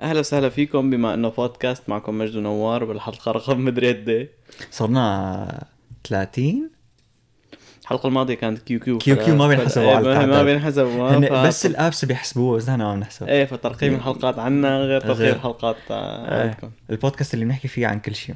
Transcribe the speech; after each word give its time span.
أهلا 0.00 0.20
وسهلا 0.20 0.48
فيكم 0.48 0.90
بما 0.90 1.14
إنه 1.14 1.28
بودكاست 1.28 1.82
معكم 1.88 2.18
مجد 2.18 2.36
ونوار 2.36 2.84
بالحلقة 2.84 3.30
رقم 3.32 3.60
مدري 3.64 3.88
قد 3.92 4.08
إيه 4.08 4.30
صرنا 4.70 5.64
30 6.08 6.70
الحلقة 7.82 8.06
الماضية 8.06 8.34
كانت 8.34 8.58
كيو 8.62 8.80
كيو 8.80 8.98
كيو 8.98 9.16
كيو 9.16 9.36
ما 9.36 9.48
بينحسبوا 9.48 9.88
إيه، 9.88 9.96
على 9.96 10.26
ما. 10.26 10.42
بينحسبوا 10.42 11.20
ف- 11.20 11.32
بس 11.46 11.66
الأبس 11.66 12.04
بيحسبوها 12.04 12.56
بس 12.56 12.68
نحن 12.68 12.78
ما 12.80 12.94
بنحسب 12.94 13.26
إيه 13.28 13.44
فترقيم 13.44 13.94
الحلقات 13.94 14.38
عنا 14.38 14.78
غير 14.78 15.00
ترقيم. 15.00 15.34
الحلقات 15.34 15.76
آه، 15.90 16.34
إيه. 16.34 16.42
عندكم 16.48 16.70
البودكاست 16.90 17.34
اللي 17.34 17.44
بنحكي 17.44 17.68
فيه 17.68 17.86
عن 17.86 18.00
كل 18.00 18.14
شيء 18.14 18.34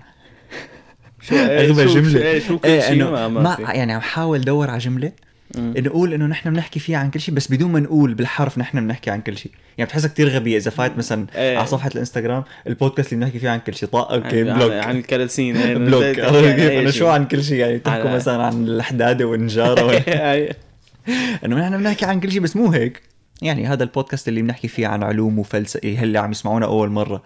شو 1.20 1.34
إيه، 1.34 1.60
اغبى 1.70 1.84
جمله 1.86 2.12
شو- 2.12 2.18
إيه، 2.18 2.38
شو 2.40 2.58
كل 2.58 2.68
إيه، 2.68 2.80
شيء 2.80 3.04
ما, 3.04 3.28
ما. 3.28 3.56
يعني 3.60 3.92
عم 3.92 4.00
حاول 4.00 4.40
دور 4.40 4.70
على 4.70 4.78
جملة. 4.78 5.12
نقول 5.56 6.14
إنه 6.14 6.26
نحن 6.26 6.50
بنحكي 6.52 6.80
فيها 6.80 6.98
عن 6.98 7.10
كل 7.10 7.20
شيء 7.20 7.34
بس 7.34 7.52
بدون 7.52 7.72
ما 7.72 7.80
نقول 7.80 8.14
بالحرف 8.14 8.58
نحن 8.58 8.80
بنحكي 8.86 9.10
عن 9.10 9.20
كل 9.20 9.36
شيء. 9.38 9.52
يعني 9.78 9.88
بتحسها 9.88 10.08
كثير 10.08 10.28
غبية 10.28 10.56
إذا 10.56 10.70
فايت 10.70 10.98
مثلا 10.98 11.26
إيه. 11.36 11.58
على 11.58 11.66
صفحة 11.66 11.90
الإنستغرام 11.94 12.44
البودكاست 12.66 13.12
اللي 13.12 13.24
بنحكي 13.24 13.38
فيه 13.38 13.50
عن 13.50 13.58
كل 13.58 13.74
شيء. 13.74 13.88
طاق 13.88 14.12
أوكي 14.12 14.50
عن- 14.50 14.58
بلوك. 14.58 14.72
عن 14.72 14.96
الكراسين 14.96 15.56
إيه، 15.56 15.74
بلوك. 15.74 16.02
شيء. 16.04 16.90
شو 16.90 17.08
عن 17.08 17.24
كل 17.28 17.44
شيء؟ 17.44 17.58
يعني 17.58 17.78
تحكوا 17.78 18.10
على- 18.10 18.14
مثلا 18.14 18.42
عن 18.46 18.64
الحداده 18.68 19.24
والنجاره. 19.24 19.92
إنه 21.44 21.56
نحن 21.56 21.78
بنحكي 21.78 22.04
عن 22.06 22.20
كل 22.20 22.32
شيء 22.32 22.40
بس 22.40 22.56
مو 22.56 22.68
هيك. 22.72 23.02
يعني 23.42 23.66
هذا 23.66 23.82
البودكاست 23.84 24.28
اللي 24.28 24.42
بنحكي 24.42 24.68
فيه 24.68 24.86
عن 24.86 25.02
علوم 25.02 25.38
وفلسفة 25.38 25.94
هلأ 25.98 26.20
عم 26.20 26.30
يسمعونا 26.30 26.66
أول 26.66 26.90
مرة. 26.90 27.22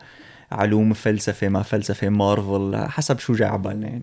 علوم 0.52 0.92
فلسفة 0.92 1.48
ما 1.48 1.62
فلسفة 1.62 2.08
مارفل 2.08 2.77
حسب 2.88 3.19
شو 3.19 3.34
جاي 3.34 3.48
على 3.48 3.58
بالنا 3.58 3.86
يعني. 3.86 4.02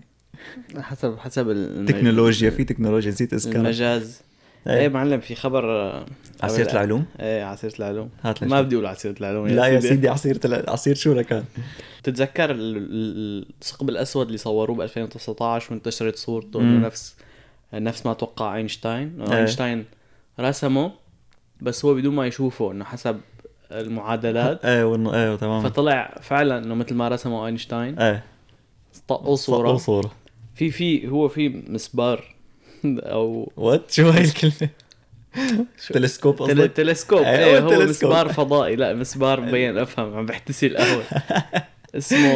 حسب 0.80 1.18
حسب 1.18 1.50
ال- 1.50 1.86
تكنولوجيا 1.86 2.50
في 2.50 2.64
تكنولوجيا 2.64 3.10
نسيت 3.10 3.32
اذكرها 3.32 3.60
المجاز. 3.60 4.22
إيه. 4.66 4.74
إيه 4.80 4.88
معلم 4.88 5.20
في 5.20 5.34
خبر 5.34 5.70
آه، 5.72 6.06
عصيرة 6.42 6.72
العلوم؟ 6.72 7.04
إيه 7.20 7.44
عصيرة 7.44 7.72
العلوم. 7.78 8.10
هات 8.22 8.44
ما. 8.44 8.62
بدي 8.62 8.74
أقول 8.76 8.86
عصيرة 8.86 9.14
العلوم 9.20 9.46
لا 9.48 9.66
يا 9.66 9.80
سيدي. 9.80 10.08
عصير 10.08 10.34
تل... 10.34 10.70
عصير 10.70 10.94
شو 10.94 11.12
لكان 11.12 11.44
تتذكر 12.02 12.50
ال- 12.50 12.76
ال- 12.76 13.46
الثقب 13.62 13.88
الأسود 13.88 14.26
اللي 14.26 14.38
صوروه 14.38 14.76
ب 14.76 14.80
2019 14.80 15.72
وانتشرت 15.72 16.16
صورته. 16.16 16.60
انه 16.60 16.86
نفس 16.86 17.16
نفس 17.74 18.06
ما 18.06 18.12
توقع 18.12 18.56
أينشتاين؟ 18.56 19.22
إيه. 19.22 19.38
أينشتاين 19.38 19.84
رسمه 20.40 20.92
بس 21.60 21.84
هو 21.84 21.94
بدون 21.94 22.14
ما 22.14 22.26
يشوفه 22.26 22.72
إنه 22.72 22.84
حسب 22.84 23.20
المعادلات. 23.72 24.64
إيه 24.64 24.84
ون... 24.84 25.06
إيه 25.06 25.36
تمام. 25.36 25.62
فطلع 25.62 26.14
فعلا 26.22 26.58
إنه 26.58 26.74
مثل 26.74 26.94
ما 26.94 27.08
رسمه 27.08 27.46
أينشتاين. 27.46 27.98
إيه. 27.98 28.24
طقوا 29.08 29.36
صورة. 29.36 29.76
صورة. 29.76 30.10
في 30.56 30.70
في 30.70 31.08
هو 31.08 31.28
في 31.28 31.48
مسبار 31.68 32.24
أو 32.84 33.52
what 33.56 33.90
شو 33.90 34.08
هاي 34.08 34.24
الكلمة؟ 34.24 34.70
تلسكوب 35.92 36.36
تل... 36.36 36.42
قصدك؟ 36.44 36.72
تلسكوب. 36.72 37.18
إيه 37.22 37.58
هو 37.60 37.68
تلسكوب. 37.70 37.88
مسبار 38.10 38.32
فضائي. 38.32 38.76
لا 38.76 38.94
مسبار 38.94 39.40
مبين 39.40 39.78
أفهم 39.78 40.14
عم 40.14 40.26
بحتسي 40.26 40.66
القهوة. 40.66 41.02
اسمه 41.96 42.32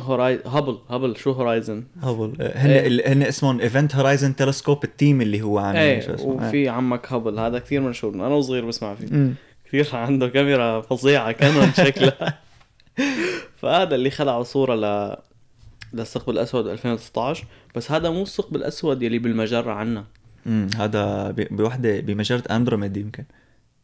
horizon 0.00 0.40
هابل 0.46 0.78
هابل 0.90 1.16
شو 1.16 1.32
horizon 1.32 1.84
هبل 2.02 2.32
هن 2.40 2.70
إيه. 2.70 2.86
ال- 2.86 3.08
هن 3.08 3.22
اسمهم 3.22 3.60
Event 3.60 3.96
Horizon 3.96 4.36
Telescope 4.36 4.84
ال 4.84 4.91
team 4.91 5.20
اللي 5.20 5.42
هو 5.42 5.58
عامل 5.58 5.78
إيه 5.78 6.16
وفي 6.20 6.68
عمك 6.68 7.12
هابل 7.12 7.38
هذا 7.38 7.58
كثير 7.58 7.80
مشهور. 7.80 8.14
أنا 8.14 8.26
وصغير 8.28 8.64
بسمع 8.64 8.94
فيه. 8.94 9.06
مم. 9.10 9.34
كثير 9.68 9.88
عنده 9.96 10.28
كاميرا 10.28 10.80
فظيعة 10.80 11.32
Canon 11.32 11.72
شكلها 11.86 12.38
فهذا 13.56 13.94
اللي 13.94 14.10
خلعوا 14.10 14.42
صورة 14.42 14.74
ل 14.74 15.16
للثقب 15.94 16.30
الأسود 16.30 16.66
2019 16.68 17.44
بس 17.76 17.90
هذا 17.92 18.10
مو 18.10 18.22
الثقب 18.22 18.56
الأسود 18.56 19.02
يلي 19.02 19.18
بالمجرة 19.18 19.72
عنا. 19.72 20.04
امم 20.46 20.68
هذا 20.76 21.30
بوحدة 21.30 22.00
بمجرة 22.00 22.42
أندروميد 22.50 22.96
يمكن. 22.96 23.24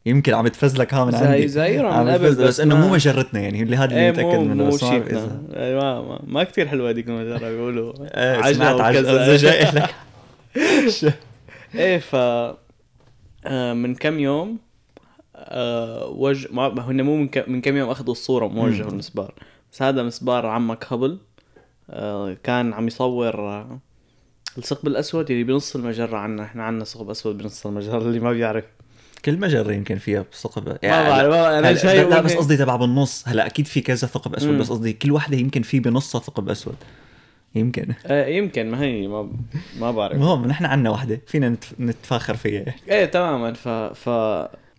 يمكن 0.06 0.34
عم 0.34 0.48
تفزلك 0.48 0.94
ها 0.94 1.04
من 1.04 1.10
زي- 1.10 1.26
عندي. 1.26 1.48
زايرة 1.48 1.88
عم 1.88 2.06
من 2.06 2.12
قبل، 2.12 2.28
بس 2.28 2.34
بس 2.36 2.60
إنه 2.60 2.76
مو 2.80 2.88
مجرتنا 2.94 3.40
يعني 3.40 3.62
اللي 3.62 3.76
هذا 3.76 3.84
اللي 3.84 4.00
إيه 4.00 4.10
متأكد 4.12 4.38
منه 4.38 4.54
مو 4.64 4.68
بس 4.68 4.82
ما 4.84 4.90
بعرف 4.90 5.08
إذا- 5.08 5.56
إيه، 5.56 5.74
ما, 5.80 6.02
ما, 6.02 6.20
ما 6.26 6.44
كثير 6.44 6.68
حلوة 6.68 6.90
هذيك 6.90 7.08
المجرة 7.08 7.38
بيقولوا. 7.50 7.92
إيه 8.00 8.52
سمعت 8.52 8.74
وكذا. 8.74 9.36
جاي 9.36 9.62
لك؟ 9.70 9.94
إيه 11.74 11.98
ف 11.98 12.14
آه، 13.46 13.72
من 13.72 13.94
كم 13.94 14.18
يوم 14.18 14.58
آه 15.36 16.06
وج 16.06 16.46
ما 16.52 16.82
هن 16.90 17.02
مو 17.02 17.16
من, 17.16 17.60
كم 17.60 17.76
يوم 17.76 17.90
أخذوا 17.90 18.12
الصورة 18.12 18.46
موجه 18.48 18.82
مم. 18.82 18.88
المسبار. 18.88 19.34
بس 19.72 19.82
هذا 19.82 20.02
مسبار 20.02 20.46
عمك 20.46 20.92
هبل. 20.92 21.18
كان 22.42 22.72
عم 22.72 22.86
يصور 22.86 23.40
آه 23.40 23.78
الثقب 24.58 24.88
الأسود 24.88 25.30
اللي 25.30 25.44
بنص 25.44 25.76
المجرة 25.76 26.16
عنا 26.16 26.42
إحنا 26.42 26.62
عنا 26.64 26.84
ثقب 26.84 27.10
أسود 27.10 27.38
بنص 27.38 27.66
المجرة 27.66 27.98
اللي 27.98 28.20
ما 28.20 28.32
بيعرف. 28.32 28.64
كل 29.24 29.38
مجرة 29.38 29.72
يمكن 29.72 29.98
فيها 29.98 30.24
ثقب. 30.32 30.64
بعرف 30.64 30.84
ما 30.84 31.28
بعرف، 31.28 31.34
أنا 31.34 31.74
شايف 31.74 32.08
لا, 32.08 32.20
بس. 32.20 32.34
قصدي 32.34 32.56
تبع 32.56 32.76
بالنص. 32.76 33.28
هلا 33.28 33.46
أكيد 33.46 33.66
في 33.66 33.80
كذا 33.80 34.06
ثقب 34.06 34.34
أسود 34.34 34.50
مم. 34.50 34.58
بس 34.58 34.70
قصدي 34.70 34.92
كل 34.92 35.12
وحدة 35.12 35.36
يمكن 35.36 35.62
في 35.62 35.80
بنصها 35.80 36.20
ثقب 36.20 36.48
أسود. 36.48 36.76
يمكن. 37.54 37.94
آه 38.06 38.26
يمكن 38.26 38.70
ما 38.70 38.82
هي 38.82 39.06
ما 39.08 39.30
ما 39.80 39.90
بعرف. 39.90 40.12
المهم 40.14 40.46
نحن 40.46 40.64
عنا 40.64 40.90
وحدة 40.90 41.20
فينا 41.26 41.48
نتف... 41.48 41.80
نتفاخر 41.80 42.34
فيها. 42.36 42.74
إيه 42.88 43.04
تماما. 43.04 43.52
ف 43.52 43.68
ف 43.68 44.10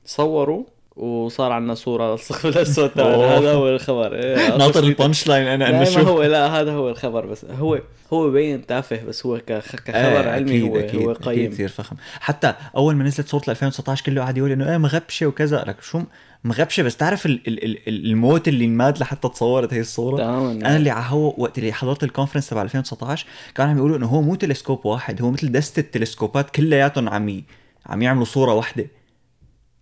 صوروا 0.06 0.64
وصار 1.00 1.52
عندنا 1.52 1.76
صورة 1.76 2.14
الثقب 2.14 2.50
الاسود 2.50 2.90
تبعنا. 2.96 3.38
هذا 3.38 3.54
هو 3.54 3.70
الخبر. 3.70 4.16
إيه 4.16 4.56
ناطر 4.58 4.84
ال 4.84 4.91
punch 4.91 5.28
line 5.28 5.48
أنا 5.48 5.70
انه 5.70 5.84
شو؟ 5.84 6.00
هو 6.00 6.24
لا 6.24 6.48
هذا 6.62 6.72
هو 6.72 6.90
الخبر 6.90 7.26
بس. 7.26 7.46
هو 7.46 7.80
هو 8.14 8.30
بين 8.32 8.66
تافه 8.66 9.04
بس 9.04 9.26
هو 9.26 9.38
كخ- 9.48 9.76
كخبر 9.76 9.96
إيه، 9.96 10.30
علمي 10.30 10.52
أكيد 10.58 10.64
هو 10.72 10.80
أكيد 10.80 11.02
هو 11.02 11.12
أكيد 11.12 11.26
قيم. 11.28 11.52
كثير 11.52 11.70
فخم. 11.70 11.96
حتى 12.20 12.54
أول 12.78 12.96
ما 12.96 13.04
نزلت 13.04 13.28
صورة 13.28 13.44
2019 13.50 14.04
كله 14.06 14.22
قاعد 14.22 14.38
يقول 14.38 14.52
إنه 14.52 14.72
إيه 14.72 14.78
مغبشة 14.78 15.26
وكذا. 15.26 15.64
لك 15.68 15.82
شو 15.82 16.02
مغبشة 16.44 16.84
بس 16.84 16.98
تعرف 16.98 17.26
ال 17.26 17.42
ال 17.48 17.64
ال 17.66 17.78
ال- 17.88 18.06
الموت 18.06 18.48
اللي 18.48 18.66
انماد 18.66 19.00
لحتى 19.00 19.30
تصورت 19.30 19.74
هي 19.74 19.80
الصورة؟ 19.80 20.18
تماما 20.18 20.52
أنا 20.52 20.76
اللي 20.78 20.90
عهو 20.90 21.34
وقت 21.38 21.58
اللي 21.58 21.72
حضرت 21.74 22.04
ال 22.04 22.08
conference 22.08 22.50
تبع 22.50 22.62
2019 22.62 23.26
كانوا 23.56 23.72
عم 23.72 23.78
يقولوا 23.78 23.98
إنه 23.98 24.08
هو 24.08 24.22
مو 24.22 24.36
تلسكوب 24.36 24.86
واحد 24.86 25.22
هو 25.22 25.32
مثل 25.32 25.52
دستة 25.52 25.82
تلسكوبات 25.82 26.50
كلياتهم 26.50 27.10
عم. 27.10 27.42
عم 27.86 28.02
يعملوا 28.02 28.26
صورة 28.26 28.54
واحدة. 28.54 28.86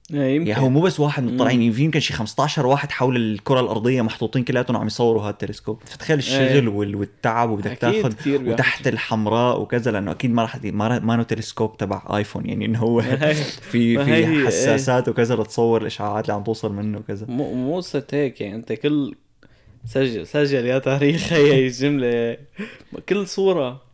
يمكن 0.09 0.47
يعني 0.49 0.63
هو 0.63 0.69
مو 0.69 0.81
بس 0.81 0.99
واحد 0.99 1.23
مطلعين 1.23 1.71
في 1.71 1.83
يمكن 1.83 1.99
شي 1.99 2.13
15 2.13 2.65
واحد 2.65 2.91
حول 2.91 3.15
الكرة 3.15 3.59
الأرضية 3.59 4.01
محطوطين 4.01 4.43
كلياتهم 4.43 4.77
عم 4.77 4.87
يصوروا 4.87 5.21
هذا 5.23 5.29
التلسكوب. 5.29 5.79
فتخيل 5.85 6.17
الشغل 6.17 6.67
وال- 6.67 6.95
والتعب 6.95 7.49
وبدك 7.49 7.77
تاخذ 7.77 8.13
وتحت 8.27 8.87
الحمراء 8.87 9.61
وكذا 9.61 9.91
لأنه 9.91 10.11
أكيد 10.11 10.31
ما 10.31 10.41
راح 10.41 10.59
ما 10.63 10.99
ما 10.99 11.13
انه 11.13 11.23
تلسكوب 11.23 11.77
تبع 11.77 12.01
آيفون 12.17 12.45
يعني 12.49 12.65
إنه 12.65 12.79
هو 12.79 13.01
في 13.71 14.05
في 14.05 14.13
إيه. 14.15 14.45
حساسات 14.45 15.09
وكذا 15.09 15.35
لتصور 15.35 15.81
الاشعاعات 15.81 16.23
اللي 16.23 16.33
عم 16.33 16.43
توصل 16.43 16.73
منه 16.73 16.97
وكذا. 16.97 17.25
مو 17.29 17.53
مو 17.53 17.81
هيك 18.13 18.41
يعني 18.41 18.55
أنت 18.55 18.73
كل 18.73 19.15
سجل 19.85 20.27
سجل 20.27 20.65
يا 20.65 20.79
تاريخ 20.79 21.33
هي 21.33 21.67
الجملة 21.67 22.37
كل 23.09 23.27
صورة. 23.27 23.86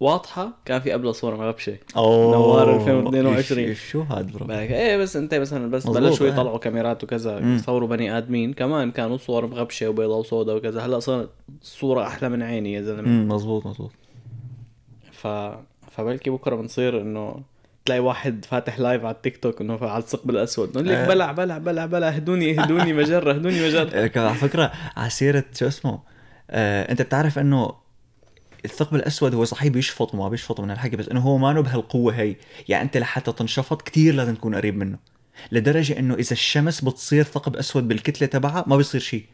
واضحة؟ 0.00 0.52
كان 0.64 0.80
في 0.80 0.92
قبلها 0.92 1.12
صورة 1.12 1.36
مغبشة 1.36 1.76
أوه 1.96 2.34
نوار 2.34 2.76
2022. 2.76 3.74
إيش- 3.74 3.78
شو 3.78 4.02
هاد 4.02 4.32
bro؟ 4.32 4.50
إيه 4.50 4.96
بس 4.96 5.16
انت 5.16 5.34
مثلا 5.34 5.70
بس 5.70 5.86
بلشوا 5.86 6.26
إيه. 6.26 6.32
يطلعوا 6.32 6.58
كاميرات 6.58 7.04
وكذا. 7.04 7.38
يصوروا 7.38 7.88
بني 7.88 8.18
آدمين. 8.18 8.52
كمان 8.52 8.90
كانوا 8.90 9.16
صور 9.16 9.46
مغبشه 9.46 9.88
وبيضاء 9.88 10.18
وسوداء 10.18 10.56
وكذا. 10.56 10.86
هلا 10.86 10.98
صارت 10.98 11.30
الصورة 11.62 12.06
أحلى 12.06 12.28
من 12.28 12.42
عيني 12.42 12.72
يا 12.72 12.82
زلمة. 12.82 13.34
مزبوط 13.34 13.66
مزبوط 13.66 13.90
ف 15.12 15.26
فبلكي 15.90 16.30
بكرة 16.30 16.56
بنصير 16.56 17.00
إنه 17.00 17.40
تلاقي 17.84 18.00
واحد 18.00 18.44
فاتح 18.44 18.78
live 18.80 19.04
على 19.04 19.14
التيك 19.14 19.36
توك 19.36 19.60
إنه 19.60 19.78
على 19.82 20.02
الثقب 20.02 20.30
الأسود. 20.30 20.70
نقول 20.70 20.88
لك 20.88 20.96
آه. 20.96 21.08
بلع 21.08 21.32
بلع 21.32 21.58
بلع 21.58 21.86
بلع 21.86 22.08
اهدوني 22.08 22.60
اهدوني 22.60 22.92
مجرة 22.92 23.32
اهدوني 23.32 23.66
مجرة. 23.66 23.94
إيه، 23.98 24.12
على 24.16 24.34
فكرة 24.34 24.72
على 24.96 25.10
سيرة 25.10 25.44
شو 25.54 25.66
اسمه 25.66 25.98
آه، 26.50 26.92
أنت 26.92 27.02
بتعرف 27.02 27.38
إنه 27.38 27.72
الثقب 28.64 28.94
الأسود 28.94 29.34
هو 29.34 29.44
صحيح 29.44 29.68
بيشفط 29.72 30.14
وما 30.14 30.28
بيشفط 30.28 30.60
من 30.60 30.70
الحكي 30.70 30.96
بس 30.96 31.08
إنه 31.08 31.20
هو 31.20 31.38
ما 31.38 31.60
بهالقوة 31.60 32.12
هي. 32.14 32.36
يعني 32.68 32.84
أنت 32.84 32.96
لحتى 32.96 33.32
تنشفط 33.32 33.82
كتير 33.82 34.14
لازم 34.14 34.34
تكون 34.34 34.54
قريب 34.54 34.76
منه 34.76 34.98
لدرجة 35.52 35.98
إنه 35.98 36.14
إذا 36.14 36.32
الشمس 36.32 36.80
بتصير 36.84 37.24
ثقب 37.24 37.56
أسود 37.56 37.88
بالكتلة 37.88 38.26
تبعها 38.28 38.64
ما 38.66 38.76
بيصير 38.76 39.00
شيء 39.00 39.24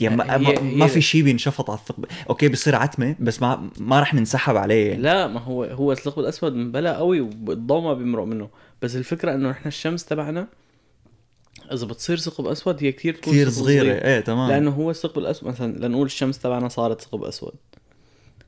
يعني 0.00 0.16
ما, 0.16 0.34
هي- 0.34 0.38
ما, 0.38 0.60
ما 0.60 0.86
في 0.86 1.00
شيء 1.00 1.22
بينشفط 1.22 1.70
على 1.70 1.78
الثقب. 1.78 2.04
أوكي 2.30 2.48
بصير 2.48 2.74
عتمة 2.76 3.16
بس 3.20 3.42
ما 3.42 3.70
ما 3.78 4.00
رح 4.00 4.14
ننسحب 4.14 4.56
عليه. 4.56 4.90
يعني. 4.90 5.02
لا 5.02 5.26
ما 5.26 5.40
هو 5.40 5.64
هو 5.64 5.92
الثقب 5.92 6.18
الأسود 6.18 6.54
مبلا 6.54 6.96
قوي 6.96 7.20
والضوء 7.20 7.80
ما 7.82 7.94
بيمرق 7.94 8.24
منه. 8.24 8.48
بس 8.82 8.96
الفكرة 8.96 9.34
إنه 9.34 9.50
نحن 9.50 9.68
الشمس 9.68 10.04
تبعنا 10.04 10.48
إذا 11.72 11.86
بتصير 11.86 12.16
ثقب 12.18 12.46
أسود 12.46 12.84
هي 12.84 12.92
كثير 12.92 13.14
تكون 13.14 13.32
كثير 13.32 13.50
صغيرة. 13.50 13.82
صغير. 13.82 14.04
إيه 14.04 14.20
تمام. 14.20 14.48
لأنه 14.50 14.70
هو 14.70 14.90
الثقب 14.90 15.18
الأسود 15.18 15.48
مثلا 15.48 15.86
لنقول 15.86 16.06
الشمس 16.06 16.38
تبعنا 16.38 16.68
صارت 16.68 17.00
ثقب 17.00 17.24
أسود. 17.24 17.52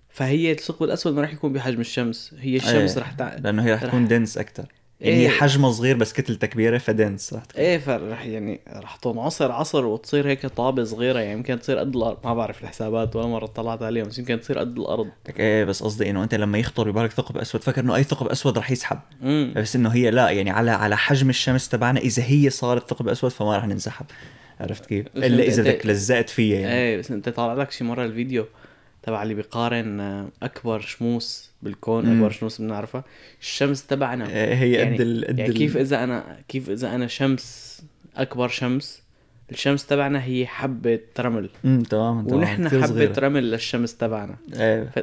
فهي 0.08 0.52
الثقب 0.52 0.82
الأسود 0.82 1.14
ما 1.14 1.20
راح 1.22 1.32
يكون 1.32 1.52
بحجم 1.52 1.80
الشمس 1.80 2.34
هي 2.38 2.56
الشمس 2.56 2.96
إيه، 2.96 2.98
رح 3.04 3.12
تع... 3.12 3.34
لأنه 3.36 3.64
هي 3.64 3.72
رح 3.74 3.82
رح- 3.82 3.88
تكون 3.88 4.08
دنس 4.08 4.38
أكثر 4.38 4.66
يعني 5.02 5.16
هي 5.16 5.20
إيه. 5.20 5.28
حجمها 5.28 5.72
صغير 5.72 5.96
بس 5.96 6.12
كتلتها 6.12 6.46
كبيره 6.46 6.78
فدنس 6.78 7.34
رح 7.34 7.44
تكون 7.44 7.60
إيه 7.60 7.78
فرح 7.78 8.26
يعني 8.26 8.60
رح 8.72 8.96
تنعصر 8.96 9.52
عصر 9.52 9.84
وتصير 9.84 10.28
هيك 10.28 10.46
طابة 10.46 10.84
صغيرة 10.84 11.18
يعني 11.18 11.32
يمكن 11.32 11.60
تصير 11.60 11.78
قد 11.78 11.96
الأرض. 11.96 12.18
ما 12.24 12.34
بعرف 12.34 12.62
الحسابات 12.62 13.16
ولا 13.16 13.26
مرة 13.26 13.46
طلعت 13.46 13.82
عليهم 13.82 14.06
بس 14.06 14.18
يمكن 14.18 14.40
تصير 14.40 14.58
قد 14.58 14.78
الأرض. 14.78 15.08
إيه 15.38 15.64
بس 15.64 15.82
قصدي 15.82 16.10
إنه 16.10 16.22
أنت 16.22 16.34
لما 16.34 16.58
يخطر 16.58 16.90
ببالك 16.90 17.10
ثقب 17.12 17.38
أسود 17.38 17.62
فكر 17.62 17.80
إنه 17.80 17.96
أي 17.96 18.02
ثقب 18.02 18.26
أسود 18.26 18.58
رح 18.58 18.70
يسحب. 18.70 18.98
امم 19.22 19.52
بس 19.56 19.76
إنه 19.76 19.88
هي 19.88 20.10
لا 20.10 20.30
يعني 20.30 20.50
على 20.50 20.70
على 20.70 20.96
حجم 20.96 21.30
الشمس 21.30 21.68
تبعنا 21.68 22.00
إذا 22.00 22.22
هي 22.26 22.50
صارت 22.50 22.90
ثقب 22.90 23.08
أسود 23.08 23.30
فما 23.30 23.56
رح 23.56 23.66
ننسحب. 23.66 24.06
عرفت 24.60 24.86
كيف؟ 24.86 25.06
إلا 25.16 25.42
إذا 25.44 25.62
بدك 25.62 25.86
لزقت 25.86 26.30
فيها 26.30 26.60
يعني. 26.60 26.74
إيه 26.74 26.98
بس 26.98 27.10
أنت 27.10 27.28
طالع 27.28 27.54
لك 27.54 27.70
شي 27.70 27.84
مرة 27.84 28.04
الفيديو 28.04 28.46
تبع 29.02 29.22
اللي 29.22 29.34
بيقارن 29.34 30.00
آه، 30.00 30.28
أكبر 30.42 30.80
شموس 30.80 31.51
بالكون 31.62 32.06
مم. 32.06 32.16
أكبر 32.16 32.30
شموس 32.30 32.60
بنعرفها؟ 32.60 33.04
الشمس 33.40 33.86
تبعنا. 33.86 34.28
إيه 34.28 34.54
هي 34.54 34.72
يعني, 34.72 34.94
قد 34.94 35.00
ال 35.00 35.24
قد 35.24 35.38
يعني 35.38 35.52
كيف 35.54 35.76
إذا 35.76 36.04
أنا 36.04 36.38
كيف 36.48 36.70
إذا 36.70 36.94
أنا 36.94 37.06
شمس 37.06 37.82
أكبر 38.16 38.48
شمس 38.48 39.02
الشمس 39.50 39.86
تبعنا 39.86 40.24
هي 40.24 40.46
حبة 40.46 41.00
رمل. 41.20 41.50
امم 41.64 41.82
تماما 41.82 42.22
تماما 42.22 42.36
ونحن 42.36 42.68
حبة 42.68 42.86
صغيرة. 42.86 43.18
رمل 43.18 43.50
للشمس 43.50 43.96
تبعنا. 43.96 44.36
إيه 44.54 44.90
ف... 44.96 44.98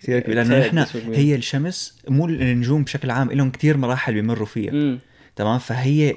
كثير 0.00 0.20
كبير 0.20 0.34
لأنه 0.34 0.58
نحن. 0.58 0.78
هي 1.12 1.34
الشمس 1.34 1.98
مو 2.08 2.26
النجوم 2.26 2.84
بشكل 2.84 3.10
عام 3.10 3.32
لهم 3.32 3.50
كثير 3.50 3.76
مراحل 3.76 4.14
بيمروا 4.14 4.46
فيها. 4.46 4.98
تمام؟ 5.36 5.58
فهي 5.58 6.16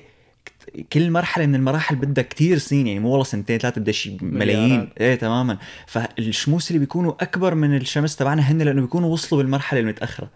كل 0.93 1.11
مرحلة 1.11 1.45
من 1.45 1.55
المراحل 1.55 1.95
بدها 1.95 2.23
كتير 2.23 2.57
سنين 2.57 2.87
يعني 2.87 2.99
مو 2.99 3.09
والله 3.09 3.23
سنتين 3.23 3.57
ثلاثة 3.57 3.81
بدها 3.81 3.91
شي 3.93 4.17
ملايين. 4.21 4.89
إيه 4.99 5.15
تماما. 5.15 5.57
فالشموس 5.87 6.69
اللي 6.71 6.79
بيكونوا 6.79 7.13
أكبر 7.23 7.55
من 7.55 7.75
الشمس 7.77 8.15
تبعنا 8.15 8.41
هن 8.51 8.61
لأنه 8.61 8.81
بيكونوا 8.81 9.09
وصلوا 9.13 9.41
بالمرحلة 9.41 9.79
المتأخرة. 9.79 10.29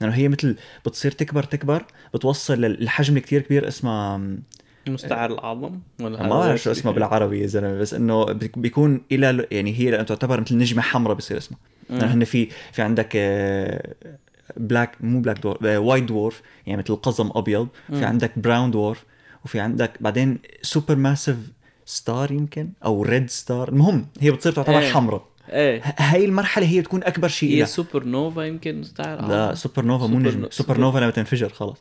لأنه 0.00 0.14
هي 0.14 0.28
مثل 0.28 0.56
بتصير 0.86 1.10
تكبر 1.10 1.42
تكبر 1.42 1.84
بتوصل 2.14 2.60
للحجم 2.60 3.16
الكتير 3.16 3.40
كبير 3.42 3.68
اسمه 3.68 4.20
المستعر 4.88 5.32
الأعظم 5.32 5.78
ولا 6.00 6.22
ما 6.22 6.28
بعرف 6.28 6.62
شو 6.62 6.70
اسمه 6.70 6.92
بالعربي 6.92 7.40
يا 7.40 7.46
زلمة 7.46 7.78
بس 7.78 7.94
إنه 7.94 8.24
بيك- 8.24 8.58
بيكون 8.58 9.00
إلى 9.12 9.46
يعني 9.50 9.78
هي 9.78 9.90
لأنه 9.90 10.02
تعتبر 10.04 10.40
مثل 10.40 10.56
نجمة 10.58 10.82
حمراء 10.82 11.16
بصير 11.16 11.36
اسمها. 11.36 11.58
لأنه 11.90 12.14
هن 12.14 12.24
في 12.24 12.48
في 12.72 12.82
عندك 12.82 13.16
black 14.56 14.90
مو 15.00 15.20
black 15.20 15.38
dwarf 15.38 15.62
white 15.62 16.04
dwarf 16.04 16.42
يعني 16.66 16.82
مثل 16.82 16.96
قزم 16.96 17.30
أبيض. 17.34 17.68
في. 17.88 18.04
عندك 18.04 18.38
brown 18.38 18.70
dwarf 18.70 19.04
وفي 19.44 19.60
عندك 19.60 19.90
بعدين 20.00 20.38
supermassive 20.62 21.36
star 21.84 22.30
يمكن 22.32 22.70
أو 22.84 23.02
red 23.02 23.30
star 23.30 23.68
المهم 23.68 24.06
هي 24.20 24.30
بتصير 24.30 24.52
تعتبر 24.52 24.78
إيه. 24.78 24.92
حمراء 24.92 25.24
إيه 25.48 25.82
هاي 25.98 26.24
المرحلة 26.24 26.66
هي 26.66 26.80
بتكون 26.80 27.04
أكبر 27.04 27.28
شيء 27.28 27.50
هي 27.62 27.66
سوبر 27.66 28.04
نوفا 28.04 28.40
يمكن 28.42 28.80
مستعر 28.80 29.26
لا. 29.28 29.54
سوبر 29.54 29.84
نوفا 29.84 30.06
مو 30.06 30.18
نجم 30.18 30.30
super 30.40 30.50
super- 30.50 30.78
nova 30.80 30.98
لما 30.98 31.10
تنفجر 31.10 31.48
خلص 31.48 31.78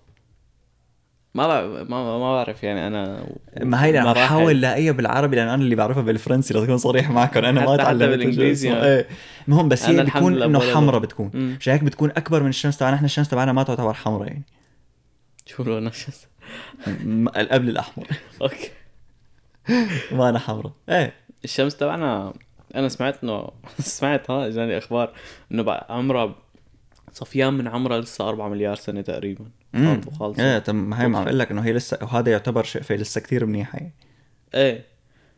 ما 1.35 1.47
بعرف 1.47 1.65
ما, 1.89 2.17
ما 2.17 2.19
بعرف 2.33 2.63
يعني 2.63 2.87
أنا 2.87 3.25
ما 3.61 3.83
هي 3.85 3.99
أنا. 4.01 4.13
بحاول 4.13 4.61
لاقيها 4.61 4.91
بالعربي 4.91 5.35
لأن 5.35 5.47
أنا 5.47 5.63
اللي 5.63 5.75
بعرفها 5.75 6.03
بالفرنسي 6.03 6.53
لتكون 6.53 6.77
صريح 6.77 7.09
معكم 7.09 7.39
أنا 7.45 7.65
ما 7.65 7.77
تعلمت 7.77 8.03
بالإنجليزي 8.03 8.69
الجو. 8.69 8.79
يعني. 8.81 8.91
إيه 8.95 9.07
المهم 9.47 9.69
بس 9.69 9.85
هي 9.85 10.03
بتكون 10.03 10.41
إنه 10.43 10.59
حمراء. 10.73 10.99
بتكون. 10.99 11.55
عشان 11.59 11.73
هيك 11.73 11.83
بتكون 11.83 12.09
أكبر 12.09 12.43
من 12.43 12.49
الشمس 12.49 12.77
تبعنا 12.77 12.95
إحنا 12.95 13.05
الشمس 13.05 13.29
تبعنا 13.29 13.53
ما 13.53 13.63
تعتبر 13.63 13.93
حمراء 13.93 14.27
يعني 14.27 14.43
شو 15.45 15.63
لونها 15.63 15.91
شو 15.91 16.11
م- 16.11 16.38
قبل 17.35 17.69
الأحمر. 17.69 18.07
أوكي. 18.41 18.69
ما 20.11 20.29
أنا 20.29 20.39
حمراء. 20.39 20.71
إيه. 20.89 21.13
الشمس 21.43 21.77
تبعنا 21.77 22.33
أنا 22.75 22.89
سمعت 22.89 23.23
إنه 23.23 23.49
سمعت 23.79 24.31
ها 24.31 24.47
إجاني 24.47 24.77
أخبار 24.77 25.13
إنه 25.51 25.63
بقى 25.63 25.87
عمرها 25.89 26.35
صفيان 27.11 27.53
من 27.53 27.67
عمرها 27.67 27.99
لسه 28.01 28.29
4 28.29 28.49
مليار 28.49 28.75
سنة 28.75 29.01
تقريبا. 29.01 29.45
خالص-. 30.19 30.39
إيه 30.39 30.59
طب 30.59 30.75
ما 30.75 30.99
هي 31.01 31.03
عم 31.05 31.15
أقول 31.15 31.39
لك 31.39 31.51
إنه 31.51 31.61
هي 31.61 31.73
لسه 31.73 31.97
وهذا 32.01 32.31
يعتبر 32.31 32.63
شقفه 32.63 32.95
لسه 32.95 33.21
كثير 33.21 33.45
منيحه 33.45 33.77
يعني 33.77 33.93
إيه. 34.53 34.85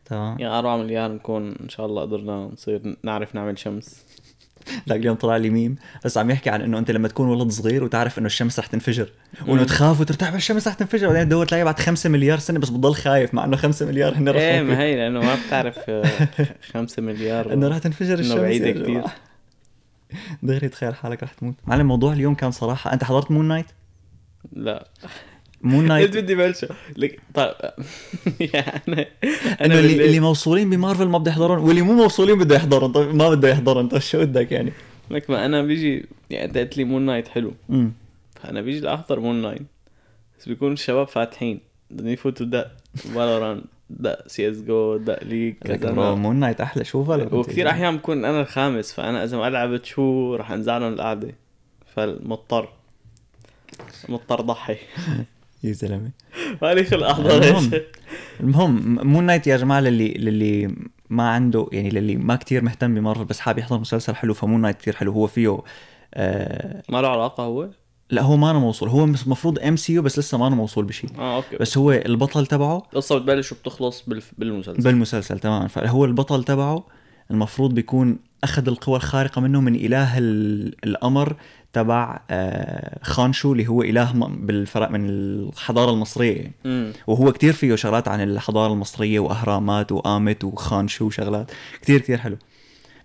تمام. 0.04 0.38
يعني 0.40 0.58
4 0.58 0.76
مليار 0.76 1.12
نكون 1.12 1.54
إن 1.60 1.68
شاء 1.68 1.86
الله 1.86 2.02
قدرنا 2.02 2.36
نصير 2.52 2.96
نعرف 3.02 3.34
نعمل 3.34 3.58
شمس. 3.58 4.04
ذاك 4.88 5.00
اليوم 5.00 5.16
طلع 5.16 5.36
لي 5.36 5.50
ميم. 5.50 5.76
بس 6.04 6.18
عم 6.18 6.30
يحكي 6.30 6.50
عن 6.50 6.62
إنه 6.62 6.78
أنت 6.78 6.90
لما 6.90 7.08
تكون 7.08 7.28
ولد 7.28 7.50
صغير 7.50 7.84
وتعرف 7.84 8.18
إنه 8.18 8.26
الشمس 8.26 8.58
رح 8.58 8.66
تنفجر 8.66 9.08
وانه 9.46 9.64
تخاف 9.64 10.00
وترتاح 10.00 10.32
الشمس 10.32 10.68
رح 10.68 10.74
تنفجر. 10.74 11.06
بعدين 11.08 11.24
تدور 11.28 11.46
تلاقي 11.46 11.64
بعد 11.64 11.78
5 11.78 12.10
مليار 12.10 12.38
سنة 12.38 12.58
بس 12.58 12.68
بتضل 12.68 12.94
خايف 12.94 13.34
مع 13.34 13.44
إنه 13.44 13.56
5 13.56 13.86
مليار 13.86 14.14
هن 14.18 14.28
رح 14.28 14.36
إيه 14.36 14.62
ما 14.62 14.78
هي 14.78 14.96
لأنه 14.96 15.20
ما 15.20 15.36
بتعرف 15.46 15.90
5 16.72 17.02
مليار 17.02 17.52
إنه 17.52 17.68
رح 17.68 17.78
تنفجر 17.78 18.18
الشمس. 18.18 18.32
يا 18.38 18.58
كتير. 18.72 18.86
جماعة. 18.86 19.12
دغري 20.42 20.68
تخيل 20.68 20.94
حالك 20.94 21.22
رح 21.22 21.32
تموت. 21.32 21.54
معلم 21.66 21.86
موضوع 21.88 22.12
اليوم 22.12 22.34
كان 22.34 22.50
صراحة 22.50 22.92
أنت 22.92 23.04
حضرت 23.04 23.30
Moon 23.30 23.48
Knight 23.48 23.66
لا. 24.52 24.88
مون 25.62 25.86
نايت 25.86 26.16
بدي 26.16 26.34
بلشة. 26.34 26.68
لك 26.96 27.20
طيب 27.34 27.52
يعني 28.54 29.08
انه 29.60 29.78
اللي, 29.78 30.06
اللي 30.06 30.20
موصولين 30.20 30.70
بمارفل 30.70 31.08
ما 31.08 31.18
بده 31.18 31.30
يحضرون 31.30 31.58
واللي 31.58 31.82
مو 31.82 31.92
موصولين 31.92 32.38
بده 32.38 32.56
يحضرون. 32.56 32.92
طيب 32.92 33.14
ما 33.14 33.30
بده 33.30 33.48
يحضرون. 33.48 33.88
طيب 33.88 34.00
شو 34.00 34.18
بدك 34.20 34.52
يعني؟ 34.52 34.72
لك 35.10 35.30
ما 35.30 35.46
أنا 35.46 35.62
بيجي 35.62 36.06
يعني 36.30 36.60
قلت 36.60 36.76
لي 36.76 36.84
Moon 36.84 37.02
Knight 37.02 37.28
حلو. 37.28 37.52
امم 37.70 37.92
فأنا 38.42 38.60
بيجي 38.60 38.80
لأحضر 38.80 39.20
Moon 39.20 39.42
Knight 39.42 39.62
بس 40.38 40.48
بيكون 40.48 40.72
الشباب 40.72 41.08
فاتحين. 41.08 41.60
بدهم 41.90 42.08
يفوتوا 42.08 42.46
دق 42.46 42.70
Valorant 42.94 43.64
دق 43.90 44.28
CS 44.28 44.50
GO 44.50 44.96
دق 44.96 45.24
League 45.24 45.54
كذا. 45.54 45.92
مون 45.92 46.36
نايت 46.36 46.60
أحلى. 46.60 46.84
شو 46.84 47.04
Valorant 47.04 47.32
وكثير 47.32 47.70
أحيان 47.70 47.96
بكون 47.96 48.24
أنا 48.24 48.40
الخامس. 48.40 48.92
فأنا 48.92 49.24
إذا 49.24 49.36
ما 49.36 49.50
لعبت 49.50 49.84
شو 49.84 50.34
رح 50.34 50.50
أنزعلهم 50.50 50.92
القعدة. 50.92 51.34
فمضطر 51.94 52.68
مضطر 54.08 54.40
ضحي. 54.40 54.76
يا 55.64 55.72
زلمة. 55.72 56.10
مالي 56.62 56.84
خلق 56.84 57.06
أحضر 57.08 57.42
المهم. 57.42 57.70
المهم 58.40 59.06
Moon 59.06 59.24
Knight 59.24 59.46
يا 59.46 59.56
جماعة 59.56 59.80
للي 59.80 60.14
للي 60.14 60.74
ما 61.10 61.28
عنده 61.28 61.66
يعني 61.72 61.90
للي 61.90 62.16
ما 62.16 62.36
كتير 62.36 62.64
مهتم 62.64 62.94
بمارفل 62.94 63.24
بس 63.24 63.40
حابب 63.40 63.58
يحضر 63.58 63.78
مسلسل 63.78 64.14
حلو 64.14 64.34
ف 64.34 64.39
Moon 64.39 64.60
Knight 64.60 64.76
كتير 64.78 64.96
حلو. 64.96 65.12
هو 65.12 65.26
فيه 65.26 65.58
آه 66.14 66.82
ما 66.88 67.02
له 67.02 67.08
علاقة 67.08 67.42
هو؟ 67.42 67.68
لا 68.10 68.22
هو 68.22 68.36
ما 68.36 68.50
أنا 68.50 68.58
موصول. 68.58 68.88
هو 68.88 69.04
المفروض 69.04 69.58
MCU 69.58 70.02
بس 70.02 70.18
لسه 70.18 70.38
ما 70.38 70.46
أنا 70.46 70.56
موصول 70.56 70.84
بشيء 70.84 71.10
آه 71.18 71.36
okay. 71.36 71.56
بس 71.56 71.78
هو 71.78 71.92
البطل 71.92 72.46
تبعه 72.46 72.76
القصة 72.76 73.18
بتبلش 73.18 73.52
وبتخلص 73.52 74.04
بالف... 74.06 74.32
بالمسلسل. 74.38 74.82
بالمسلسل 74.82 75.38
تمام 75.38 75.68
فهو 75.68 76.04
البطل 76.04 76.44
تبعه 76.44 76.86
المفروض 77.30 77.74
بيكون 77.74 78.18
أخذ 78.44 78.68
القوى 78.68 78.96
الخارقة 78.96 79.40
منه 79.40 79.60
من 79.60 79.74
إله 79.74 80.18
ال- 80.18 80.74
القمر 80.84 81.36
تبع 81.72 82.20
آه، 82.30 82.98
خانشو 83.02 83.52
اللي 83.52 83.66
هو 83.68 83.82
إله 83.82 84.16
م- 84.16 84.46
بالفرق 84.46 84.90
من 84.90 85.08
الحضارة 85.08 85.90
المصرية 85.90 86.50
امم 86.66 86.92
وهو 87.06 87.32
كتير 87.32 87.52
فيه 87.52 87.74
شغلات 87.74 88.08
عن 88.08 88.20
الحضارة 88.20 88.72
المصرية 88.72 89.18
وأهرامات 89.20 89.92
وقامت 89.92 90.44
وخانشو 90.44 91.06
وشغلات. 91.06 91.50
كتير 91.82 92.00
كتير 92.00 92.18
حلو. 92.18 92.36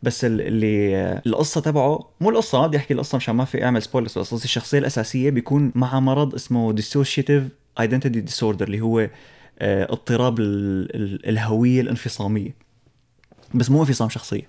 بس 0.04 0.26
ال- 0.26 0.42
اللي 0.42 0.96
آه، 0.98 1.22
القصة 1.26 1.62
تبعه 1.62 2.10
مو 2.22 2.30
القصة 2.30 2.62
ما 2.62 2.68
بدي 2.68 2.78
أحكي 2.78 2.94
القصة 2.94 3.16
مشان 3.16 3.36
ما 3.36 3.46
في 3.46 3.64
أعمل 3.64 3.82
سبويلرز 3.82 4.18
بس 4.20 4.34
قصدي 4.34 4.44
الشخصية 4.46 4.80
الأساسية 4.80 5.30
بيكون 5.30 5.72
مع 5.76 6.00
مرض 6.00 6.36
اسمه 6.36 6.76
dissociative 6.76 7.44
identity 7.82 8.22
disorder 8.32 8.62
اللي 8.62 8.82
هو 8.82 9.00
آه، 9.60 9.84
اضطراب 9.92 10.40
ال- 10.40 10.96
ال- 10.96 11.30
الهوية 11.30 11.82
الانفصامية. 11.82 12.67
بس 13.54 13.72
مو 13.72 13.82
انفصام 13.82 14.10
شخصية. 14.10 14.48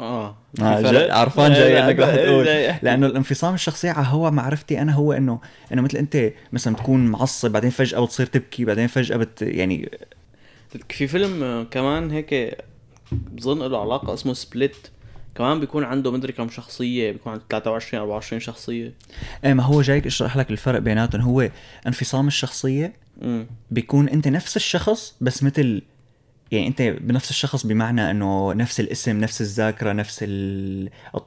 آه. 0.00 0.36
آه 0.62 0.80
جاي. 0.80 1.10
عرفان 1.10 1.52
جاي 1.52 1.84
انك 1.84 1.98
لا، 1.98 2.16
تقول. 2.16 2.44
لأنه 2.82 3.06
الانفصام 3.06 3.54
الشخصية 3.54 3.90
على 3.90 4.06
هو 4.06 4.30
معرفتي 4.30 4.82
أنا 4.82 4.92
هو 4.92 5.12
إنه 5.12 5.40
إنه 5.72 5.82
مثل 5.82 5.98
أنت 5.98 6.32
مثلا 6.52 6.76
تكون 6.76 7.06
معصب 7.06 7.50
بعدين 7.50 7.70
فجأة 7.70 8.00
بتصير 8.04 8.26
تبكي 8.26 8.64
بعدين 8.64 8.86
فجأة 8.86 9.16
بت 9.16 9.42
يعني 9.42 9.90
في 10.88 11.06
فيلم 11.06 11.42
آه، 11.42 11.62
كمان 11.64 12.10
هيك 12.10 12.58
بظن 13.12 13.62
له 13.62 13.80
علاقة 13.80 14.14
اسمه 14.14 14.32
سبليت. 14.34 14.76
كمان 15.34 15.60
بيكون 15.60 15.84
عنده 15.84 16.12
مدري 16.12 16.32
كم 16.32 16.48
شخصية 16.48 17.12
بيكون 17.12 17.32
عنده 17.32 17.44
23 17.50 18.00
24 18.02 18.40
شخصية. 18.40 18.92
إيه 19.44 19.54
ما 19.54 19.62
هو 19.62 19.82
جايك 19.82 20.06
اشرح 20.06 20.36
لك 20.36 20.50
الفرق 20.50 20.78
بيناتهم. 20.78 21.20
هو 21.22 21.50
انفصام 21.86 22.26
الشخصية 22.26 22.92
بيكون 23.70 24.08
أنت 24.08 24.28
نفس 24.28 24.56
الشخص 24.56 25.14
بس 25.20 25.42
مثل 25.42 25.82
يعني 26.54 26.66
أنت 26.68 26.82
بنفس 26.82 27.30
الشخص 27.30 27.66
بمعنى 27.66 28.10
إنه 28.10 28.52
نفس 28.52 28.80
الاسم 28.80 29.20
نفس 29.20 29.40
الذاكرة 29.40 29.92
نفس 29.92 30.24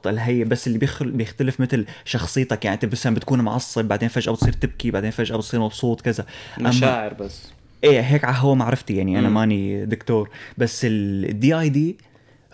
الهي 0.06 0.44
بس 0.44 0.66
اللي 0.66 0.78
بيخل 0.78 1.10
بيختلف 1.10 1.60
مثل 1.60 1.86
شخصيتك. 2.04 2.64
يعني 2.64 2.74
أنت 2.74 2.92
مثلا 2.92 3.14
بتكون 3.14 3.40
معصب 3.40 3.84
بعدين 3.84 4.08
فجأة 4.08 4.32
بتصير 4.32 4.52
تبكي 4.52 4.90
بعدين 4.90 5.10
فجأة 5.10 5.36
بتصير 5.36 5.60
مبسوط 5.60 6.00
كذا. 6.00 6.26
مشاعر 6.60 7.14
بس. 7.14 7.42
إيه 7.84 8.00
هيك 8.00 8.24
ع- 8.24 8.30
هو 8.30 8.54
معرفتي 8.54 8.96
يعني 8.96 9.18
أنا. 9.18 9.28
ماني 9.28 9.86
دكتور. 9.86 10.30
بس 10.58 10.80
الدي 10.90 11.54
اي 11.60 11.68
دي 11.68 11.96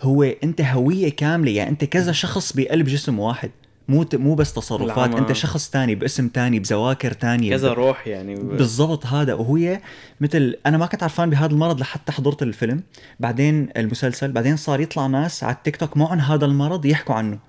هو 0.01 0.23
أنت 0.23 0.61
هوية 0.61 1.09
كاملة. 1.09 1.51
يعني 1.51 1.69
أنت 1.69 1.83
كذا 1.85 2.11
شخص 2.11 2.53
بقلب 2.53 2.85
جسم 2.85 3.19
واحد. 3.19 3.51
مو 3.87 4.05
مو 4.13 4.35
بس 4.35 4.53
تصرفات 4.53 4.97
العمى. 5.09 5.17
أنت 5.17 5.31
شخص 5.31 5.69
تاني 5.69 5.95
باسم 5.95 6.27
تاني 6.27 6.59
بذواكر 6.59 7.11
تانية 7.11 7.49
كذا 7.49 7.73
روح 7.73 8.07
يعني. 8.07 8.35
ب- 8.35 8.57
بالضبط 8.57 9.05
هذا. 9.05 9.33
وهي 9.33 9.81
مثل 10.21 10.55
أنا 10.65 10.77
ما 10.77 10.85
كنت 10.85 11.03
عرفان 11.03 11.29
بهذا 11.29 11.51
المرض 11.51 11.79
لحتى 11.79 12.11
حضرت 12.11 12.43
الفيلم. 12.43 12.83
بعدين 13.19 13.69
المسلسل 13.77 14.31
بعدين 14.31 14.55
صار 14.57 14.79
يطلع 14.79 15.07
ناس 15.07 15.43
على 15.43 15.55
التيك 15.55 15.75
توك 15.77 15.97
معهم 15.97 16.19
هذا 16.19 16.45
المرض 16.45 16.85
يحكوا 16.85 17.15
عنه. 17.15 17.39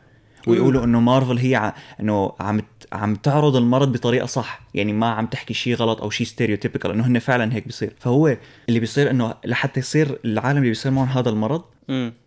ويقولوا 0.47 0.85
إنه 0.85 1.01
مارفل 1.01 1.39
هي 1.39 1.55
ع... 1.57 1.75
إنه 2.01 2.33
عم 2.41 2.61
عم 2.93 3.15
تعرض 3.15 3.57
المرض 3.57 3.93
بطريقة 3.93 4.27
صح. 4.27 4.61
يعني 4.75 4.93
ما 4.93 5.07
عم 5.07 5.27
تحكي 5.27 5.55
شيء 5.55 5.75
غلط 5.75 6.01
أو 6.01 6.11
شيء 6.11 6.27
stereotypical 6.27 6.91
إنه 6.91 7.07
هن 7.07 7.19
فعلا 7.19 7.55
هيك 7.55 7.67
بيصير. 7.67 7.93
فهو 7.99 8.37
اللي 8.69 8.81
بيصير 8.81 9.11
إنه 9.11 9.35
لحتى 9.45 9.81
يصير 9.81 10.19
العالم 10.25 10.59
اللي 10.59 10.69
بيصير 10.69 10.93
معهم 10.93 11.09
هذا 11.09 11.29
المرض 11.31 11.63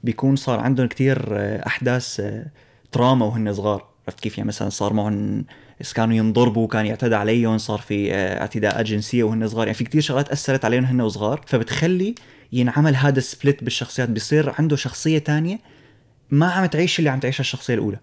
بيكون 0.04 0.36
صار 0.36 0.60
عندهم 0.60 0.88
كتير 0.88 1.26
آه، 1.32 1.68
أحداث 1.68 2.20
آه، 2.20 2.46
تراما 2.92 3.26
وهن 3.26 3.54
صغار. 3.54 3.86
عرفت 4.10 4.20
كيف 4.20 4.38
يعني 4.38 4.48
مثلا 4.48 4.70
صار 4.70 4.94
معهم 4.94 5.46
إذا 5.82 5.94
كانوا 5.96 6.16
ينضربوا 6.16 6.68
كان 6.68 6.86
يعتدى 6.86 7.16
عليهم 7.16 7.58
صار 7.58 7.80
في 7.80 8.14
آه، 8.14 8.42
اعتداءات 8.42 8.86
جنسيه 8.86 9.24
وهن 9.24 9.48
صغار. 9.48 9.68
يعني 9.68 9.74
في 9.74 9.84
كتير 9.84 10.02
شغلات 10.02 10.30
أثرت 10.30 10.66
عليهم 10.66 10.86
هن 10.86 11.02
وصغار. 11.02 11.42
فبتخلي 11.48 12.16
ينعمل 12.54 12.96
هذا 12.96 13.18
السبليت 13.20 13.64
بالشخصيات. 13.64 14.10
بيصير 14.10 14.54
عنده 14.60 14.76
شخصية 14.76 15.18
تانية 15.18 15.60
ما 16.32 16.52
عم 16.52 16.66
تعيش 16.66 17.00
اللي 17.00 17.10
عم 17.10 17.20
تعيشها 17.20 17.42
الشخصية 17.42 17.74
الأولى. 17.74 18.00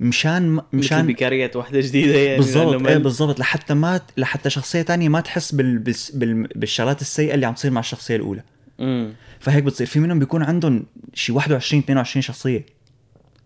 مشان 0.00 0.60
مشان 0.72 1.06
بكارية 1.06 1.50
وحده 1.54 1.80
جديدة 1.80 2.18
يعني 2.18 2.36
بالضبط 2.36 2.86
إيه 2.86 2.98
بالضبط. 2.98 3.40
لحتى 3.40 3.74
ما 3.74 4.00
لحتى 4.16 4.50
شخصية 4.50 4.82
تانية 4.82 5.08
ما 5.08 5.20
تحس 5.20 5.52
بال... 5.52 5.78
بال... 5.78 5.94
بال... 6.14 6.48
بالشغلات 6.54 7.00
السيئة 7.00 7.34
اللي 7.34 7.46
عم 7.46 7.54
تصير 7.54 7.70
مع 7.70 7.80
الشخصية 7.80 8.16
الأولى. 8.16 8.42
امم 8.80 9.12
فهيك 9.40 9.64
بتصير. 9.64 9.86
في 9.86 10.00
منهم 10.00 10.18
بيكون 10.18 10.42
عندهم 10.42 10.86
شي 11.14 11.32
21 11.32 11.82
22 11.82 12.22
شخصية. 12.22 12.77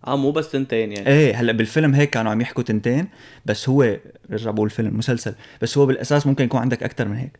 آه 0.06 0.16
مو 0.16 0.30
بس 0.30 0.50
تنتين 0.50 0.92
يعني. 0.92 1.06
إيه 1.06 1.40
هلأ 1.40 1.52
بالفيلم 1.52 1.94
هيك 1.94 2.10
كانوا 2.10 2.32
عم 2.32 2.40
يحكوا 2.40 2.62
تنتين 2.62 3.08
بس 3.46 3.68
هو 3.68 3.96
رجع 4.30 4.50
بقول 4.50 4.70
فيلم 4.70 4.98
مسلسل 4.98 5.34
بس 5.62 5.78
هو 5.78 5.86
بالأساس 5.86 6.26
ممكن 6.26 6.44
يكون 6.44 6.60
عندك 6.60 6.82
أكثر 6.82 7.08
من 7.08 7.16
هيك. 7.16 7.38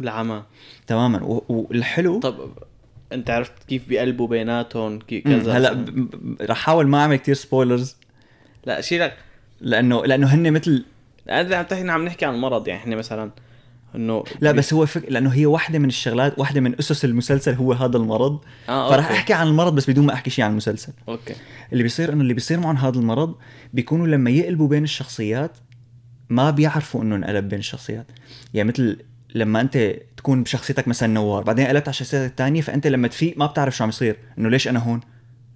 العمى 0.00 0.42
تماما. 0.86 1.42
والحلو 1.48 2.20
طب 2.20 2.50
أنت 3.12 3.30
عرفت 3.30 3.52
كيف 3.68 3.88
بيقلبوا 3.88 4.26
بيناتهم 4.26 4.98
كذا؟ 4.98 5.58
هلأ 5.58 5.84
رح 6.42 6.50
احاول 6.50 6.86
ما 6.86 6.98
أعمل 6.98 7.16
كتير 7.16 7.34
سبويلرز 7.34 7.96
لا 8.64 8.80
شيلك. 8.80 9.16
لأنه 9.60 10.06
لأنه 10.06 10.26
هن 10.26 10.52
مثل 10.52 10.84
عم 11.28 11.62
تحكي 11.62 11.90
عم 11.90 12.04
نحكي 12.04 12.24
عن 12.24 12.34
المرض 12.34 12.68
يعني 12.68 12.80
إحنا 12.80 12.96
مثلا 12.96 13.30
إنه 13.94 14.24
لا 14.40 14.52
بس 14.52 14.74
هو 14.74 14.86
فك... 14.86 15.04
لأنه 15.08 15.30
هي 15.30 15.46
واحدة 15.46 15.78
من 15.78 15.88
الشغلات 15.88 16.38
واحدة 16.38 16.60
من 16.60 16.78
أسس 16.78 17.04
المسلسل 17.04 17.54
هو 17.54 17.72
هذا 17.72 17.96
المرض. 17.96 18.38
فرح 18.66 19.04
okay. 19.06 19.14
أحكي 19.14 19.32
عن 19.32 19.46
المرض 19.46 19.74
بس 19.74 19.90
بدون 19.90 20.06
ما 20.06 20.14
أحكي 20.14 20.30
شيء 20.30 20.44
عن 20.44 20.50
المسلسل. 20.50 20.92
okay. 21.08 21.34
اللي 21.72 21.82
بيصير 21.82 22.12
إنه 22.12 22.22
اللي 22.22 22.34
بيصير 22.34 22.60
معهم 22.60 22.76
هذا 22.76 22.98
المرض 22.98 23.34
بيكونوا 23.72 24.06
لما 24.06 24.30
يقلبوا 24.30 24.68
بين 24.68 24.84
الشخصيات 24.84 25.56
ما 26.28 26.50
بيعرفوا 26.50 27.02
إنه 27.02 27.16
انقلب 27.16 27.48
بين 27.48 27.58
الشخصيات. 27.58 28.06
يعني 28.54 28.68
مثل 28.68 28.98
لما 29.34 29.60
أنت 29.60 29.96
تكون 30.16 30.42
بشخصيتك 30.42 30.88
مثلا 30.88 31.12
نوار 31.12 31.42
بعدين 31.42 31.66
قلبت 31.66 31.88
على 31.88 31.90
الشخصيات 31.90 32.30
الثانية 32.30 32.60
فأنت 32.60 32.86
لما 32.86 33.08
تفيق 33.08 33.38
ما 33.38 33.46
بتعرف 33.46 33.76
شو 33.76 33.84
عم 33.84 33.88
يصير 33.88 34.16
إنه 34.38 34.48
ليش 34.48 34.68
أنا 34.68 34.78
هون؟ 34.78 35.00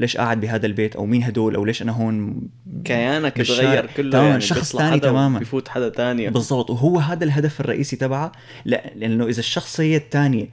ليش 0.00 0.16
قاعد 0.16 0.40
بهذا 0.40 0.66
البيت 0.66 0.96
أو 0.96 1.06
مين 1.06 1.22
هدول 1.22 1.54
أو 1.54 1.64
ليش 1.64 1.82
أنا 1.82 1.92
هون 1.92 2.40
كيانك. 2.84 3.32
تغير 3.32 3.86
كله 3.86 4.10
تماماً، 4.10 4.28
يعني 4.28 4.40
شخص 4.40 4.76
حدا 4.76 4.96
تماماً. 4.98 5.38
بيفوت 5.38 5.68
حدا 5.68 5.88
تاني 5.88 6.30
بالضبط 6.30 6.70
وهو 6.70 6.98
هذا 6.98 7.24
الهدف 7.24 7.60
الرئيسي 7.60 7.96
تبعها 7.96 8.32
لا 8.64 8.92
لأنه 8.96 9.26
إذا 9.26 9.38
الشخصية 9.38 9.96
الثانية 9.96 10.46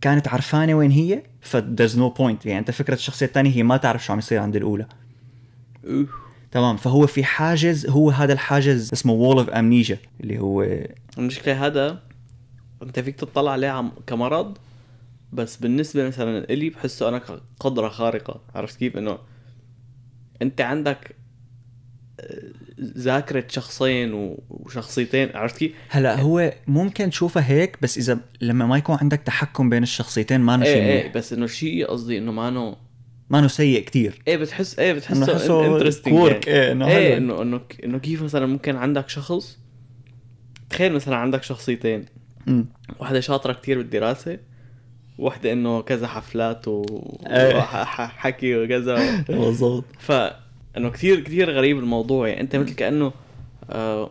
كانت 0.00 0.28
عرفانة 0.28 0.74
وين 0.74 0.90
هي 0.90 1.22
ف 1.40 1.56
there's 1.56 1.96
no 1.96 2.18
point 2.18 2.46
يعني 2.46 2.58
أنت 2.58 2.70
فكرة 2.70 2.94
الشخصية 2.94 3.26
الثانية 3.26 3.50
هي 3.50 3.62
ما 3.62 3.76
تعرف 3.76 4.04
شو 4.04 4.12
عم 4.12 4.18
يصير 4.18 4.38
عند 4.38 4.56
الأولى 4.56 4.86
أوه. 5.86 6.06
تمام 6.52 6.76
فهو 6.76 7.06
في 7.06 7.24
حاجز 7.24 7.86
هو 7.86 8.10
هذا 8.10 8.32
الحاجز 8.32 8.92
اسمه 8.92 9.12
wall 9.12 9.38
of 9.38 9.50
amnesia 9.50 9.98
اللي 10.20 10.38
هو 10.38 10.66
المشكلة 11.18 11.66
هذا 11.66 12.02
أنت 12.82 13.00
فيك 13.00 13.16
تطلع 13.16 13.52
عليه 13.52 13.84
كمرض 14.06 14.58
بس 15.32 15.56
بالنسبة 15.56 16.06
مثلا 16.06 16.50
الي 16.50 16.70
بحسه 16.70 17.08
أنا 17.08 17.22
قدرة 17.60 17.88
خارقة. 17.88 18.40
عرفت 18.54 18.78
كيف؟ 18.78 18.96
إنه 18.96 19.18
أنت 20.42 20.60
عندك 20.60 21.16
آه، 22.20 22.52
ذاكرة 22.80 23.44
شخصين 23.48 24.10
وشخصيتين. 24.48 25.28
عرفت 25.34 25.56
كيف؟ 25.56 25.72
هلا 25.88 26.20
هو 26.20 26.52
ممكن 26.66 27.10
تشوفها 27.10 27.50
هيك 27.50 27.78
بس 27.82 27.98
إذا 27.98 28.18
لما 28.40 28.66
ما 28.66 28.78
يكون 28.78 28.96
عندك 29.00 29.20
تحكم 29.20 29.70
بين 29.70 29.82
الشخصيتين 29.82 30.40
ما 30.40 30.64
شيء 30.64 30.74
إيه 30.74 30.82
إيه 30.82 31.02
منيح. 31.02 31.14
بس 31.14 31.32
إنه 31.32 31.46
شيء 31.46 31.86
قصدي 31.86 32.18
إنه 32.18 32.32
ما 32.32 32.48
إنه 32.48 32.76
ما 33.30 33.38
إنه 33.38 33.48
سيء 33.48 33.84
كتير. 33.84 34.22
إيه 34.28 34.36
بتحس 34.36 34.78
إيه 34.78 34.92
بتحسه 34.92 35.34
حسه 35.34 35.74
انترستنج 35.76 36.14
quirk، 36.14 36.48
إيه 36.48 36.72
إنه 36.72 36.88
إيه. 36.88 37.16
إنه 37.16 37.42
إنه 37.42 37.60
إنه 37.84 37.98
كيف 37.98 38.22
مثلا 38.22 38.46
ممكن 38.46 38.76
عندك 38.76 39.08
شخص 39.08 39.58
تخيل 40.70 40.92
مثلا 40.92 41.16
عندك 41.16 41.42
شخصيتين. 41.42 42.04
أمم. 42.48 42.66
واحدة 42.98 43.20
شاطرة 43.20 43.52
كتير 43.52 43.78
بالدراسة 43.78 44.38
واحدة 45.18 45.52
إنه 45.52 45.80
كذا 45.82 46.06
حفلات. 46.06 46.64
وحكي 46.68 48.56
وكذا. 48.56 49.20
بالضبط. 49.28 49.84
ف 49.98 50.12
إنه 50.76 50.90
كثير 50.90 51.20
كثير 51.20 51.50
غريب 51.50 51.78
الموضوع. 51.78 52.28
يعني 52.28 52.40
أنت 52.40 52.56
مثل 52.56 52.74
كأنه 52.74 53.12
آه 53.70 54.10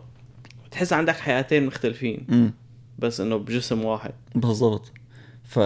تحس 0.71 0.93
عندك 0.93 1.15
حياتين 1.15 1.65
مختلفين. 1.65 2.25
أمم. 2.31 2.53
بس 2.99 3.21
إنه 3.21 3.35
بجسم 3.37 3.85
واحد. 3.85 4.11
بالضبط. 4.35 4.91
ف 5.43 5.59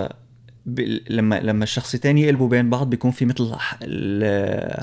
ب- 0.66 1.00
لما 1.10 1.40
لما 1.40 1.64
الشخصيتين 1.64 2.18
يقلبوا 2.18 2.48
بين 2.50 2.70
بعض 2.70 2.90
بيكون 2.90 3.12
في 3.12 3.26
مثل 3.26 3.56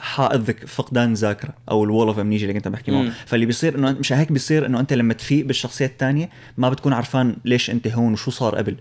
حائط 0.01 0.41
ذك- 0.41 0.67
فقدان 0.67 1.15
ذاكرة 1.15 1.55
أو 1.71 1.85
الوول 1.85 2.07
اوف 2.09 2.19
امنيجيا 2.19 2.49
اللي 2.49 2.59
كنت 2.61 2.69
بحكي. 2.69 2.91
معه. 2.93 3.11
فاللي 3.27 3.47
بيصير 3.47 3.79
إنه 3.79 3.93
مش 3.93 4.13
هيك 4.13 4.33
بيصير 4.33 4.67
إنه 4.67 4.81
أنت 4.81 4.93
لما 4.93 5.15
تفيق 5.15 5.47
بالشخصية 5.47 5.87
الثانية 5.87 6.31
ما 6.59 6.69
بتكون 6.71 6.93
عرفان 6.93 7.37
ليش 7.45 7.71
أنت 7.71 7.89
هون 7.89 8.13
وشو 8.13 8.31
صار 8.31 8.55
قبل. 8.57 8.77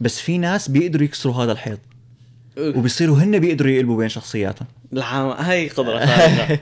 بس 0.00 0.20
في 0.20 0.38
ناس 0.38 0.68
بيقدروا 0.68 1.04
يكسروا 1.04 1.34
هذا 1.34 1.52
الحيط. 1.52 1.78
وبيصيروا 2.58 3.16
هن 3.16 3.38
بيقدروا 3.38 3.70
يقلبوا 3.70 3.96
بين 3.96 4.08
شخصياتهم. 4.08 4.68
هاي 5.38 5.68
قدرة 5.68 5.98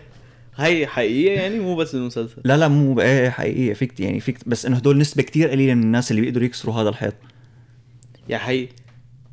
هاي 0.57 0.87
حقيقية 0.87 1.31
يعني 1.33 1.59
مو 1.59 1.77
بس 1.77 1.95
المسلسل 1.95 2.37
لا 2.45 2.57
لا 2.57 2.69
مو 2.69 3.01
إيه 3.01 3.31
حقيقية. 3.31 3.73
فيك 3.73 4.01
يعني 4.01 4.21
فيك 4.21 4.49
بس 4.49 4.67
إنه 4.67 4.77
هدول 4.77 4.99
نسبة 4.99 5.23
كتير 5.23 5.51
قليلة 5.51 5.75
من 5.75 5.83
الناس 5.83 6.11
اللي 6.11 6.23
بيقدروا 6.23 6.45
يكسروا 6.45 6.75
هذا 6.75 6.89
الحيط. 6.89 7.15
يا 8.29 8.41
هي 8.49 8.69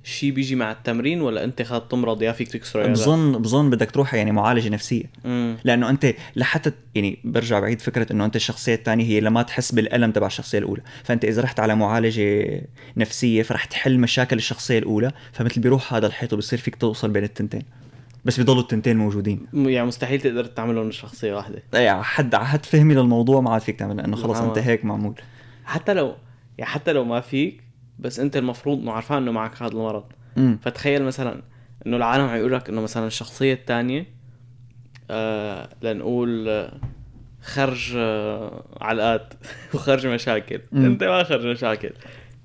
شيء 0.10 0.32
بيجي 0.32 0.56
مع 0.56 0.72
التمرين 0.72 1.22
ولا 1.22 1.44
أنت 1.44 1.62
خاطر 1.62 1.86
تمرض 1.86 2.22
يا 2.22 2.32
فيك 2.32 2.48
تكسره؟ 2.48 2.88
بظن 2.88 3.42
بظن 3.42 3.70
بدك 3.70 3.92
تروح 3.92 4.14
يعني 4.14 4.32
معالجة 4.32 4.70
نفسية. 4.70 5.04
مم. 5.26 5.58
لأنه 5.64 5.90
أنت 5.90 6.14
لحتى 6.36 6.72
يعني 6.96 7.20
برجع 7.24 7.60
بعيد 7.60 7.82
فكرة 7.82 8.14
إنه 8.14 8.26
أنت 8.26 8.36
الشخصية 8.36 8.76
الثانية 8.76 9.06
هي 9.06 9.20
لما 9.20 9.42
تحس 9.42 9.72
بالألم 9.72 10.12
تبع 10.12 10.28
الشخصية 10.28 10.58
الأولى. 10.60 10.82
فأنت 11.04 11.26
إذا 11.26 11.42
رحت 11.42 11.60
على 11.60 11.76
معالجة 11.76 12.62
نفسية 12.98 13.44
فرح 13.44 13.66
تحل 13.66 14.00
مشاكل 14.00 14.38
الشخصية 14.38 14.80
الأولى 14.80 15.12
فمثل 15.32 15.62
بيروح 15.62 15.94
هذا 15.94 16.08
الحيط 16.08 16.34
وبصير 16.34 16.60
فيك 16.60 16.76
توصل 16.76 17.10
بين 17.10 17.24
التنتين. 17.24 17.64
بس 18.26 18.38
بيضلوا 18.38 18.62
التنتين 18.62 18.98
موجودين. 18.98 19.48
يعني 19.54 19.88
مستحيل 19.88 20.22
تقدر 20.22 20.46
تعملهم 20.46 20.92
شخصية 20.92 21.34
واحدة. 21.34 21.64
اي 21.74 21.88
على 21.88 22.04
حد 22.04 22.36
حد 22.36 22.66
فهمي 22.66 22.94
للموضوع 22.94 23.42
ما 23.42 23.52
عاد 23.52 23.62
فيك 23.62 23.80
تعمل 23.80 23.98
لأنه 23.98 24.16
خلص 24.16 24.38
نعم. 24.38 24.48
أنت 24.48 24.58
هيك 24.58 24.86
معمول. 24.86 25.14
حتى 25.66 25.94
لو 25.94 26.16
يعني 26.58 26.72
حتى 26.72 26.94
لو 26.94 27.04
ما 27.06 27.22
فيك 27.22 27.69
بس 28.00 28.20
انت 28.20 28.38
المفروض 28.38 28.80
انه 28.82 28.92
عارفان 28.92 29.18
انه 29.18 29.32
معك 29.32 29.62
هذا 29.62 29.72
المرض. 29.72 30.04
امم 30.38 30.60
فتخيل 30.64 31.04
مثلا 31.04 31.42
إنه 31.88 31.98
العالم 31.98 32.24
عم 32.26 32.38
يقول 32.38 32.54
لك 32.54 32.70
إنه 32.70 32.82
مثلا 32.82 33.08
الشخصية 33.08 33.54
الثانية 33.54 34.06
آه 35.12 35.70
لنقول 35.82 36.50
آه، 36.50 36.74
خرج 37.42 37.94
آه 37.98 38.64
علقات 38.82 39.34
وخرج 39.74 40.08
مشاكل. 40.08 40.62
مم. 40.72 40.86
انت 40.86 41.04
ما 41.04 41.24
خرج 41.24 41.48
مشاكل. 41.48 41.92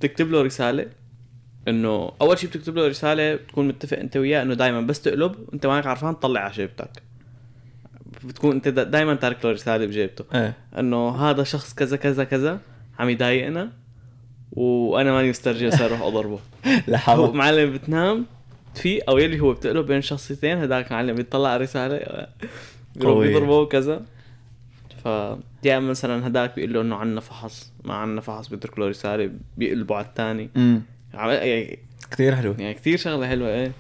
بتكتب 0.01 0.31
له 0.31 0.43
رسالة 0.43 0.87
إنه 1.69 2.13
أول 2.21 2.39
شيء 2.39 2.51
بتكتب 2.51 2.77
له 2.77 2.89
رسالة 2.89 3.35
بتكون 3.35 3.69
متفق 3.69 3.99
أنت 3.99 4.17
وياه 4.17 4.43
إنه 4.43 4.55
دائما 4.55 4.81
بس 4.81 5.03
تقلب 5.03 5.35
أنت 5.55 5.67
مانك 5.67 5.87
عارفان 5.87 6.19
تطلع 6.21 6.41
على 6.41 6.53
جيبتك. 6.53 6.91
بتكون 8.25 8.55
أنت 8.55 8.69
دائما 8.69 9.15
تارك 9.15 9.45
له 9.45 9.51
رسالة 9.53 9.87
بجيبته. 9.87 10.25
إيه. 10.35 10.55
إنه 10.79 11.09
هذا 11.17 11.43
شخص 11.43 11.75
كذا 11.75 11.97
كذا 11.97 12.25
كذا 12.25 12.61
عم 12.99 13.09
يضايقنا. 13.09 13.73
وأنا 14.55 15.13
ماني 15.13 15.31
مسترجي 15.31 15.69
هسه 15.69 15.87
أروح 15.87 16.03
أضربه. 16.03 16.39
هو 16.67 16.71
لحاول 16.89 17.37
معلم 17.37 17.73
بتنام 17.73 18.27
تفيق 18.75 19.11
أو 19.11 19.19
يلي 19.19 19.41
هو 19.41 19.53
بتقلب 19.53 19.87
بين 19.87 20.01
شخصيتين 20.03 20.59
هداك 20.59 20.93
معلم 20.93 21.15
بيطلع 21.15 21.49
على 21.49 21.63
رساله. 21.63 22.27
بيضربه 22.97 23.59
وكذا. 23.59 24.03
ف 25.05 25.09
يا 25.65 25.79
مثلا 25.79 26.27
هداك 26.27 26.55
بيقول 26.55 26.75
له 26.75 26.81
إنه 26.81 26.97
عنا 26.97 27.21
فحص 27.21 27.73
ما 27.85 27.95
عنا 27.95 28.21
فحص 28.21 28.49
بيترك 28.49 28.79
له 28.79 28.89
رسالة 28.89 29.31
بيقلبوا 29.57 29.97
على 29.97 30.07
الثاني 30.07 30.51
يعني 31.15 31.79
كثير 32.11 32.37
حلو. 32.37 32.55
يعني 32.59 32.75
كثير 32.75 32.99
شغلة 32.99 33.27
حلوة 33.27 33.49
إيه. 33.49 33.73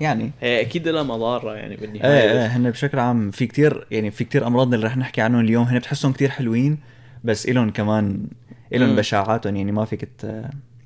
يعني. 0.00 0.30
هي 0.40 0.60
أكيد 0.60 0.88
لها 0.88 1.02
مضارة 1.02 1.54
يعني 1.54 1.76
بالنهاية. 1.76 2.22
إيه 2.22 2.32
إيه 2.32 2.46
هن 2.46 2.70
بشكل 2.70 2.98
عام 2.98 3.30
في 3.30 3.46
كتير 3.46 3.86
يعني 3.90 4.10
في 4.10 4.24
كتير 4.24 4.46
أمراض 4.46 4.74
اللي 4.74 4.86
رح 4.86 4.96
نحكي 4.96 5.20
عنهم 5.20 5.40
اليوم 5.40 5.64
هن 5.64 5.78
بتحسهم 5.78 6.12
كتير 6.12 6.28
حلوين 6.28 6.78
بس 7.24 7.48
إلهم 7.48 7.70
كمان 7.70 8.26
إلهم 8.74 8.90
مم. 8.90 8.96
بشاعاتهم 8.96 9.56
يعني 9.56 9.72
ما 9.72 9.84
فيك. 9.84 10.08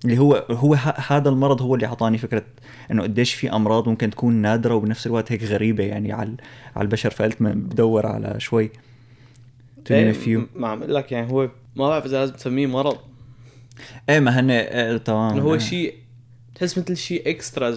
اللي 0.05 0.19
هو 0.19 0.35
هو. 0.51 0.75
هذا 1.09 1.29
المرض 1.29 1.63
هو 1.63 1.75
اللي 1.75 1.87
أعطاني 1.87 2.19
فكرة 2.19 2.43
إنه 2.91 3.03
قديش 3.03 3.35
في 3.35 3.53
أمراض 3.53 3.89
ممكن 3.89 4.11
تكون 4.11 4.35
نادرة 4.35 4.75
وبنفس 4.75 5.07
الوقت 5.07 5.33
هيك 5.33 5.43
غريبة 5.45 5.85
يعني 5.85 6.13
على 6.13 6.35
على 6.77 6.85
البشر 6.85 7.11
فقلت 7.11 7.43
ما- 7.43 7.53
بدور 7.53 8.07
على 8.07 8.41
شوي 8.41 8.71
few. 9.89 10.41
ما 10.57 10.69
عم 10.69 10.83
أقول 10.83 10.95
لك 10.95 11.13
يعني 11.13 11.33
هو 11.33 11.49
ما 11.77 11.89
بعرف 11.89 12.05
إذا 12.07 12.19
لازم 12.19 12.33
تسميه 12.35 12.67
مرض 12.67 12.97
إيه 14.09 14.21
ما 14.21 14.41
هن 14.41 14.51
إيه 14.51 14.97
تمام 14.97 15.39
هو 15.39 15.53
إيه. 15.55 15.59
شيء 15.61 15.95
تحس 16.55 16.79
مثل 16.79 16.97
شيء 16.97 17.31
extra. 17.31 17.75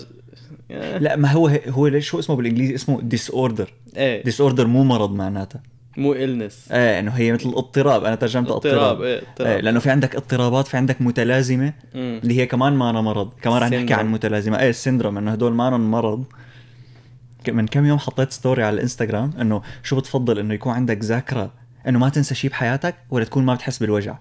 لا 1.00 1.16
ما 1.16 1.32
هو 1.32 1.48
هو 1.48 1.88
ليش 1.88 2.08
شو 2.08 2.20
اسمه 2.20 2.36
بالإنجليزي 2.36 2.76
اسمه 2.76 3.02
disorder 3.02 3.74
إيه 3.98 4.24
disorder 4.24 4.68
مو 4.68 4.84
مرض 4.84 5.14
معناتها 5.16 5.64
مو 5.98 6.14
illness 6.14 6.72
إيه 6.72 7.00
إنه 7.00 7.12
هي 7.12 7.32
مثل 7.32 7.50
اضطراب 7.50 8.04
أنا 8.04 8.16
ترجمتها 8.16 8.56
اضطراب 8.56 8.76
اضطراب. 8.78 9.02
إيه 9.02 9.16
إيه 9.16 9.22
اضطراب 9.30 9.60
لأنه 9.60 9.80
في 9.80 9.90
عندك 9.90 10.16
اضطرابات 10.16 10.68
في 10.68 10.78
عندك 10.78 11.02
متلازمة 11.02 11.74
مم. 11.96 12.20
اللي 12.24 12.38
هي 12.40 12.46
كمان 12.46 12.74
ما 12.74 13.02
مرض. 13.02 13.32
كمان 13.42 13.62
رح 13.62 13.70
نحكي. 13.70 13.94
عن 13.94 14.12
متلازمة. 14.12 14.60
إيه 14.60 14.70
ال 14.70 14.75
syndrome 14.75 15.18
إنه 15.18 15.32
هدول 15.32 15.54
ما 15.54 15.78
مرض. 15.78 16.26
من 17.50 17.68
كم 17.68 17.86
يوم 17.86 18.00
حطيت 18.00 18.32
story 18.32 18.64
على 18.64 18.74
الانستغرام 18.74 19.32
إنه 19.42 19.62
شو 19.84 19.96
بتفضل 19.96 20.40
إنه 20.40 20.54
يكون 20.54 20.74
عندك 20.74 21.04
ذاكرة 21.04 21.52
إنه 21.88 22.00
ما 22.00 22.10
تنسى 22.10 22.36
شيء 22.36 22.50
بحياتك 22.52 22.96
ولا 23.10 23.26
تكون 23.26 23.46
ما 23.46 23.54
بتحس 23.54 23.78
بالوجع؟ 23.80 24.16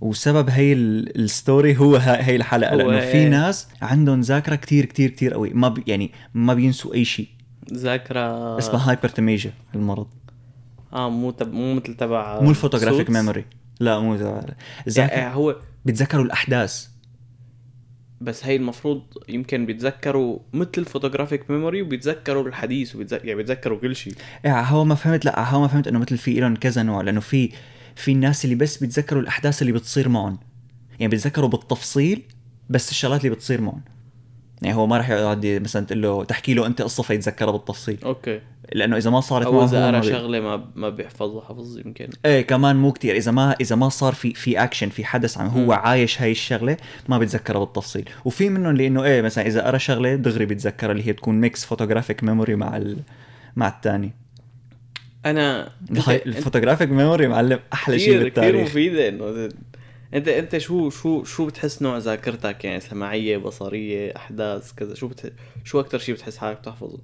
وسبب 0.00 0.50
هي 0.50 0.72
ال- 0.72 1.18
ال 1.24 1.33
story 1.33 1.76
هو 1.78 1.96
هي 1.96 2.36
الحلقة. 2.36 2.74
لأنه 2.76 3.00
في 3.00 3.06
إيه. 3.06 3.28
ناس 3.28 3.68
عندهم 3.82 4.20
ذاكرة 4.20 4.54
كتير 4.54 4.84
كتير 4.84 5.10
كتير 5.10 5.34
قوي. 5.34 5.50
ما 5.50 5.68
بي 5.68 5.84
يعني 5.86 6.12
ما 6.34 6.54
بينسوا 6.54 6.94
أي 6.94 7.04
شيء 7.04 7.28
ذاكرة. 7.74 8.58
اسمها 8.58 8.90
hyperthymesia 8.90 9.52
المرض. 9.74 10.06
آه 10.94 11.10
مو 11.10 11.30
تب... 11.30 11.52
مو 11.52 11.74
مثل 11.74 11.94
تبع 11.94 12.40
مو 12.40 12.50
ال 12.50 12.54
photographic. 12.54 13.10
memory 13.10 13.44
لا 13.80 13.98
مو 14.00 14.16
تبع- 14.16 14.24
يعني 14.26 14.54
الذاكره 14.86 15.28
هو 15.28 15.56
بيتذكروا 15.84 16.24
الأحداث. 16.24 16.88
بس 18.20 18.44
هي 18.44 18.56
المفروض 18.56 19.02
يمكن 19.28 19.66
بيتذكروا 19.66 20.38
مثل 20.52 20.70
ال 20.78 20.83
photographic 20.83 21.50
memory 21.50 21.82
وبيتذكروا 21.82 22.48
الحديث 22.48 22.94
وبيتذكروا 22.94 23.26
يعني 23.26 23.36
بيتذكروا 23.36 23.78
كل 23.78 23.96
شيء. 23.96 24.14
إيه 24.44 24.60
هو 24.60 24.84
ما 24.84 24.94
فهمت 24.94 25.24
لا 25.24 25.48
هو 25.50 25.60
ما 25.60 25.68
فهمت 25.68 25.88
إنه 25.88 25.98
مثل 25.98 26.18
في 26.18 26.40
لهم 26.40 26.56
كذا 26.56 26.82
نوع 26.82 27.00
لأنه 27.00 27.20
في 27.20 27.52
في 27.96 28.12
الناس 28.12 28.44
اللي 28.44 28.54
بس 28.56 28.76
بيتذكروا 28.78 29.22
الأحداث 29.22 29.62
اللي 29.62 29.72
بتصير 29.72 30.08
معهم. 30.08 30.38
يعني 31.00 31.10
بيتذكروا 31.10 31.48
بالتفصيل 31.48 32.22
بس 32.70 32.90
الشغلات 32.90 33.24
اللي 33.24 33.34
بتصير 33.36 33.60
معهم. 33.60 33.82
يعني 34.64 34.76
هو 34.76 34.86
ما 34.86 34.96
راح 34.96 35.10
يقعد 35.10 35.46
مثلا 35.46 35.86
تقول 35.86 36.02
له 36.02 36.24
تحكي 36.24 36.54
له 36.54 36.66
أنت 36.66 36.82
قصة 36.82 37.02
فيتذكرها 37.02 37.52
بالتفصيل. 37.52 37.98
okay. 38.04 38.40
لأنه 38.72 38.96
إذا 38.96 39.10
ما 39.10 39.20
صارت 39.20 39.46
أو 39.46 39.64
إذا 39.64 39.86
قرا 39.86 40.00
شغلة 40.00 40.40
ما 40.40 40.64
ما 40.74 40.88
بيحفظها 40.88 41.44
حفظ 41.44 41.78
يمكن. 41.78 42.08
إيه 42.24 42.42
كمان 42.42 42.76
مو 42.76 42.92
كتير. 42.92 43.16
إذا 43.16 43.30
ما 43.30 43.54
إذا 43.60 43.76
ما 43.76 43.88
صار 43.88 44.14
في 44.14 44.34
في 44.34 44.64
اكشن 44.64 44.88
في 44.88 45.04
حدث 45.04 45.38
عم 45.38 45.46
هو 45.46 45.64
مم. 45.64 45.72
عايش 45.72 46.22
هاي 46.22 46.30
الشغلة 46.30 46.76
ما 47.08 47.18
بيتذكرها 47.18 47.60
بالتفصيل. 47.60 48.08
وفي 48.24 48.48
منهم 48.48 48.72
اللي 48.72 48.86
انه 48.86 49.04
إيه 49.04 49.22
مثلا 49.22 49.46
إذا 49.46 49.66
قرا 49.66 49.78
شغلة 49.78 50.14
دغري 50.14 50.46
بيتذكرها 50.46 50.92
اللي 50.92 51.06
هي 51.06 51.12
بتكون 51.12 51.40
mix 51.40 51.64
photographic 51.64 52.24
memory 52.24 52.56
مع 52.56 52.76
ال... 52.76 52.96
مع 53.56 53.68
الثاني 53.68 54.12
أنا 55.26 55.68
الفوتوغرافيك 56.08 56.90
memory 56.90 57.28
معلم 57.28 57.58
أحلى 57.72 57.98
شيء 57.98 58.08
كثير 58.08 58.28
كثير 58.28 58.42
بالتاريخ. 58.44 58.68
مفيدة 58.68 59.08
إنه 59.08 59.48
انت 60.14 60.28
أنت 60.28 60.58
شو 60.58 60.90
شو 60.90 61.24
شو 61.24 61.46
بتحس 61.46 61.82
نوع 61.82 61.98
ذاكرتك؟ 61.98 62.64
يعني 62.64 62.80
سمعيه 62.80 63.36
بصرية 63.36 64.16
أحداث 64.16 64.72
كذا. 64.72 64.94
شو 64.94 65.08
بتح... 65.08 65.28
شو 65.64 65.80
أكثر 65.80 65.98
شيء 65.98 66.14
بتحس 66.14 66.36
حالك 66.36 66.58
بتحفظه 66.58 67.00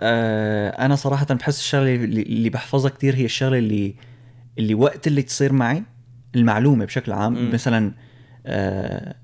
آه 0.00 0.68
أنا 0.70 0.96
صراحة 0.96 1.26
بحس 1.26 1.58
الشغلة 1.58 1.94
اللي, 1.94 2.22
اللي 2.22 2.50
بحفظها 2.50 2.90
كتير 2.90 3.14
هي 3.14 3.24
الشغلة 3.24 3.58
اللي 3.58 3.94
اللي 4.58 4.74
وقت 4.74 5.06
اللي 5.06 5.22
تصير 5.22 5.52
معي 5.52 5.82
المعلومة 6.34 6.84
بشكل 6.84 7.12
عام. 7.12 7.32
مم. 7.34 7.52
مثلا 7.52 7.94
آه 8.46 9.14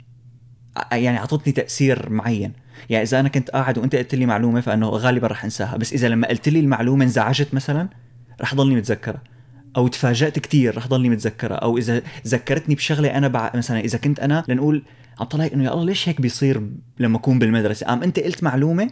يعني 0.93 1.19
أعطتني 1.19 1.53
تأثير 1.53 2.11
معين. 2.11 2.53
يعني 2.91 3.03
إذا 3.03 3.21
أنا 3.21 3.29
كنت 3.29 3.51
قاعد 3.51 3.79
وأنت 3.79 3.97
قلت 3.97 4.15
لي 4.15 4.27
معلومة 4.27 4.61
فانه 4.61 4.89
غالبا 4.89 5.27
رح 5.27 5.45
أنساها. 5.45 5.77
بس 5.77 5.93
إذا 5.93 6.09
لما 6.09 6.29
قلت 6.29 6.49
لي 6.49 6.61
المعلومة 6.61 7.05
انزعجت 7.05 7.55
مثلا 7.55 7.89
رح 8.41 8.55
ضلني 8.55 8.77
متذكرها. 8.77 9.23
أو 9.77 9.89
تفاجأت 9.89 10.39
كتير 10.39 10.77
رح 10.77 10.87
ضلني 10.87 11.09
متذكرها 11.09 11.57
أو 11.57 11.79
إذا 11.79 12.03
ذكرتني 12.27 12.75
بشغلة 12.75 13.19
أنا 13.19 13.29
بع... 13.29 13.53
مثلا 13.55 13.81
إذا 13.81 13.99
كنت 13.99 14.21
أنا 14.21 14.45
لنقول 14.49 14.83
عم 15.21 15.27
طلع 15.27 15.49
إنه 15.55 15.65
يا 15.65 15.73
الله 15.73 15.85
ليش 15.85 16.09
هيك 16.09 16.21
بيصير 16.21 16.63
لما 16.99 17.17
أكون 17.17 17.39
بالمدرسة؟ 17.39 17.87
قام 17.87 18.03
أنت 18.03 18.19
قلت 18.19 18.43
معلومة؟ 18.43 18.91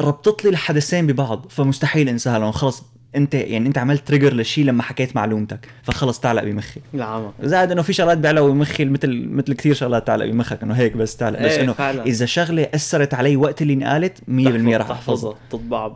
ربطت 0.00 0.44
لي 0.44 0.50
الحدثين 0.50 1.06
ببعض 1.06 1.46
فمستحيل 1.50 2.08
أنساها. 2.08 2.38
لأنه 2.38 2.50
خلص 2.50 2.82
أنت 3.16 3.34
يعني 3.34 3.68
أنت 3.68 3.78
عملت 3.78 4.08
تريجر 4.08 4.32
للشيء 4.32 4.64
لما 4.64 4.82
حكيت 4.82 5.16
معلومتك. 5.16 5.68
فخلص 5.82 6.20
تعلق 6.20 6.44
بمخي. 6.44 6.80
العمى. 6.94 7.32
زائد 7.42 7.70
إنه 7.70 7.82
في 7.82 7.92
شغلات 7.92 8.18
بيعلقوا 8.18 8.50
بمخي 8.50 8.84
مثل 8.84 9.26
مثل 9.28 9.52
كثير 9.52 9.74
شغلات 9.74 10.06
تعلق 10.06 10.26
بمخك. 10.26 10.62
إنه 10.62 10.74
هيك 10.74 10.96
بس 10.96 11.16
تعلق. 11.16 11.38
بس 11.38 11.52
إيه، 11.52 11.64
إنه 11.64 11.72
فعلا. 11.72 12.06
إذا 12.06 12.26
شغلة 12.26 12.68
أثرت 12.74 13.14
علي 13.14 13.36
وقت 13.36 13.62
اللي 13.62 13.72
انقالت 13.72 14.18
100% 14.18 14.76
رح 14.76 14.90
أحفظها. 14.90 15.34
تطبع. 15.50 15.92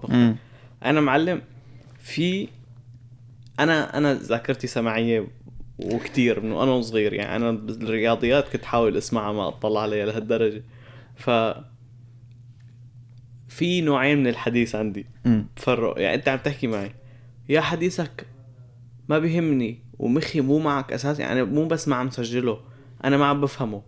أنا 0.85 1.01
معلم 1.01 1.43
في 2.01 2.49
أنا 3.61 3.99
أنا 3.99 4.15
ذاكرتي 4.15 4.67
سمعيه 4.67 5.27
وكتير 5.79 6.41
من 6.41 6.53
وأنا 6.53 6.81
صغير 6.81 7.13
يعني 7.13 7.37
أنا 7.37 7.51
بالرياضيات 7.51 8.49
كنت 8.49 8.65
حاول 8.65 8.97
أسمعها 8.97 9.33
ما 9.33 9.49
أطلع 9.49 9.81
عليها 9.81 10.07
لهالدرجة. 10.07 10.63
ف 11.17 11.31
في 13.49 13.81
نوعين 13.81 14.19
من 14.19 14.27
الحديث 14.27 14.75
عندي. 14.75 15.07
بفرق. 15.57 16.01
يعني 16.01 16.15
أنت 16.15 16.29
عم 16.29 16.39
تحكي 16.39 16.67
معي 16.67 16.91
يا 17.49 17.61
حديثك 17.61 18.27
ما 19.09 19.19
بيهمني 19.19 19.79
ومخي 19.99 20.41
مو 20.41 20.59
معك 20.59 20.93
أساسا 20.93 21.23
يعني 21.23 21.45
مو 21.45 21.67
بس 21.67 21.89
ما 21.89 21.97
عم 21.97 22.11
سجله 22.11 22.61
أنا 23.05 23.17
ما 23.17 23.27
عم 23.27 23.41
بفهمه. 23.41 23.83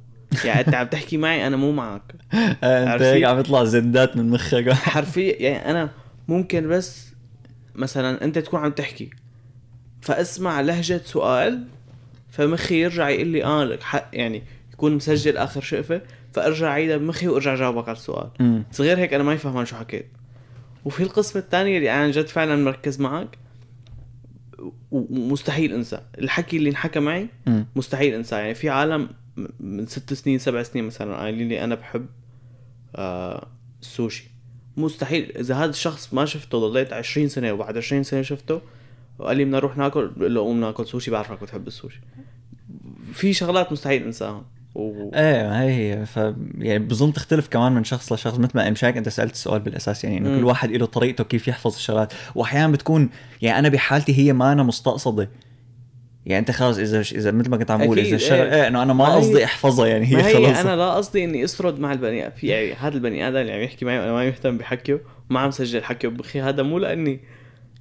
يعني 0.45 0.61
أنت 0.61 0.75
عم 0.75 0.87
تحكي 0.87 1.17
معي 1.17 1.47
أنا 1.47 1.57
مو 1.57 1.73
معك. 1.73 2.15
أنت؟ 2.63 3.03
هيك 3.03 3.25
عم 3.25 3.39
يطلع 3.39 3.65
زدات 3.65 4.17
من 4.17 4.31
مخك. 4.31 4.73
حرفيا 4.73 5.43
يعني 5.43 5.71
أنا 5.71 5.91
ممكن 6.29 6.69
بس 6.69 7.15
مثلا 7.75 8.25
أنت 8.25 8.39
تكون 8.39 8.61
عم 8.61 8.71
تحكي 8.71 9.11
فأسمع 10.09 10.61
لهجة 10.61 11.01
سؤال 11.05 11.65
فمخي 12.31 12.83
يرجع 12.83 13.09
يقول 13.09 13.27
لي 13.27 13.45
آه 13.45 13.65
لك 13.65 13.83
حق 13.83 14.11
يعني 14.13 14.43
يكون 14.73 14.95
مسجل 14.95 15.37
آخر 15.37 15.61
شقفة 15.61 16.03
فأرجع 16.33 16.69
أعيدها 16.69 16.97
بمخي 16.97 17.29
وأرجع 17.29 17.55
جاوبك 17.55 17.89
على 17.89 17.97
السؤال. 17.97 18.31
مم. 18.41 18.65
صغير 18.73 18.99
هيك 18.99 19.15
أنا 19.15 19.23
ما 19.23 19.33
يفهمان 19.33 19.67
شو 19.67 19.77
حكيت. 19.77 20.07
وفي 20.85 21.03
القسم 21.03 21.39
الثاني 21.39 21.77
اللي 21.77 21.91
أنا 21.91 22.11
جد 22.11 22.27
فعلا 22.27 22.57
مركز 22.57 23.01
معك 23.01 23.39
ومستحيل 24.91 25.73
أنسى. 25.73 26.01
الحكي 26.19 26.57
اللي 26.57 26.71
انحكى 26.71 27.01
معي. 27.01 27.29
مستحيل 27.77 28.15
أنساه. 28.15 28.39
يعني 28.39 28.55
في 28.55 28.69
عالم 28.69 29.09
من 29.61 29.87
ست 29.87 30.13
سنين 30.15 30.39
سبع 30.39 30.63
سنين 30.63 30.85
مثلا 30.85 31.17
قايلين 31.17 31.49
لي 31.49 31.65
أنا 31.65 31.75
بحب 31.75 32.07
آه 32.97 33.49
السوشي. 33.83 34.25
مستحيل. 34.77 35.37
إذا 35.37 35.55
هذا 35.55 35.71
الشخص 35.71 36.15
ما 36.15 36.25
شفته 36.25 36.59
ضليت 36.69 36.93
20 36.93 37.29
سنة 37.29 37.53
وبعد 37.53 37.77
20 37.77 38.03
سنة 38.03 38.23
شفته 38.23 38.61
وقال 39.19 39.37
لي 39.37 39.45
بدنا 39.45 39.57
نروح 39.57 39.77
ناكل 39.77 40.11
بقول 40.17 40.35
له 40.35 40.41
قوم 40.41 40.61
ناكل 40.61 40.87
سوشي 40.87 41.11
بعرفك 41.11 41.43
بتحب 41.43 41.67
السوشي. 41.67 42.01
في 43.13 43.33
شغلات 43.33 43.73
مستحيل 43.73 44.03
انساها 44.03 44.45
و... 44.75 45.11
إيه 45.15 45.63
هي 45.63 45.95
هي. 45.95 46.07
ف 46.07 46.17
يعني 46.59 46.79
بظن 46.79 47.13
تختلف 47.13 47.49
كمان 47.49 47.73
من 47.73 47.85
شخص 47.85 48.13
لشخص. 48.13 48.39
مثل 48.39 48.53
ما 48.55 48.71
مش 48.71 48.85
هيك 48.85 48.97
أنت 48.97 49.09
سألت 49.09 49.33
السؤال 49.33 49.61
بالأساس 49.61 50.05
يعني 50.05 50.19
إنه. 50.19 50.39
كل 50.39 50.45
واحد 50.45 50.71
له 50.71 50.87
طريقته 50.87 51.25
كيف 51.25 51.49
يحفظ 51.49 51.75
الشغلات. 51.75 52.13
واحيانا 52.35 52.73
بتكون 52.73 53.11
يعني 53.43 53.59
أنا 53.59 53.69
بحالتي 53.69 54.19
هي 54.19 54.33
ما 54.33 54.53
أنا 54.53 54.63
مستقصدة. 54.63 55.31
يعني 56.27 56.41
أنت 56.41 56.51
خلص 56.51 56.79
إذا 56.79 57.01
إذا 57.01 57.31
مثل 57.31 57.51
ما 57.51 57.57
كنت 57.57 57.71
عم 57.71 57.83
أكيد، 57.83 57.99
إذا 57.99 58.17
الشغله 58.17 58.43
إيه. 58.43 58.55
إيه 58.55 58.69
إنه 58.69 58.83
أنا 58.83 58.93
ما 58.93 59.15
قصدي 59.15 59.45
أحفظها 59.45 59.87
يعني 59.87 60.07
هي 60.07 60.17
هي 60.17 60.35
خلص 60.35 60.59
أنا 60.59 60.77
لا 60.77 60.95
قصدي 60.95 61.25
إني 61.25 61.45
أسرد 61.45 61.81
مع 61.81 61.93
البني 61.93 62.31
في 62.31 62.47
يعني 62.47 62.75
هذا 62.75 62.95
البني 62.95 63.29
آدم 63.29 63.37
اللي 63.37 63.53
عم 63.53 63.61
يحكي 63.61 63.85
معي 63.85 63.99
وأنا 63.99 64.13
ما 64.13 64.25
مهتم 64.25 64.59
بحكيه 64.59 65.01
وما 65.31 65.41
عم 65.41 65.51
سجل 65.51 65.85
حكيه. 65.85 66.09
بمخي 66.09 66.41
هذا 66.41 66.63
مو 66.63 66.79
لأني 66.79 67.21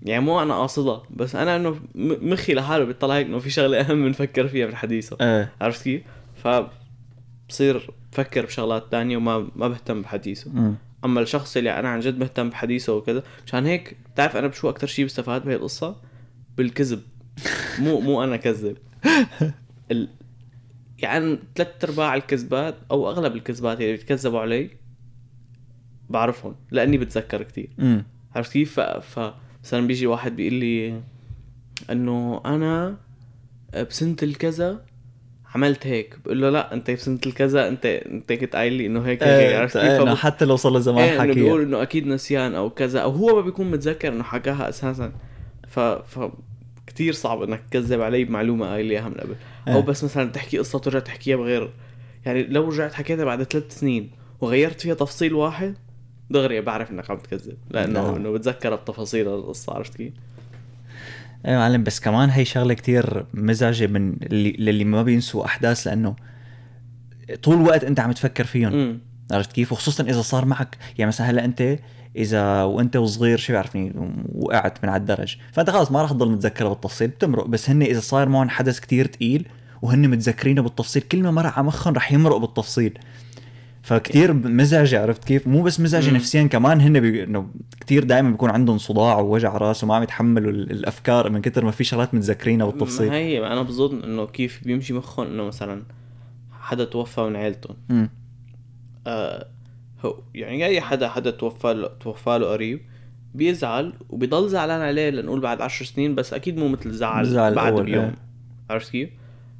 يعني 0.02 0.26
مو 0.26 0.42
أنا 0.42 0.54
قاصدها 0.54 1.04
بس 1.10 1.36
أنا 1.36 1.56
إنه 1.56 1.80
مخي 1.96 2.54
لحاله 2.54 2.84
بيطلع 2.86 3.16
هيك 3.16 3.28
إنه 3.28 3.40
في 3.40 3.50
شغلة 3.50 3.82
أهم 3.82 4.08
نفكر 4.08 4.48
فيها 4.48 4.66
بالحديثه 4.66 5.18
إيه 5.22 5.52
عرفت 5.62 5.84
كيف؟ 5.84 6.02
ف 6.44 6.48
بصير 7.50 7.90
بفكر 8.12 8.46
بشغلات 8.46 8.92
تانية 8.92 9.18
وما 9.18 9.48
ما 9.56 9.68
بهتم 9.68 10.02
بحديثه 10.02 10.52
مم. 10.52 10.76
أما 11.06 11.22
الشخص 11.22 11.58
اللي 11.58 11.80
أنا 11.80 11.90
عن 11.90 12.00
جد 12.00 12.20
مهتم 12.20 12.50
بحديثه 12.50 12.94
وكذا 12.94 13.24
مشان 13.46 13.66
هيك 13.66 13.98
بتعرف 14.14 14.38
أنا 14.38 14.48
بشو 14.48 14.70
أكثر 14.70 14.88
شيء 14.88 15.06
بستفاد 15.06 15.46
بهي 15.46 15.56
القصة 15.56 15.96
بالكذب 16.58 17.02
مو 17.80 18.00
مو 18.00 18.24
أنا 18.24 18.38
كذب 18.38 18.78
ال... 19.92 20.10
يعني 21.00 21.40
ثلاث 21.56 21.84
أرباع 21.84 22.16
الكذبات 22.16 22.76
أو 22.92 23.10
أغلب 23.10 23.36
الكذبات 23.36 23.82
اللي 23.82 23.92
بيتكذبوا 23.92 24.40
علي 24.40 24.70
بعرفهم 26.10 26.56
لأني 26.72 26.98
بتذكر 26.98 27.44
كتير 27.44 27.70
مم. 27.78 28.06
عرفت 28.36 28.52
كيف؟ 28.52 28.80
ف... 28.80 29.20
ف... 29.20 29.34
مثلا 29.63 29.88
بيجي 29.88 30.08
واحد 30.08 30.36
بيقول 30.36 30.54
لي 30.54 31.02
إنه 31.91 32.41
أنا 32.46 32.98
بسنة 33.89 34.15
الكذا 34.24 34.82
عملت 35.56 35.88
هيك. 35.88 36.17
بقول 36.26 36.41
له 36.41 36.50
لا 36.50 36.74
أنت 36.74 36.91
بسنة 36.91 37.20
الكذا 37.26 37.67
أنت 37.67 37.86
أنت 37.86 38.34
كنت 38.34 38.56
قايل 38.56 38.74
لي 38.74 38.86
إنه 38.86 39.00
هيك 39.02 39.24
هيك 39.24 39.52
إيه 39.52 39.58
عرفت 39.58 39.78
كيف؟ 39.78 39.84
إيه، 39.89 40.02
إنه 40.02 40.13
فب- 40.15 40.17
حتى 40.17 40.46
لو 40.46 40.56
صار 40.56 40.72
له 40.72 40.80
زمان 40.80 41.04
إيه 41.04 41.24
إنه 41.24 41.34
بيقول 41.34 41.60
حكي 41.60 41.67
إنه 41.70 41.82
أكيد 41.82 42.08
نسيان 42.08 42.56
أو 42.56 42.70
كذا 42.70 43.00
أو 43.00 43.12
هو 43.12 43.36
ما 43.36 43.41
بيكون 43.41 43.72
متذكر 43.72 44.08
إنه 44.08 44.24
حكاها 44.24 44.70
أساسا. 44.70 45.12
ف 45.67 45.80
ف 45.80 46.32
كثير 46.88 47.13
صعب 47.13 47.41
إنك 47.41 47.62
تكذب 47.70 48.02
علي 48.02 48.24
بمعلومة 48.24 48.65
قايل 48.67 48.86
لي 48.86 48.93
اياها 48.93 49.10
من 49.10 49.15
قبل. 49.15 49.36
أو 49.67 49.74
إيه. 49.80 49.80
بس 49.86 50.04
مثلا 50.04 50.30
تحكي 50.32 50.58
قصة 50.58 50.76
وترجع 50.76 51.00
تحكيها 51.00 51.36
بغير. 51.38 51.70
يعني 52.26 52.43
لو 52.43 52.70
رجعت 52.70 52.93
حكيتها 52.93 53.26
بعد 53.26 53.43
ثلاث 53.43 53.80
سنين 53.80 54.12
وغيرت 54.41 54.82
فيها 54.82 54.93
تفصيل 54.93 55.34
واحد 55.34 55.76
دغري 56.30 56.62
بعرف 56.62 56.92
إنك 56.92 57.12
عم 57.12 57.18
تكذب 57.18 57.58
لأنه 57.72 58.02
نعم. 58.02 58.16
إنه 58.16 58.32
بتذكر 58.32 58.76
بتفاصيل 58.76 59.28
القصة 59.28 59.74
عرفت 59.74 59.96
كيف؟ 59.96 60.13
إيه 61.46 61.58
معلم 61.58 61.84
بس 61.84 62.00
كمان 62.00 62.30
هي 62.30 62.46
شغلة 62.46 62.74
كتير 62.74 63.26
مزعجة 63.34 63.88
من 63.88 64.13
اللي 64.24 64.52
للي 64.52 64.84
ما 64.84 65.04
بينسوا 65.04 65.46
أحداث 65.46 65.88
لأنه 65.88 66.16
طول 67.44 67.56
الوقت 67.56 67.84
أنت 67.84 68.00
عم 68.00 68.12
تفكر 68.12 68.44
فيهم 68.44 69.00
عرفت 69.32 69.52
كيف؟ 69.52 69.72
وخصوصا 69.72 70.04
إذا 70.04 70.22
صار 70.22 70.46
معك 70.46 70.78
يعني 70.98 71.08
مثلا 71.08 71.30
هلأ 71.30 71.46
أنت 71.46 71.80
إذا 72.16 72.63
وأنت 72.63 72.96
وصغير 72.96 73.38
شو 73.38 73.54
بيعرفني؟ 73.54 73.94
وقعت 74.36 74.84
من 74.84 74.90
على 74.90 75.00
الدرج 75.00 75.38
فأنت 75.52 75.70
خلص 75.70 75.92
ما 75.92 76.02
راح 76.02 76.10
تضل 76.10 76.32
متذكرها 76.32 76.70
بالتفصيل 76.70 77.08
بتمرق. 77.08 77.46
بس 77.46 77.70
هن 77.70 77.82
إذا 77.82 78.00
صار 78.00 78.30
معهم 78.30 78.50
حدث 78.50 78.80
كتير 78.80 79.06
تقيل 79.06 79.48
وهن 79.82 80.10
متذكرينه 80.10 80.62
بالتفصيل 80.62 81.02
كلمه 81.02 81.32
مرق 81.32 81.54
على 81.54 81.68
مخهم 81.68 81.94
رح 81.94 82.12
يمرق 82.12 82.38
بالتفصيل. 82.38 83.00
فكتير 83.88 84.34
مزعجة 84.34 85.02
عرفت 85.02 85.23
كيف؟ 85.23 85.47
مو 85.47 85.63
بس 85.63 85.80
مزعجة 85.80 86.12
نفسيا 86.12 86.43
كمان 86.43 86.82
هن 86.82 87.00
بي... 87.00 87.23
إنه 87.23 87.50
كثير 87.82 88.04
دائما 88.04 88.32
بيكون 88.32 88.50
عندهم 88.50 88.78
صداع 88.78 89.19
ووجع 89.19 89.58
راس 89.58 89.84
وما 89.84 89.95
عم 89.95 90.04
يتحملوا 90.04 90.52
الأفكار 90.52 91.30
من 91.30 91.41
كثر 91.41 91.65
ما 91.65 91.71
في 91.71 91.84
شغلات 91.84 92.13
متذكرينها 92.13 92.65
بالتفصيل 92.65 93.10
هي 93.10 93.47
أنا 93.47 93.62
بظن 93.62 94.04
إنه 94.04 94.26
كيف 94.26 94.62
بيمشي 94.63 94.93
مخهم 94.93 95.28
إنه 95.28 95.43
مثلا 95.43 95.84
حدا 96.52 96.86
توفى 96.86 97.21
من 97.21 97.36
عيلتهم 97.36 97.76
آه 99.08 99.47
هو 100.06 100.19
يعني 100.36 100.65
أي 100.65 100.82
حدا 100.82 101.10
حدا 101.10 101.32
توفى 101.32 101.73
له 101.73 101.88
توفى 101.88 102.38
له 102.39 102.47
قريب 102.47 102.82
بيزعل 103.36 103.93
وبيضل 104.10 104.50
زعلان 104.50 104.82
عليه 104.82 105.10
لنقول 105.10 105.39
بعد 105.39 105.62
عشر 105.62 105.86
سنين 105.86 106.15
بس 106.15 106.34
أكيد 106.34 106.58
مو 106.58 106.67
مثل 106.67 106.91
زعل, 106.91 107.26
زعل 107.26 107.56
بعد 107.56 107.73
بيوم 107.73 108.04
إيه. 108.04 108.15
عرفت 108.69 108.91
كيف؟ 108.91 109.10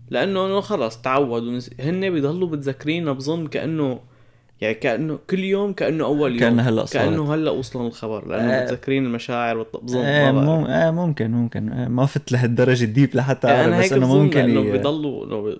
لأنه 0.10 0.46
إنه 0.46 0.62
خلص 0.62 1.02
تعود 1.02 1.64
هن 1.80 2.10
بيضلوا 2.10 2.50
متذكرينه 2.50 3.12
بظن 3.12 3.48
كأنه 3.48 4.00
يعني 4.62 4.74
كأنه 4.74 5.20
كل 5.30 5.40
يوم 5.40 5.74
كأنه 5.74 6.06
أول 6.06 6.32
يوم. 6.32 6.40
كأنه 6.40 6.64
هلأ 6.64 6.86
صارت. 6.86 7.06
كأنه 7.06 7.34
هلأ 7.34 7.52
وصلنا 7.52 7.88
الخبر 7.88 8.28
لأنه 8.28 8.54
آه. 8.54 8.64
متذكرين 8.64 9.06
المشاعر 9.06 9.66
بظن 9.84 9.98
آه 10.00 10.32
مم 10.32 10.66
آه 10.66 10.92
ممكن 10.92 11.32
ممكن. 11.32 11.70
آه 11.70 11.88
ما 11.88 12.06
فت 12.06 12.32
لهالدرجة 12.32 12.86
ديب 12.86 13.16
لحتى 13.16 13.48
أعرف 13.48 13.60
يعني 13.72 13.84
بس 13.84 13.94
إنه 13.94 14.16
ممكن 14.16 14.40
إنه. 14.40 14.62
بيضلوا 14.62 15.26
إنه 15.26 15.58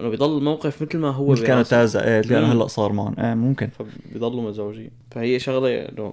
إنه 0.00 0.08
بيضل 0.10 0.38
الموقف 0.38 0.82
مثل 0.82 0.98
ما 0.98 1.10
هو 1.10 1.32
مثل 1.32 1.46
كانوا 1.46 1.62
تازة. 1.62 2.04
إيه 2.04 2.20
كانه 2.22 2.52
هلأ 2.52 2.66
صار 2.66 2.92
معهم. 2.92 3.14
إيه 3.20 3.34
ممكن. 3.34 3.68
فبيضلوا 3.68 4.48
مزعوجين. 4.50 4.90
فهي 5.10 5.38
شغلة 5.38 5.68
إنه 5.68 6.12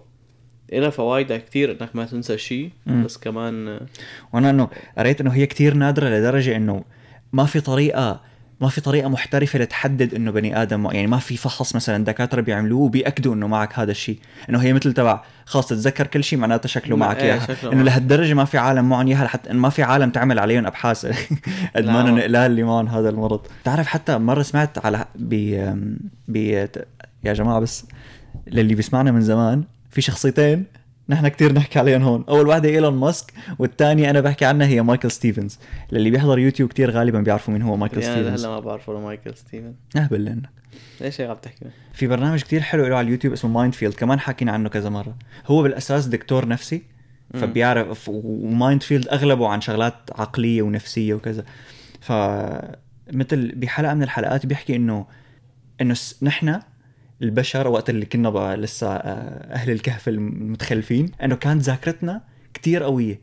إلها 0.73 0.89
فوائدها 0.89 1.37
كثير 1.37 1.71
إنك 1.71 1.95
ما 1.95 2.05
تنسى 2.05 2.37
شيء 2.37 2.69
بس 3.05 3.17
كمان 3.17 3.79
وأنا 4.33 4.49
إنه 4.49 4.67
قريت 4.97 5.21
إنه 5.21 5.29
هي 5.31 5.45
كثير 5.45 5.73
نادرة 5.73 6.09
لدرجة 6.09 6.55
إنه 6.55 6.83
ما 7.33 7.45
في 7.45 7.61
طريقة 7.61 8.21
ما 8.61 8.69
في 8.69 8.81
طريقة 8.81 9.09
محترفة 9.09 9.59
لتحدد 9.59 10.13
إنه 10.13 10.31
بني 10.31 10.61
آدم 10.61 10.85
يعني 10.85 11.07
ما 11.07 11.17
في 11.17 11.37
فحص 11.37 11.75
مثلا 11.75 12.03
دكاترة 12.03 12.41
بيعملوه 12.41 12.81
وبيأكدوا 12.81 13.33
إنه 13.33 13.47
معك 13.47 13.79
هذا 13.79 13.91
الشيء. 13.91 14.19
إنه 14.49 14.59
هي 14.59 14.73
مثل 14.73 14.93
تبع 14.93 15.23
خلاص 15.45 15.67
تتذكر 15.67 16.07
كل 16.07 16.23
شيء 16.23 16.39
معناته 16.39 16.69
شكله 16.69 16.95
معك 16.95 17.17
إيه 17.17 17.23
إياها. 17.23 17.73
إنه 17.73 17.83
لهالدرجة 17.83 18.33
ما 18.33 18.45
في 18.45 18.57
عالم 18.57 18.89
معهم 18.89 19.07
إياها 19.07 19.25
لحتى 19.25 19.53
ما 19.53 19.69
في 19.69 19.83
عالم 19.83 20.09
تعمل 20.09 20.39
عليهم 20.39 20.65
أبحاث 20.65 21.05
قد 21.75 21.85
ما 21.85 22.03
نقلال 22.03 22.35
اللي 22.51 22.63
معهم 22.63 22.87
هذا 22.87 23.09
المرض. 23.09 23.41
بتعرف 23.61 23.87
حتى 23.87 24.17
مرة 24.17 24.41
سمعت 24.41 24.85
على 24.85 25.05
ب 25.15 25.55
ب 26.27 26.35
يا 27.23 27.33
جماعة 27.33 27.59
بس 27.59 27.85
للي 28.47 28.75
بيسمعنا 28.75 29.11
من 29.11 29.21
زمان 29.21 29.63
في 29.91 30.01
شخصيتين 30.01 30.65
نحن 31.09 31.27
كتير 31.27 31.53
نحكي 31.53 31.79
عليهم 31.79 32.03
هون. 32.03 32.25
أول 32.29 32.47
واحدة 32.47 32.69
إيلون 32.69 32.93
ماسك 32.93 33.33
والثانية 33.59 34.09
أنا 34.09 34.21
بحكي 34.21 34.45
عنها 34.45 34.67
هي 34.67 34.81
مايكل 34.81 35.11
ستيفنز. 35.11 35.59
اللي 35.93 36.09
بيحضر 36.09 36.39
يوتيوب 36.39 36.69
كتير 36.69 36.91
غالبا 36.91 37.19
بيعرفوا 37.19 37.53
مين 37.53 37.61
هو 37.61 37.77
مايكل 37.77 38.01
يعني 38.01 38.15
ستيفنز. 38.15 38.45
هلا 38.45 38.53
ما 38.53 38.59
بعرفه 38.59 38.99
مايكل 38.99 39.37
ستيفنز. 39.37 39.75
اهبل 39.97 40.25
لانك 40.25 40.49
ليش 41.01 41.21
هيك 41.21 41.29
عم 41.29 41.35
تحكي؟ 41.35 41.65
في 41.93 42.07
برنامج 42.07 42.41
كتير 42.41 42.61
حلو 42.61 42.85
له 42.85 42.95
على 42.95 43.05
اليوتيوب 43.05 43.33
اسمه 43.33 43.51
Mind 43.51 43.73
Field 43.73 43.93
كمان 43.93 44.19
حكينا 44.19 44.51
عنه 44.51 44.69
كذا 44.69 44.89
مرة. 44.89 45.15
هو 45.47 45.63
بالأساس 45.63 46.05
دكتور 46.05 46.47
نفسي 46.47 46.81
فبيعرف 47.33 48.09
و 48.09 48.24
Mind 48.24 48.83
Field 48.83 49.07
أغلبه 49.07 49.47
عن 49.47 49.61
شغلات 49.61 49.95
عقلية 50.15 50.61
ونفسية 50.61 51.13
وكذا. 51.13 51.45
ف 52.01 52.11
مثل 53.13 53.51
بحلقة 53.55 53.93
من 53.93 54.03
الحلقات 54.03 54.45
بيحكي 54.45 54.75
إنه 54.75 55.05
إنه 55.81 55.95
نحن 56.21 56.59
البشر 57.23 57.67
وقت 57.67 57.89
اللي 57.89 58.05
كنا 58.05 58.29
بقى 58.29 58.57
لسه 58.57 58.87
آه، 58.87 59.53
أهل 59.53 59.71
الكهف 59.71 60.09
المتخلفين 60.09 61.11
إنه 61.23 61.35
كانت 61.35 61.61
ذاكرتنا 61.61 62.21
كتير 62.53 62.83
قوية. 62.83 63.19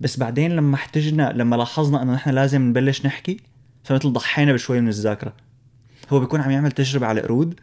بس 0.00 0.18
بعدين 0.18 0.56
لما 0.56 0.74
احتجنا 0.74 1.32
لما 1.36 1.56
لاحظنا 1.56 2.02
إنه 2.02 2.14
نحن 2.14 2.30
لازم 2.30 2.62
نبلش 2.62 3.06
نحكي 3.06 3.36
فمثل 3.84 4.12
ضحينا 4.12 4.52
بشوي 4.52 4.80
من 4.80 4.88
الذاكرة. 4.88 5.32
هو 6.10 6.20
بيكون 6.20 6.40
عم 6.40 6.50
يعمل 6.50 6.72
تجربة 6.72 7.06
على 7.06 7.20
قرود 7.20 7.60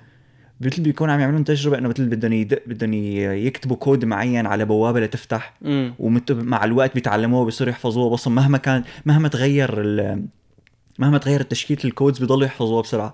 مثل 0.61 0.81
بيكون 0.81 1.09
عم 1.09 1.19
يعملون 1.19 1.43
تجربة 1.43 1.77
إنه 1.77 1.89
مثل 1.89 2.05
بدهم 2.05 2.33
يدق 2.33 2.61
بدهم 2.67 2.93
يكتبوا 2.93 3.75
كود 3.75 4.05
معين 4.05 4.45
على 4.45 4.65
بوابة 4.65 4.99
لتفتح. 4.99 5.53
ومع 5.99 6.63
الوقت 6.63 6.95
بيتعلموه 6.95 7.45
بيصيروا 7.45 7.71
يحفظوه. 7.71 8.13
بس 8.13 8.27
مهما 8.27 8.57
كان 8.57 8.83
مهما 9.05 9.27
تغير 9.27 9.81
مهما 10.99 11.17
تغيرت 11.17 11.51
تشكيلة 11.51 11.81
ال 11.85 11.91
codes 11.91 12.19
بيضلوا 12.19 12.45
يحفظوها 12.45 12.81
بسرعة. 12.81 13.13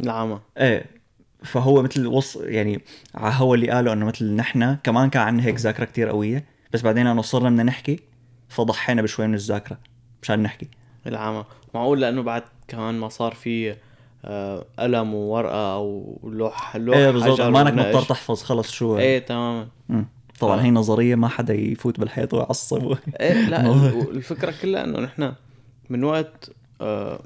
العمى 0.00 0.40
إيه. 0.58 0.97
فهو 1.44 1.82
مثل 1.82 2.06
وص 2.06 2.36
يعني 2.36 2.82
هو 3.16 3.54
اللي 3.54 3.70
قاله 3.70 3.92
إنه 3.92 4.06
مثل 4.06 4.32
نحن 4.36 4.76
كمان 4.84 5.10
كان 5.10 5.22
عندنا 5.22 5.46
هيك 5.46 5.56
ذاكرة 5.60 5.84
كتير 5.84 6.08
قوية 6.08 6.44
بس 6.72 6.82
بعدين 6.82 7.06
انه 7.06 7.22
صرنا 7.22 7.50
بدنا 7.50 7.62
نحكي 7.62 8.00
فضحينا 8.48 9.02
بشوي 9.02 9.26
من 9.26 9.34
الذاكرة 9.34 9.78
مشان 10.22 10.42
نحكي. 10.42 10.68
العامة. 11.06 11.44
معقول 11.74 12.00
لأنه 12.00 12.22
بعد 12.22 12.42
كمان 12.68 12.94
ما 12.94 13.08
صار 13.08 13.34
في 13.34 13.74
آه، 14.24 14.64
قلم 14.78 15.14
وورقة 15.14 15.74
أو 15.74 16.18
لوح 16.24 16.76
لوح 16.76 16.96
إيه 16.96 17.10
بالضبط. 17.10 17.40
ما 17.40 17.62
انك 17.62 17.72
مضطر 17.72 18.02
تحفظ 18.02 18.42
خلص 18.42 18.70
شو. 18.70 18.98
إيه 18.98 19.18
تماما. 19.18 19.68
طبعا 20.40 20.60
آه. 20.60 20.62
هي 20.62 20.70
نظرية 20.70 21.14
ما 21.14 21.28
حدا 21.28 21.54
يفوت 21.54 22.00
بالحيط 22.00 22.34
ويعصب. 22.34 22.96
إيه 23.20 23.48
لا 23.48 23.70
الفكرة 24.16 24.54
كلها 24.62 24.84
إنه 24.84 25.00
نحن 25.00 25.32
من 25.90 26.04
وقت 26.04 26.50
آه 26.80 27.20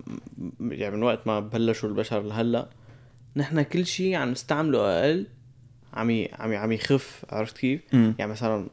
يعني 0.60 0.96
من 0.96 1.02
وقت 1.02 1.26
ما 1.26 1.40
بلشوا 1.40 1.88
البشر 1.88 2.22
لهلأ 2.22 2.68
نحن 3.36 3.62
كل 3.62 3.86
شيء 3.86 4.14
عم 4.14 4.30
نستعمله 4.30 4.78
أقل 4.78 5.26
عم 5.94 6.24
عم 6.38 6.52
عم 6.54 6.72
يخف 6.72 7.24
عرفت 7.30 7.58
كيف؟ 7.58 7.80
م. 7.92 8.12
يعني 8.18 8.30
مثلا 8.30 8.66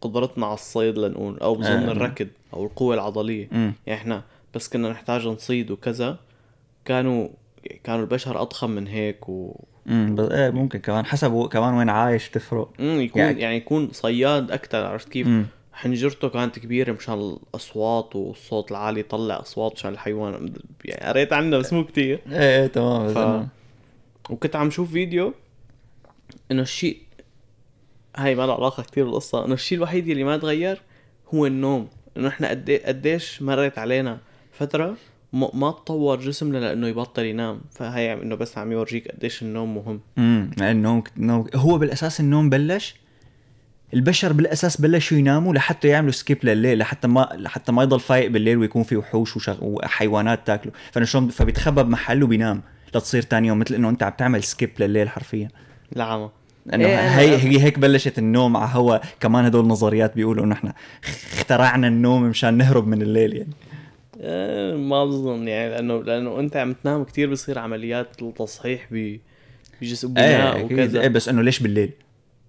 قدرتنا 0.00 0.46
على 0.46 0.54
الصيد 0.54 0.98
لنقول 0.98 1.38
أو 1.38 1.54
بظن 1.54 1.66
آه. 1.66 1.92
الركض 1.92 2.28
أو 2.54 2.64
القوة 2.64 2.94
العضلية 2.94 3.48
م. 3.52 3.72
يعني 3.86 4.00
إحنا 4.00 4.22
بس 4.54 4.68
كنا 4.68 4.90
نحتاج 4.90 5.26
نصيد 5.26 5.70
وكذا 5.70 6.18
كانوا 6.84 7.28
كانوا 7.84 8.00
البشر 8.00 8.42
أضخم 8.42 8.70
من 8.70 8.86
هيك 8.86 9.28
و 9.28 9.64
امم 9.88 10.20
إيه 10.20 10.50
ممكن 10.50 10.78
كمان 10.78 11.06
حسب 11.06 11.48
كمان 11.48 11.74
وين 11.74 11.88
عايش 11.88 12.28
تفرق 12.28 12.72
امم 12.80 13.00
يكون 13.00 13.22
يعني, 13.22 13.40
يعني 13.40 13.56
يكون 13.56 13.88
صياد 13.92 14.50
أكثر 14.50 14.84
عرفت 14.84 15.08
كيف؟ 15.08 15.26
م. 15.26 15.44
حنجرته 15.72 16.28
كانت 16.28 16.58
كبيرة 16.58 16.92
مشان 16.92 17.14
الأصوات 17.14 18.16
والصوت 18.16 18.70
العالي 18.70 19.00
يطلع 19.00 19.40
أصوات 19.40 19.72
مشان 19.72 19.92
الحيوان 19.92 20.52
يعني 20.84 21.06
قريت 21.08 21.32
عنه 21.32 21.58
بس 21.58 21.72
مو 21.72 21.84
كثير 21.84 22.20
إيه 22.32 22.60
إيه 22.60 22.66
تمام 22.66 23.08
ف... 23.08 23.46
وكنت 24.30 24.56
عم 24.56 24.70
شوف 24.70 24.92
فيديو 24.92 25.34
إنه 26.50 26.62
الشيء 26.62 26.98
هاي 28.16 28.34
ما 28.34 28.46
له 28.46 28.54
علاقة 28.54 28.82
كثير 28.82 29.04
بالقصة 29.04 29.44
إنه 29.44 29.54
الشيء 29.54 29.78
الوحيد 29.78 30.08
اللي 30.08 30.24
ما 30.24 30.36
تغير 30.36 30.82
هو 31.34 31.46
النوم 31.46 31.88
إنه 32.16 32.28
إحنا 32.28 32.48
قد 32.48 32.80
قديش 32.86 33.42
مرت 33.42 33.78
علينا 33.78 34.18
فترة 34.52 34.96
ما 35.32 35.70
تطور 35.70 36.20
جسمنا 36.20 36.58
لإنه 36.58 36.86
يبطل 36.88 37.24
ينام 37.24 37.60
فهي 37.70 38.12
إنه 38.12 38.34
بس 38.34 38.58
عم 38.58 38.72
يورجيك 38.72 39.08
قديش 39.08 39.42
النوم 39.42 39.74
مهم. 39.74 40.00
امم 40.18 40.50
النوم 40.60 41.02
النوم 41.16 41.46
هو 41.54 41.78
بالأساس 41.78 42.20
النوم 42.20 42.50
بلش 42.50 42.94
البشر 43.94 44.32
بالأساس 44.32 44.80
بلشوا 44.80 45.18
يناموا 45.18 45.54
لحتى 45.54 45.88
يعملوا 45.88 46.12
skip 46.12 46.44
لليل 46.44 46.78
لحتى 46.78 47.08
ما 47.08 47.28
لحتى 47.34 47.72
ما 47.72 47.82
يضل 47.82 48.00
فايق 48.00 48.30
بالليل 48.30 48.58
ويكون 48.58 48.82
في 48.82 48.96
وحوش 48.96 49.36
وشغ... 49.36 49.58
وحيوانات 49.60 50.46
تاكله. 50.46 50.72
فشلون 50.92 51.28
فبيتخبى 51.28 51.82
بمحل 51.82 52.22
وبينام. 52.22 52.62
لتصير 52.96 53.22
تاني 53.22 53.48
يوم 53.48 53.58
مثل 53.58 53.74
إنه 53.74 53.88
أنت 53.88 54.02
عم 54.02 54.12
تعمل 54.18 54.42
skip 54.42 54.70
لليل 54.78 55.08
حرفيا 55.08 55.48
العمى 55.96 56.30
إنه 56.74 56.86
إيه 56.86 56.98
هي 57.18 57.36
هي 57.36 57.62
هيك 57.62 57.78
بلشت 57.78 58.18
النوم 58.18 58.56
على 58.56 58.70
هوا 58.74 58.98
كمان 59.20 59.44
هدول 59.44 59.62
النظريات 59.64 60.14
بيقولوا 60.14 60.44
إنه 60.44 60.54
إحنا 60.54 60.74
اخترعنا 61.34 61.88
النوم 61.88 62.22
مشان 62.22 62.54
نهرب 62.54 62.86
من 62.86 63.02
الليل 63.02 63.36
يعني 63.36 63.52
إيه 64.20 64.76
ما 64.76 65.04
بظن 65.04 65.48
يعني 65.48 65.70
لأنه 65.70 66.02
لأنه 66.02 66.40
أنت 66.40 66.56
عم 66.56 66.72
تنام 66.72 67.04
كثير 67.04 67.30
بصير 67.30 67.58
عمليات 67.58 68.22
التصحيح 68.22 68.88
بجسم 69.80 70.14
بناء 70.14 70.56
إيه 70.56 70.64
وكذا 70.64 71.00
إيه 71.00 71.08
بس 71.08 71.28
إنه 71.28 71.42
ليش 71.42 71.60
بالليل؟ 71.60 71.90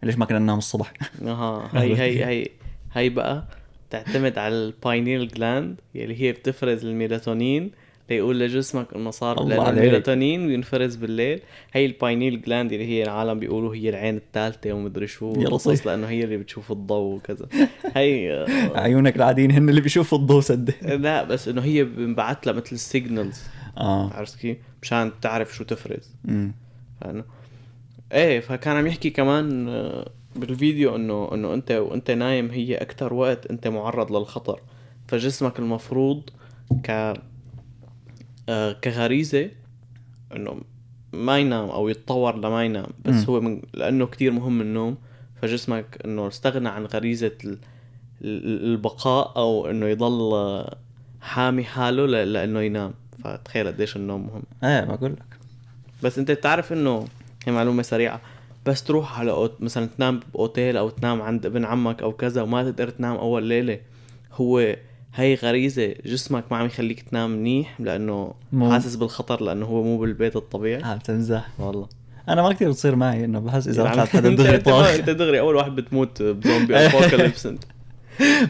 ليش 0.04 0.18
ما 0.18 0.26
كنا 0.26 0.40
ننام 0.40 0.58
الصبح؟ 0.58 0.94
أها 1.26 1.70
هي 1.74 1.96
هي 1.98 2.26
هي 2.26 2.48
هي 2.94 3.10
بقى 3.10 3.44
تعتمد 3.90 4.38
على 4.38 4.56
ال 4.56 4.66
pineal 4.66 5.28
gland 5.28 5.76
يلي 5.96 6.22
هي 6.22 6.32
بتفرز 6.32 6.86
الميلاتونين 6.86 7.72
ليقول 8.10 8.40
لجسمك 8.40 8.94
إنه 8.96 9.12
صار 9.12 9.44
لأنه 9.44 9.70
الميلاتونين 9.70 10.48
بينفرز 10.48 10.96
بالليل. 10.96 11.42
هي 11.74 11.86
ال 11.86 11.94
pineal 11.94 12.42
gland 12.42 12.72
اللي 12.72 12.86
هي 12.86 13.04
العالم 13.04 13.40
بيقولوا 13.40 13.76
هي 13.76 13.90
العين 13.90 14.18
الثالثة 14.18 14.74
ومدري 14.74 15.08
شو. 15.08 15.34
قصص 15.34 15.88
لأنه 15.88 16.08
هي 16.08 16.24
اللي 16.24 16.38
بتشوف 16.38 16.72
الضوء 16.72 17.16
وكذا. 17.16 17.48
هي 17.96 18.46
عيونك 18.76 19.16
العاديين 19.16 19.52
هن 19.52 19.70
اللي 19.70 19.82
بيشوفوا 19.82 20.18
الضوء 20.18 20.42
سده 20.42 20.96
لا 20.96 21.24
بس 21.24 21.48
إنه 21.48 21.62
هي 21.62 21.84
بنبعث 21.84 22.38
لها 22.48 22.54
مثل 22.54 22.72
ال 22.72 22.81
signals 22.81 23.44
آه. 23.78 24.10
عرفت 24.14 24.40
كيف؟ 24.40 24.58
مشان 24.82 25.12
تعرف 25.22 25.56
شو 25.56 25.64
تفرز. 25.64 26.16
امم 26.30 26.54
إيه 28.14 28.40
فكان 28.40 28.76
عم 28.76 28.88
يحكي 28.88 29.10
كمان 29.10 29.68
آه، 29.70 30.10
بالفيديو 30.36 30.96
إنه 30.96 31.30
إنه 31.34 31.54
أنت 31.54 31.72
وأنت 31.72 32.12
نايم 32.12 32.52
هي 32.52 32.76
أكثر 32.76 33.14
وقت 33.14 33.46
أنت 33.46 33.68
معرض 33.68 34.16
للخطر. 34.16 34.60
فجسمك 35.08 35.60
المفروض 35.60 36.30
ك 36.84 36.90
آه 36.90 37.14
كغريزة 38.82 39.50
إنه 40.36 40.62
ما 41.14 41.38
ينام 41.40 41.70
أو 41.70 41.90
يتطور 41.90 42.36
لما 42.38 42.66
ينام 42.66 42.88
بس 43.06 43.14
مم. 43.16 43.26
هو 43.36 43.42
من 43.42 43.62
لأنه 43.74 44.06
كتير 44.06 44.32
مهم 44.32 44.62
النوم 44.62 44.98
فجسمك 45.42 45.98
إنه 46.06 46.28
استغنى 46.28 46.70
عن 46.70 46.86
غريزة 46.86 47.32
ال- 47.46 47.58
ال- 48.22 48.64
البقاء 48.66 49.34
أو 49.38 49.70
إنه 49.70 49.86
يضل 49.86 50.34
آه، 50.34 50.78
حامي 51.22 51.64
حاله 51.64 52.06
لأنه 52.06 52.62
ينام. 52.62 52.94
فتخيل 53.24 53.68
قديش 53.68 53.96
النوم 53.96 54.22
مهم. 54.28 54.44
إيه 54.64 54.84
بقول 54.86 55.12
لك. 55.12 55.38
بس 56.04 56.20
أنت 56.20 56.32
بتعرف 56.32 56.74
إنه 56.74 57.06
هي 57.48 57.52
معلومة 57.54 57.82
سريعة 57.84 58.22
بس 58.66 58.84
تروح 58.84 59.20
على 59.20 59.32
أوت... 59.32 59.62
مثلا 59.62 59.86
تنام 59.98 60.20
بأوتيل 60.34 60.78
أو 60.78 60.90
تنام 60.90 61.22
عند 61.22 61.46
ابن 61.46 61.66
عمك 61.66 62.02
أو 62.02 62.12
كذا 62.12 62.42
وما 62.42 62.64
تقدر 62.72 62.90
تنام 62.90 63.16
أول 63.16 63.44
ليلة 63.44 63.80
هو 64.34 64.76
هي 65.16 65.36
غريزة 65.36 65.96
جسمك 66.06 66.44
ما 66.52 66.58
عم 66.58 66.66
يخليك 66.66 67.02
تنام 67.02 67.30
منيح 67.32 67.82
لأنه 67.82 68.34
مو- 68.54 68.72
حاسس 68.72 68.96
بالخطر 68.96 69.44
لأنه 69.44 69.66
هو 69.66 69.84
مو 69.84 69.98
بالبيت 69.98 70.36
الطبيعي. 70.36 70.84
عم 70.84 70.98
تمزح 70.98 71.48
والله. 71.60 71.88
أنا 72.30 72.42
ما 72.42 72.54
كثير 72.54 72.70
بتصير 72.70 72.96
معي 72.96 73.26
إنه 73.26 73.40
بحس 73.40 73.68
إذا 73.68 73.84
يعني 73.84 73.96
طلعت 73.96 74.08
حدا 74.10 74.30
انت 74.30 74.42
دغري 74.42 74.58
طاخ 74.58 74.88
أنت 74.88 75.10
دغري 75.10 75.40
أول 75.40 75.56
واحد 75.56 75.76
بتموت 75.76 76.22
بزومبي 76.24 76.76
ابوكاليبس 76.78 77.46
انت 77.46 77.64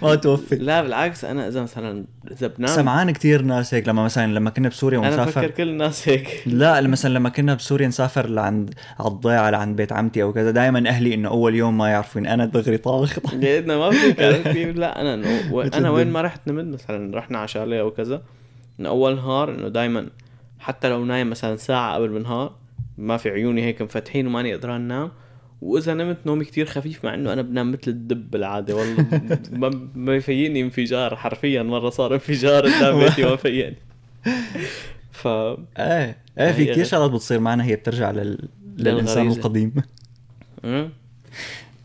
ما 0.02 0.16
توفي 0.16 0.56
لا 0.56 0.82
بالعكس 0.82 1.26
أنا 1.26 1.48
إذا 1.48 1.62
مثلا 1.62 2.06
إذا 2.32 2.48
بنام 2.48 2.70
سمعان 2.76 3.12
كثير 3.12 3.42
ناس 3.42 3.74
هيك 3.74 3.88
لما 3.88 4.04
مثلا 4.04 4.34
لما 4.34 4.50
كنا 4.50 4.70
بسوريا 4.70 5.00
أنا 5.00 5.08
ومسافر 5.08 5.42
بفكر 5.42 5.52
كل 5.52 5.70
الناس 5.70 6.10
هيك 6.10 6.44
لا 6.46 6.82
مثلا 6.82 7.14
لما 7.14 7.30
كنا 7.30 7.54
بسوريا 7.54 7.88
نسافر 7.88 8.30
لعند 8.30 8.74
على 9.00 9.08
الضيعة 9.08 9.50
لعند 9.50 9.76
بيت 9.76 9.94
عمتي 9.94 10.24
أو 10.24 10.34
كذا 10.34 10.52
دائما 10.52 10.90
أهلي 10.90 11.14
إنه 11.14 11.30
أول 11.30 11.56
يوم 11.56 11.78
ما 11.78 11.90
يعرفون 11.90 12.28
أنا 12.28 12.46
دغري 12.46 12.78
طاخ 12.78 13.20
قيدنا 13.20 13.78
ما 13.80 13.90
كيف؟ 14.54 14.78
لا 14.86 15.02
أنا 15.02 15.14
إنه 15.14 15.70
أنا 15.74 15.90
وين. 15.90 16.12
ما 16.12 16.22
رحت 16.22 16.48
نمت 16.48 16.74
مثلا 16.74 17.18
رحنا 17.18 17.38
على 17.38 17.48
شاليه 17.48 17.82
أو 17.82 17.92
كذا 17.92 18.22
إنه 18.80 18.90
أول 18.90 19.16
نهار 19.16 19.52
إنه 19.52 19.68
دائما 19.68 20.10
حتى 20.60 20.90
لو 20.90 21.06
نايم 21.06 21.30
مثلا 21.30 21.56
ساعة 21.56 21.96
قبل 21.96 22.18
النهار 22.18 22.54
ما 22.98 23.18
في 23.18 23.30
عيوني 23.30 23.64
هيك 23.64 23.82
مفتحين 23.82 24.28
وماني 24.28 24.54
قدران 24.54 24.82
نام 24.82 25.12
وإذا 25.66 25.94
نمت 25.94 26.18
نومي 26.26 26.46
كتير 26.46 26.66
خفيف 26.66 27.06
مع 27.06 27.14
إنه 27.14 27.34
أنا 27.34 27.42
بنام 27.42 27.72
مثل 27.72 27.82
الدب 27.88 28.32
بالعادة 28.32 28.76
والله 28.76 29.06
ما 29.52 29.90
ما 29.96 30.16
يفيقني 30.16 30.62
انفجار 30.62 31.16
حرفيا 31.16 31.64
مرة 31.64 31.90
صار 31.90 32.14
انفجار 32.14 32.66
قدام 32.68 33.00
بيتي 33.00 33.24
ما 33.24 33.36
فيقني 33.36 33.76
ف 35.12 35.28
إيه 35.28 36.18
إيه 36.40 36.52
في 36.52 36.66
كثير. 36.66 36.84
شغلات 36.86 37.12
بتصير 37.12 37.40
معنا 37.40 37.64
هي 37.66 37.76
بترجع 37.76 38.12
لل... 38.12 38.50
للإنسان. 38.78 39.28
القديم. 39.28 39.74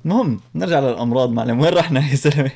المهم 0.05 0.40
نرجع 0.55 0.81
للأمراض 0.81 1.31
معلم 1.33 1.61
وين 1.61 1.73
رحنا 1.75 2.11
يا 2.11 2.14
زلمه 2.14 2.51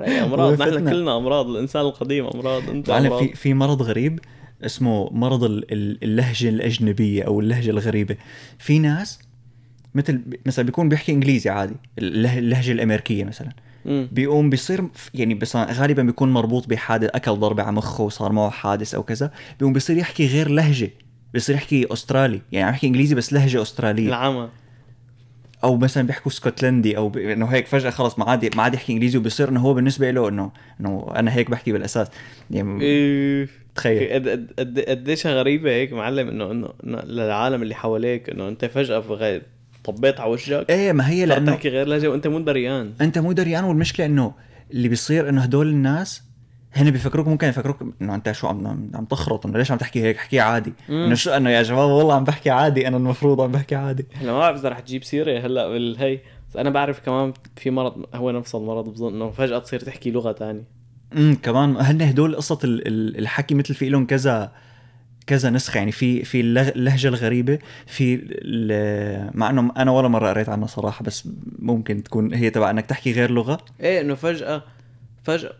هي 0.00 0.24
أمراض 0.24 0.62
نحن. 0.62 0.90
كلنا 0.90 1.16
أمراض 1.16 1.48
الإنسان 1.48 1.82
القديم 1.82 2.26
أمراض 2.26 2.70
أنت 2.70 2.90
معلم 2.90 3.18
في 3.18 3.34
في 3.34 3.54
مرض 3.54 3.82
غريب 3.82 4.20
اسمه 4.64 5.10
مرض 5.12 5.44
ال- 5.44 5.72
ال- 5.72 5.98
اللهجة 6.04 6.48
الأجنبية 6.48 7.22
أو 7.22 7.40
اللهجة 7.40 7.70
الغريبة 7.70 8.16
في 8.58 8.78
ناس 8.78 9.18
مثل 9.94 10.20
مثلا 10.46 10.64
بيكون 10.64 10.88
بيحكي 10.88 11.12
إنجليزي 11.12 11.50
عادي 11.50 11.74
اللهجة, 11.98 12.72
الأمريكية 12.72 13.24
مثلا. 13.24 13.48
بيقوم 13.86 14.50
بيصير 14.50 14.84
يعني 15.14 15.34
بس 15.34 15.56
غالبا 15.56 16.02
بيكون 16.02 16.32
مربوط 16.32 16.68
بحادث 16.68 17.10
أكل 17.14 17.32
ضربة 17.32 17.62
على 17.62 17.72
مخه 17.72 18.04
وصار 18.04 18.32
معه 18.32 18.50
حادث 18.50 18.94
أو 18.94 19.02
كذا. 19.02 19.30
بيقوم 19.58 19.72
بيصير 19.72 19.96
يحكي 19.96 20.26
غير 20.26 20.48
لهجة 20.48 20.90
بيصير 21.32 21.56
يحكي 21.56 21.92
أسترالي. 21.92 22.40
يعني 22.52 22.66
عم 22.66 22.72
يحكي 22.74 22.86
إنجليزي 22.86 23.14
بس 23.14 23.32
لهجة 23.32 23.62
أسترالية. 23.62 24.08
العمى 24.08 24.48
أو 25.64 25.76
مثلا 25.76 26.06
بيحكوا 26.06 26.32
اسكتلندي 26.32 26.96
أو 26.96 27.08
ب... 27.08 27.16
إنه 27.16 27.46
هيك 27.46 27.66
فجأة 27.66 27.90
خلص 27.90 28.18
ما 28.18 28.30
عاد 28.30 28.56
ما 28.56 28.62
عاد 28.62 28.74
يحكي 28.74 28.92
إنجليزي 28.92 29.18
وبصير 29.18 29.48
إنه 29.48 29.60
هو 29.60 29.74
بالنسبة 29.74 30.10
له 30.10 30.28
انه 30.28 30.50
إنه 30.80 31.12
أنا 31.16 31.34
هيك 31.34 31.50
بحكي 31.50 31.72
بالأساس. 31.72 32.08
يعني 32.50 32.82
إيه. 32.82 33.48
تخيل. 33.74 34.12
قد 34.12 34.28
قد 34.28 34.52
قد 34.58 34.80
قديش 34.80 35.26
غريبة 35.26 35.70
هيك 35.70 35.92
معلم 35.92 36.28
انه 36.28 36.50
انه 36.50 37.02
للعالم 37.02 37.62
اللي 37.62 37.74
حواليك 37.74 38.30
إنه 38.30 38.48
أنت 38.48 38.64
فجأة 38.64 38.98
بغير 38.98 39.42
طبيت 39.84 40.20
على 40.20 40.30
وجهك 40.30 40.70
إيه 40.70 40.92
ما 40.92 41.08
هي 41.08 41.26
لأنه 41.26 41.52
تحكي 41.52 41.68
غير 41.68 41.86
لهجة 41.86 42.08
وأنت 42.08 42.26
مو 42.26 42.38
دريان. 42.38 42.92
أنت 43.00 43.18
مو 43.18 43.32
دريان 43.32 43.64
والمشكلة 43.64 44.06
إنه 44.06 44.32
اللي 44.70 44.88
بيصير 44.88 45.28
إنه 45.28 45.40
هدول 45.42 45.68
الناس 45.68 46.22
هن 46.74 46.90
بيفكروك 46.90 47.28
ممكن 47.28 47.48
يفكروك 47.48 47.76
إنه 48.02 48.14
أنت 48.14 48.32
شو 48.32 48.46
عم 48.46 48.90
عم 48.94 49.04
تخرط 49.04 49.46
إنه 49.46 49.58
ليش 49.58 49.70
عم 49.72 49.78
تحكي 49.78 50.02
هيك؟ 50.02 50.16
احكي 50.16 50.40
عادي. 50.40 50.72
إنه 50.90 51.14
شو 51.14 51.30
إنه 51.30 51.50
يا 51.50 51.62
شباب 51.62 51.90
والله 51.90 52.14
عم 52.14 52.24
بحكي 52.24 52.50
عادي 52.50 52.88
أنا 52.88 52.96
المفروض 52.96 53.40
عم 53.40 53.52
بحكي 53.52 53.74
عادي. 53.74 54.06
هلا 54.14 54.32
ما 54.32 54.38
بعرف 54.38 54.58
إذا 54.60 54.68
رح 54.68 54.80
تجيب 54.80 55.04
سيرة 55.04 55.40
هلا 55.46 55.68
بالهي 55.68 56.18
بس 56.50 56.56
أنا 56.56 56.70
بعرف 56.70 57.00
كمان 57.00 57.32
في 57.56 57.70
مرض 57.70 58.04
هو 58.14 58.30
نفس 58.30 58.54
المرض 58.54 58.88
بظن 58.88 59.14
إنه 59.14 59.30
فجأة 59.30 59.58
تصير 59.58 59.80
تحكي 59.80 60.10
لغة 60.10 60.32
تانية. 60.32 60.64
امم 61.16 61.34
كمان 61.42 61.76
هن 61.76 62.02
هدول 62.02 62.36
قصة 62.36 62.58
ال- 62.64 62.86
ال- 62.88 63.18
الحكي 63.18 63.54
مثل 63.54 63.74
في 63.74 63.88
لهم 63.88 64.06
كذا 64.06 64.52
كذا 65.26 65.50
نسخة 65.50 65.78
يعني 65.78 65.92
في 65.92 66.24
في 66.24 66.40
اللهجه 66.40 67.08
الغريبة 67.08 67.58
في 67.86 68.16
مع 69.34 69.50
إنه 69.50 69.72
أنا 69.76 69.90
ولا 69.90 70.08
مرة 70.08 70.28
قريت 70.28 70.48
عنها 70.48 70.66
صراحة 70.66 71.04
بس 71.04 71.28
ممكن 71.58 72.02
تكون 72.02 72.34
هي 72.34 72.50
تبع 72.50 72.70
إنك 72.70 72.86
تحكي 72.86 73.12
غير 73.12 73.30
لغة. 73.30 73.58
إيه 73.80 74.00
إنه 74.00 74.14
فجأة 74.14 74.62
فجأة 75.24 75.52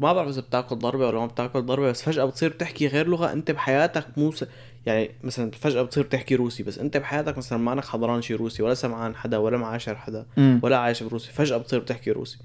ما 0.00 0.12
بعرف 0.12 0.28
إذا 0.28 0.40
بتأكل 0.40 0.76
ضربة 0.76 1.06
ولا 1.06 1.18
ما 1.18 1.26
بتأكل 1.26 1.62
ضربة 1.62 1.90
بس 1.90 2.02
فجأة 2.02 2.24
بتصير 2.24 2.48
بتحكي 2.48 2.86
غير 2.86 3.06
لغة 3.08 3.32
أنت 3.32 3.50
بحياتك 3.50 4.06
مو 4.16 4.32
س... 4.32 4.44
يعني 4.86 5.10
مثلا 5.24 5.50
فجأة 5.50 5.82
بتصير 5.82 6.02
بتحكي 6.02 6.34
روسي 6.34 6.62
بس 6.62 6.78
أنت 6.78 6.96
بحياتك 6.96 7.38
مثلا 7.38 7.58
ما 7.58 7.72
انك 7.72 7.84
حضران 7.84 8.22
شي 8.22 8.34
روسي 8.34 8.62
ولا 8.62 8.74
سمعان 8.74 9.14
حدا 9.14 9.36
ولا 9.36 9.56
معاشر 9.56 9.96
حدا 9.96 10.26
امم 10.38 10.60
ولا 10.62 10.76
عايش 10.76 11.02
بروسيا 11.02 11.32
فجأة 11.32 11.56
بتصير 11.56 11.78
بتحكي 11.78 12.10
روسي. 12.10 12.38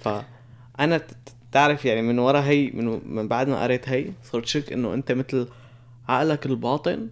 فأنا 0.00 1.00
تعرف 1.52 1.84
يعني 1.84 2.02
من 2.02 2.18
ورا 2.18 2.40
هي 2.40 2.70
من, 2.74 3.00
من 3.14 3.28
بعد 3.28 3.48
ما 3.48 3.62
قريت 3.62 3.88
هي 3.88 4.06
صرت 4.24 4.46
شك 4.46 4.72
إنه 4.72 4.94
أنت 4.94 5.12
مثل 5.12 5.48
عقلك 6.10 6.46
الباطن 6.46 7.08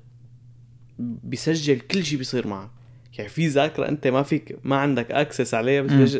بيسجل 0.98 1.80
كل 1.80 2.04
شيء 2.04 2.18
بيصير 2.18 2.46
معك. 2.46 2.70
يعني 3.18 3.28
في 3.30 3.46
ذاكرة 3.46 3.88
أنت 3.88 4.06
ما 4.06 4.22
فيك 4.22 4.58
ما 4.64 4.76
عندك 4.76 5.10
access 5.12 5.54
عليها 5.54 5.82
بس. 5.82 5.92
بيج... 5.92 6.18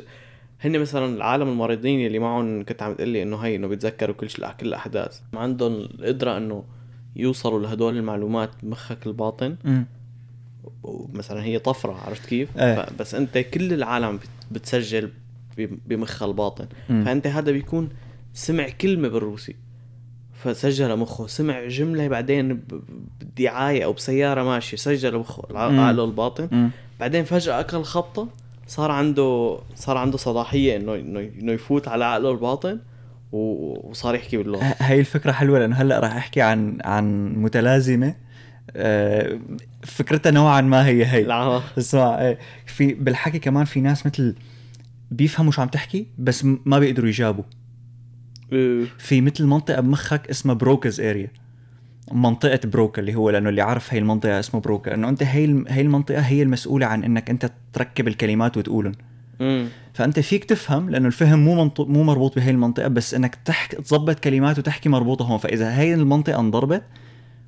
هن 0.61 0.79
مثلا 0.81 1.07
العالم 1.17 1.49
المريضين 1.49 2.07
اللي 2.07 2.19
معهم 2.19 2.65
كنت 2.65 2.83
عم 2.83 2.95
تقول 2.95 3.09
لي 3.09 3.23
إنه 3.23 3.37
هي 3.37 3.57
إنه 3.57 3.67
بيتذكروا 3.67 4.15
كل 4.15 4.31
شيء 4.31 4.51
كل 4.53 4.67
الأحداث. 4.67 5.21
عندهم 5.35 5.73
القدرة 5.73 6.37
إنه 6.37 6.65
يوصلوا 7.17 7.61
لهدول 7.61 7.97
المعلومات 7.97 8.51
بمخك 8.63 9.07
الباطن. 9.07 9.57
امم 9.67 9.87
ومثلا 10.83 11.43
هي 11.45 11.59
طفرة 11.59 11.93
عرفت 11.93 12.27
كيف؟ 12.27 12.59
ف- 12.59 12.93
بس 13.01 13.15
أنت 13.15 13.39
كل 13.39 13.73
العالم 13.73 14.17
بت- 14.17 14.29
بتسجل 14.51 15.11
بمخها 15.59 16.29
الباطن. 16.29 16.67
مم. 16.91 17.05
فأنت 17.05 17.27
هذا 17.27 17.53
بيكون 17.53 17.89
سمع 18.35 18.69
كلمة 18.69 19.09
بالروسي. 19.09 19.57
فسجل 20.43 20.97
مخه. 20.97 21.27
سمع 21.27 21.67
جملة 21.69 22.09
بعدين 22.09 22.63
بدعاية 23.21 23.85
أو 23.85 23.93
بسيارة 23.93 24.43
ماشية 24.43 24.77
سجل 24.77 25.19
مخه. 25.19 25.43
الع- 25.51 25.69
مم. 25.69 25.81
عقله 25.81 26.05
الباطن. 26.05 26.71
بعدين 27.01 27.25
فجأة 27.25 27.61
أكل 27.61 27.83
خبطة 27.83 28.29
صار 28.67 28.91
عنده 28.91 29.59
صار 29.75 29.97
عنده 29.97 30.17
صلاحية 30.19 30.77
إنه 30.77 30.95
إنه 31.41 31.53
يفوت 31.53 31.89
على 31.89 32.05
عقله 32.05 32.31
الباطن 32.31 32.79
وصار 33.33 34.15
يحكي 34.15 34.37
باللغة. 34.37 34.75
هاي 34.79 35.01
الفكرة 35.01 35.33
حلوة 35.33 35.59
لأنه 35.59 35.77
هلأ 35.77 35.99
راح 36.01 36.17
أحكي 36.17 36.41
عن 36.43 36.79
عن 36.85 37.33
متلازمة. 37.37 38.15
آه، 38.77 39.39
فكرتها 39.83 40.31
نوعا 40.31 40.61
ما 40.61 40.87
هي 40.87 41.05
هي. 41.07 41.25
اسمع 41.79 42.21
إيه 42.21 42.39
في 42.67 42.95
بالحكي 42.95 43.39
كمان 43.39 43.65
في 43.65 43.81
ناس 43.81 44.07
مثل 44.07 44.35
بيفهموا 45.11 45.53
شو 45.53 45.63
عم 45.63 45.69
تحكي 45.69 46.07
بس 46.19 46.45
ما 46.45 46.79
بيقدروا 46.79 47.09
يجابوا 47.09 47.45
إيه. 47.45 47.58
في 48.99 49.21
مثل 49.21 49.45
منطقة 49.45 49.81
بمخك 49.81 50.29
اسمها 50.31 50.55
Broca's 50.55 51.01
area 51.01 51.29
منطقة 52.13 52.61
بروكا 52.65 53.01
اللي 53.01 53.15
هو 53.15 53.31
لأنه 53.31 53.49
اللي 53.49 53.63
عارف 53.63 53.95
هي 53.95 53.99
المنطقة 53.99 54.39
اسمه 54.39 54.61
بروكا 54.61 54.95
إنه 54.95 55.09
أنت 55.09 55.23
هي 55.23 55.65
هي 55.69 55.81
المنطقة 55.81 56.21
هي 56.21 56.43
المسؤولة 56.43 56.87
عن 56.87 57.05
إنك 57.05 57.31
أنت 57.31 57.51
تركب 57.73 58.09
الكلمات 58.09 58.57
وتقولن. 58.57 58.93
امم 59.41 59.69
فأنت 59.95 60.21
فيك 60.21 60.45
تفهم 60.45 60.91
لأنه 60.91 61.07
الفهم 61.07 61.39
مو 61.39 61.71
مو 61.79 62.03
مربوط 62.03 62.37
بهي 62.37 62.51
المنطقة 62.51 62.89
بس 62.89 63.15
إنك 63.15 63.35
تحكي 63.45 63.77
تظبط 63.77 64.19
كلمات 64.19 64.59
وتحكي 64.59 64.89
مربوطة 64.89 65.25
هون. 65.25 65.39
فإذا 65.39 65.79
هي 65.79 65.95
المنطقة 65.95 66.41
انضربت 66.41 66.83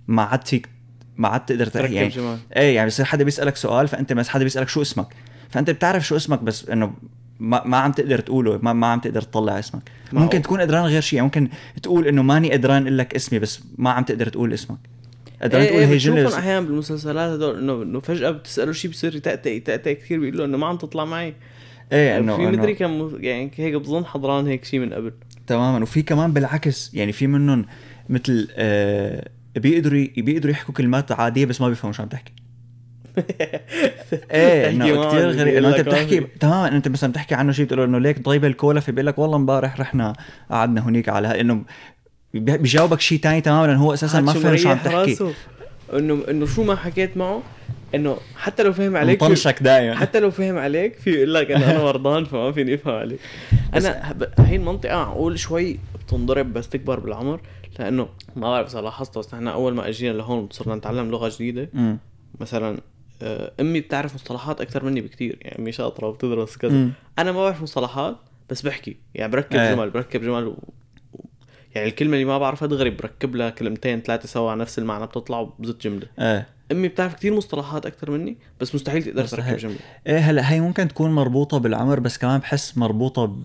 ما 0.08 0.22
عاد 0.22 0.46
فيك 0.48 0.68
ما 1.16 1.28
عاد 1.28 1.46
تقدر 1.46 1.66
تحكي 1.66 1.78
تركب 1.78 1.92
يعني 1.94 2.08
جمل 2.08 2.38
إيه 2.56 2.74
يعني 2.76 2.88
بصير 2.88 3.06
حدا 3.06 3.24
بيسألك 3.24 3.56
سؤال 3.56 3.88
فأنت 3.88 4.12
بس 4.12 4.28
حدا 4.28 4.44
بيسألك 4.44 4.68
شو 4.68 4.82
اسمك. 4.82 5.06
فأنت 5.50 5.70
بتعرف 5.70 6.06
شو 6.06 6.16
اسمك 6.16 6.42
بس 6.42 6.68
إنه 6.68 6.92
ما, 7.40 7.62
ما 7.66 7.76
عم 7.76 7.92
تقدر 7.92 8.18
تقوله 8.18 8.58
ما, 8.62 8.72
ما 8.72 8.86
عم 8.86 9.00
تقدر 9.00 9.22
تطلع 9.22 9.58
اسمك. 9.58 9.82
ممكن 10.12 10.42
تكون 10.42 10.60
قدران 10.60 10.84
غير 10.84 11.00
شيء 11.00 11.16
يعني 11.16 11.24
ممكن 11.26 11.48
تقول 11.82 12.06
إنه 12.08 12.22
ماني 12.22 12.52
قدران 12.52 12.82
أقول 12.82 12.98
لك 12.98 13.14
اسمي 13.14 13.38
بس 13.38 13.60
ما 13.78 13.90
عم 13.90 14.04
تقدر 14.04 14.28
تقول 14.28 14.52
اسمك. 14.52 14.78
قدران 15.42 15.66
تقول 15.66 15.82
هي 15.82 15.96
جمله 15.96 16.38
أحيانا 16.38 16.66
بالمسلسلات 16.66 17.30
هدول 17.32 17.58
انه 17.58 17.82
إنه 17.82 18.00
فجأة 18.00 18.30
بتساله 18.30 18.72
شيء 18.72 18.90
بصير 18.90 19.16
يتأتأ 19.16 19.50
يتأتأ 19.50 19.92
كثير 19.92 20.20
بيقول 20.20 20.38
له 20.38 20.44
إنه 20.44 20.58
ما 20.58 20.66
عم 20.66 20.76
تطلع 20.76 21.04
معي. 21.04 21.34
إيه 21.92 22.18
انه 22.18 22.36
في 22.36 22.46
مدري 22.46 22.76
مو- 22.80 23.16
يعني 23.16 23.50
هيك 23.56 23.74
بظن 23.74 24.04
حضران 24.04 24.46
هيك 24.46 24.64
شيء 24.64 24.80
من 24.80 24.92
قبل. 24.92 25.12
تماما. 25.46 25.82
وفي 25.82 26.02
كمان 26.02 26.32
بالعكس 26.32 26.94
يعني 26.94 27.12
في 27.12 27.26
منهم 27.26 27.66
مثل 28.08 28.48
آه 28.52 29.28
بيقدروا 29.56 30.06
بيقدروا 30.16 30.52
يحكوا 30.52 30.74
كلمات 30.74 31.12
عادية 31.12 31.44
بس 31.46 31.60
ما 31.60 31.68
بيفهموا 31.68 31.92
شو 31.92 32.02
عم 32.02 32.08
تحكي. 32.08 32.32
إيه 34.30 34.70
إنه 34.70 34.84
كثير 34.84 35.30
بيقول 35.30 35.40
غريب. 35.40 35.56
إنه 35.56 35.68
أنت 35.76 35.80
بتحكي 35.80 36.20
ما 36.20 36.26
تماما 36.40 36.68
أنت 36.68 36.88
مثلا 36.88 37.10
بتحكي 37.10 37.34
عنه 37.34 37.52
شيء 37.52 37.64
بتقول 37.64 37.78
له 37.80 37.84
إنه 37.84 37.98
ليك 37.98 38.22
ضايبه 38.22 38.46
الكولا 38.46 38.80
فبيقول 38.80 39.06
لك 39.06 39.18
والله 39.18 39.36
امبارح 39.36 39.80
رحنا 39.80 40.12
قعدنا 40.50 40.88
هنيك 40.88 41.08
على 41.08 41.40
إنه 41.40 41.62
بيجاوبك 42.34 43.00
شيء 43.00 43.18
تاني 43.18 43.40
تماما 43.40 43.66
لأنه 43.66 43.82
هو 43.82 43.94
أساسا 43.94 44.20
ما 44.20 44.32
فهم 44.32 44.56
شو 44.56 44.68
عم 44.68 44.78
تحكي. 44.78 45.32
انه 45.94 46.24
إنه 46.30 46.46
شو 46.46 46.62
ما 46.62 46.74
حكيت 46.74 47.16
معه 47.16 47.42
إنه 47.94 48.16
حتى 48.36 48.62
لو 48.62 48.72
فهم 48.72 48.96
عليك 48.96 49.22
مطنشك 49.22 49.62
دائما 49.62 49.96
حتى 49.96 50.20
لو 50.20 50.30
فهم 50.30 50.58
عليك 50.58 50.98
في 50.98 51.10
يقول 51.10 51.34
لك 51.34 51.50
انه 51.50 51.70
أنا 51.70 51.82
مرضان 51.82 52.24
فما 52.24 52.52
فيني 52.52 52.74
أفهم 52.74 52.94
عليك. 52.94 53.18
أنا 53.74 54.14
هي 54.38 54.56
المنطقة 54.56 54.96
معقول 54.96 55.38
شوي 55.38 55.78
بتنضرب 56.06 56.52
بس 56.52 56.68
تكبر 56.68 57.00
بالعمر 57.00 57.40
لأنه 57.78 58.08
ما 58.36 58.50
بعرف 58.50 58.70
اذا 58.70 58.80
لاحظت 58.80 59.18
بس 59.18 59.34
نحن 59.34 59.48
أول 59.48 59.74
ما 59.74 59.88
إجينا 59.88 60.12
لهون 60.12 60.48
صرنا 60.50 60.74
نتعلم 60.74 61.10
لغة 61.10 61.32
جديدة. 61.34 61.68
مثلا 62.40 62.80
أمي 63.60 63.80
بتعرف 63.80 64.14
مصطلحات 64.14 64.60
أكثر 64.60 64.84
مني 64.84 65.00
بكثير 65.00 65.38
يعني 65.40 65.58
أمي 65.58 65.72
شاطرة 65.72 66.06
وبتدرس 66.06 66.56
كذا. 66.56 66.90
أنا 67.18 67.32
ما 67.32 67.42
بعرف 67.42 67.62
مصطلحات 67.62 68.16
بس 68.50 68.62
بحكي 68.62 68.96
يعني 69.14 69.32
بركب 69.32 69.56
إيه. 69.56 69.74
جمل 69.74 69.90
بركب 69.90 70.22
جمل 70.22 70.46
و... 70.46 70.58
يعني 71.74 71.88
الكلمة 71.88 72.14
اللي 72.14 72.24
ما 72.24 72.38
بعرفها 72.38 72.68
دغري 72.68 72.90
بركب 72.90 73.36
لها 73.36 73.50
كلمتين 73.50 74.00
ثلاثة 74.00 74.28
سوا 74.28 74.50
على 74.50 74.60
نفس 74.60 74.78
المعنى 74.78 75.06
بتطلع 75.06 75.38
وبزت 75.38 75.82
جملة 75.82 76.06
إيه 76.18 76.46
أمي 76.72 76.88
بتعرف 76.88 77.14
كثير 77.14 77.34
مصطلحات 77.34 77.86
أكثر 77.86 78.10
مني 78.10 78.36
بس 78.60 78.74
مستحيل 78.74 79.02
تقدر 79.02 79.22
مستحيل. 79.22 79.44
تركب 79.44 79.58
جملة 79.58 79.78
إيه 80.06 80.18
هلا 80.18 80.52
هي 80.52 80.60
ممكن 80.60 80.88
تكون 80.88 81.10
مربوطة 81.12 81.58
بالعمر 81.58 82.00
بس 82.00 82.18
كمان 82.18 82.40
بحس 82.40 82.78
مربوطة 82.78 83.24
ب... 83.24 83.44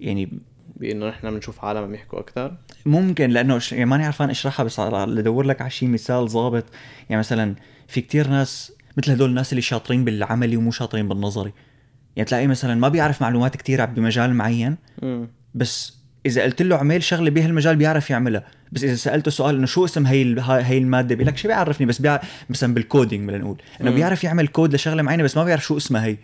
يعني 0.00 0.38
بإنه 0.76 1.08
نحن 1.08 1.30
بنشوف 1.30 1.64
عالم 1.64 1.82
عم 1.82 1.94
يحكوا 1.94 2.20
أكثر 2.20 2.56
ممكن 2.86 3.30
لأنه 3.30 3.58
ش... 3.58 3.72
يعني 3.72 3.84
ماني 3.84 4.04
عرفان 4.04 4.30
اشرحها 4.30 4.64
بس 4.64 4.80
لدور 4.80 5.44
لك 5.44 5.60
على 5.60 5.70
شيء 5.70 5.88
مثال 5.88 6.28
ضابط 6.28 6.64
يعني 7.10 7.18
مثلا 7.20 7.54
في 7.88 8.00
كتير 8.00 8.28
ناس 8.28 8.72
مثل 8.96 9.10
هدول 9.10 9.30
الناس 9.30 9.52
اللي 9.52 9.62
شاطرين 9.62 10.04
بالعملي 10.04 10.56
ومو 10.56 10.70
شاطرين 10.70 11.08
بالنظري. 11.08 11.52
يعني 12.16 12.28
تلاقيه 12.28 12.46
مثلا 12.46 12.74
ما 12.74 12.88
بيعرف 12.88 13.22
معلومات 13.22 13.56
كتير 13.56 13.84
بمجال 13.86 14.34
معين 14.34 14.76
بس 15.54 15.96
إذا 16.26 16.42
قلت 16.42 16.62
له 16.62 16.76
اعمل 16.76 17.02
شغلة 17.02 17.30
بهالمجال 17.30 17.76
بيعرف 17.76 18.10
يعملها. 18.10 18.44
بس 18.72 18.84
إذا 18.84 18.94
سألته 18.94 19.30
سؤال 19.30 19.54
إنه 19.56 19.66
شو 19.66 19.84
اسم 19.84 20.06
هي 20.06 20.36
هي 20.48 20.78
المادة؟ 20.78 21.14
بيقول 21.14 21.26
لك 21.32 21.36
شو 21.36 21.48
بيعرفني 21.48 21.86
بس 21.86 21.98
بيع... 22.00 22.20
مثلا 22.50 22.74
بال 22.74 22.87
coding 22.87 23.28
بدنا 23.28 23.38
نقول. 23.42 23.62
إنه 23.80 23.90
مم. 23.90 23.96
بيعرف 23.96 24.24
يعمل 24.24 24.48
كود 24.48 24.74
لشغلة 24.74 25.02
معينة 25.02 25.22
بس 25.22 25.36
ما 25.36 25.44
بيعرف 25.44 25.64
شو 25.64 25.76
اسمها 25.76 26.04
هي. 26.04 26.16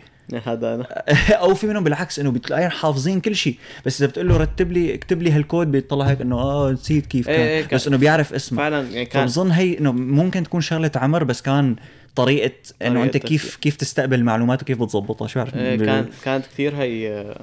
هذا 0.45 0.75
أنا. 0.75 0.83
أو 1.43 1.53
في 1.55 1.67
منهم 1.67 1.83
بالعكس 1.83 2.19
إنه 2.19 2.31
بتلاقيهم 2.31 2.69
حافظين 2.69 3.19
كل 3.19 3.35
شيء 3.35 3.57
بس 3.85 4.01
إذا 4.01 4.09
بتقول 4.11 4.29
له 4.29 4.37
رتب 4.37 4.71
لي 4.71 4.93
اكتب 4.95 5.21
لي 5.21 5.31
هالكود 5.31 5.71
بيطلع 5.71 6.05
هيك 6.05 6.21
إنه 6.21 6.35
آه 6.35 6.71
نسيت 6.71 7.05
كيف 7.05 7.25
كان, 7.27 7.39
إيه 7.39 7.61
كان- 7.65 7.77
بس 7.77 7.87
إنه 7.87 7.97
بيعرف 7.97 8.33
اسمه. 8.33 8.57
فعلا 8.57 8.89
يعني 8.89 9.05
كان 9.05 9.27
فبظن 9.27 9.51
هي 9.51 9.77
إنه 9.79 9.91
ممكن 9.91 10.43
تكون 10.43 10.61
شغلة 10.61 10.91
عمر 10.95 11.23
بس 11.23 11.41
كان 11.41 11.75
طريقة 12.15 12.51
إنه 12.81 13.03
أنت 13.03 13.17
كيف 13.17 13.55
كيف 13.55 13.75
تستقبل 13.75 14.15
المعلومات 14.19 14.61
وكيف 14.61 14.81
بتظبطها؟ 14.83 15.27
شو 15.27 15.39
بعرف 15.39 15.55
إيه 15.55 15.75
كان 15.75 16.09
كانت 16.23 16.45
كثير 16.45 16.75
هي 16.75 17.35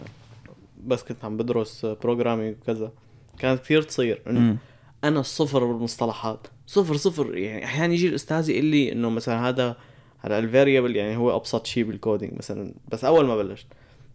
بس 0.85 1.03
كنت 1.03 1.25
عم 1.25 1.37
بدرس 1.37 1.87
programming 1.87 2.57
وكذا. 2.63 2.93
كانت 3.39 3.61
كثير 3.61 3.83
تصير 3.83 4.23
إنه. 4.27 4.57
أنا 5.05 5.21
الصفر 5.21 5.65
بالمصطلحات. 5.65 6.47
صفر 6.67 6.97
صفر. 6.97 7.37
يعني 7.37 7.65
أحيانا 7.65 7.95
يجي 7.95 8.09
الأستاذ 8.09 8.51
يقول 8.51 8.65
لي 8.65 8.93
إنه 8.93 9.11
مثلا 9.11 9.49
هذا 9.49 9.77
هذا 10.21 10.39
ال 10.39 10.45
variable 10.45 10.97
يعني 10.97 11.17
هو 11.17 11.37
أبسط 11.37 11.67
شيء 11.67 11.85
بال 11.85 11.97
coding 11.97 12.33
مثلا. 12.37 12.75
بس 12.93 13.05
أول 13.05 13.27
ما 13.27 13.37
بلشت 13.37 13.67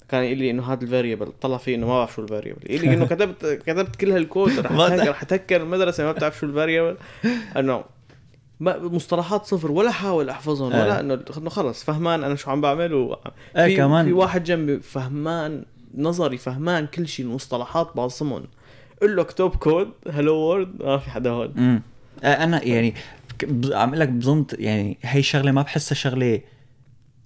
كان 0.09 0.23
يقول 0.23 0.37
لي 0.37 0.49
إنه 0.51 0.73
هذا 0.73 0.83
ال 0.83 0.88
variable 0.88 1.31
طلع 1.41 1.57
فيه 1.57 1.75
إنه 1.75 1.87
ما 1.87 1.93
بعرف 1.93 2.15
شو 2.15 2.21
ال 2.21 2.27
variable 2.27 2.71
يقول 2.71 2.85
لي 2.87 2.93
إنه 2.93 3.05
كتبت 3.15 3.45
كتبت 3.45 3.95
كل 3.95 4.11
هالكود 4.11 4.59
رح 4.59 4.71
أتهكر- 4.71 5.07
رح 5.09 5.21
اتهكر 5.21 5.61
المدرسة 5.61 6.03
ما 6.03 6.11
بتعرف 6.11 6.39
شو 6.39 6.45
ال 6.45 6.51
variable 6.51 6.97
انه 7.57 7.83
مصطلحات 8.61 9.45
صفر 9.45 9.71
ولا 9.71 9.91
حاول 9.91 10.29
أحفظهم 10.29 10.67
ولا 10.67 10.97
آه. 10.97 10.99
إنه 10.99 11.19
إنه 11.37 11.49
خلص 11.49 11.83
فهمان 11.83 12.23
أنا 12.23 12.35
شو 12.35 12.51
عم 12.51 12.61
بعمل 12.61 12.93
و... 12.93 13.17
إيه 13.57 13.65
في 13.67 13.75
كمان. 13.77 14.05
في 14.05 14.13
واحد 14.13 14.43
جنبي 14.43 14.79
فهمان 14.79 15.65
نظري 15.97 16.37
فهمان 16.37 16.87
كل 16.87 17.07
شيء 17.07 17.25
المصطلحات 17.25 17.91
بعصمهم 17.95 18.43
قل 19.01 19.15
له 19.15 19.21
اكتب 19.21 19.49
code 19.55 19.91
hello 20.11 20.35
world 20.35 20.83
ما 20.83 20.97
في 20.97 21.09
حدا 21.09 21.29
هون 21.29 21.53
امم 21.57 21.81
أنا 22.23 22.63
يعني 22.63 22.93
عم 23.65 23.89
أقول 23.89 23.99
لك 23.99 24.09
بظن 24.09 24.45
يعني 24.53 24.97
هي 25.01 25.23
شغلة 25.23 25.51
ما 25.51 25.61
بحسها 25.61 25.95
شغلة 25.95 26.41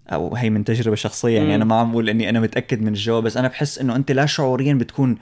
أو 0.09 0.35
هي 0.35 0.49
من 0.49 0.63
تجربة 0.63 0.95
شخصية 0.95 1.35
يعني 1.35 1.47
مم. 1.47 1.53
أنا 1.53 1.65
ما 1.65 1.75
عم 1.75 1.91
بقول 1.91 2.09
إني 2.09 2.29
أنا 2.29 2.39
متأكد 2.39 2.81
من 2.81 2.87
الجواب 2.87 3.23
بس 3.23 3.37
أنا 3.37 3.47
بحس 3.47 3.79
إنه 3.79 3.95
أنت 3.95 4.11
لا 4.11 4.25
شعوريا 4.25 4.73
بتكون 4.73 5.17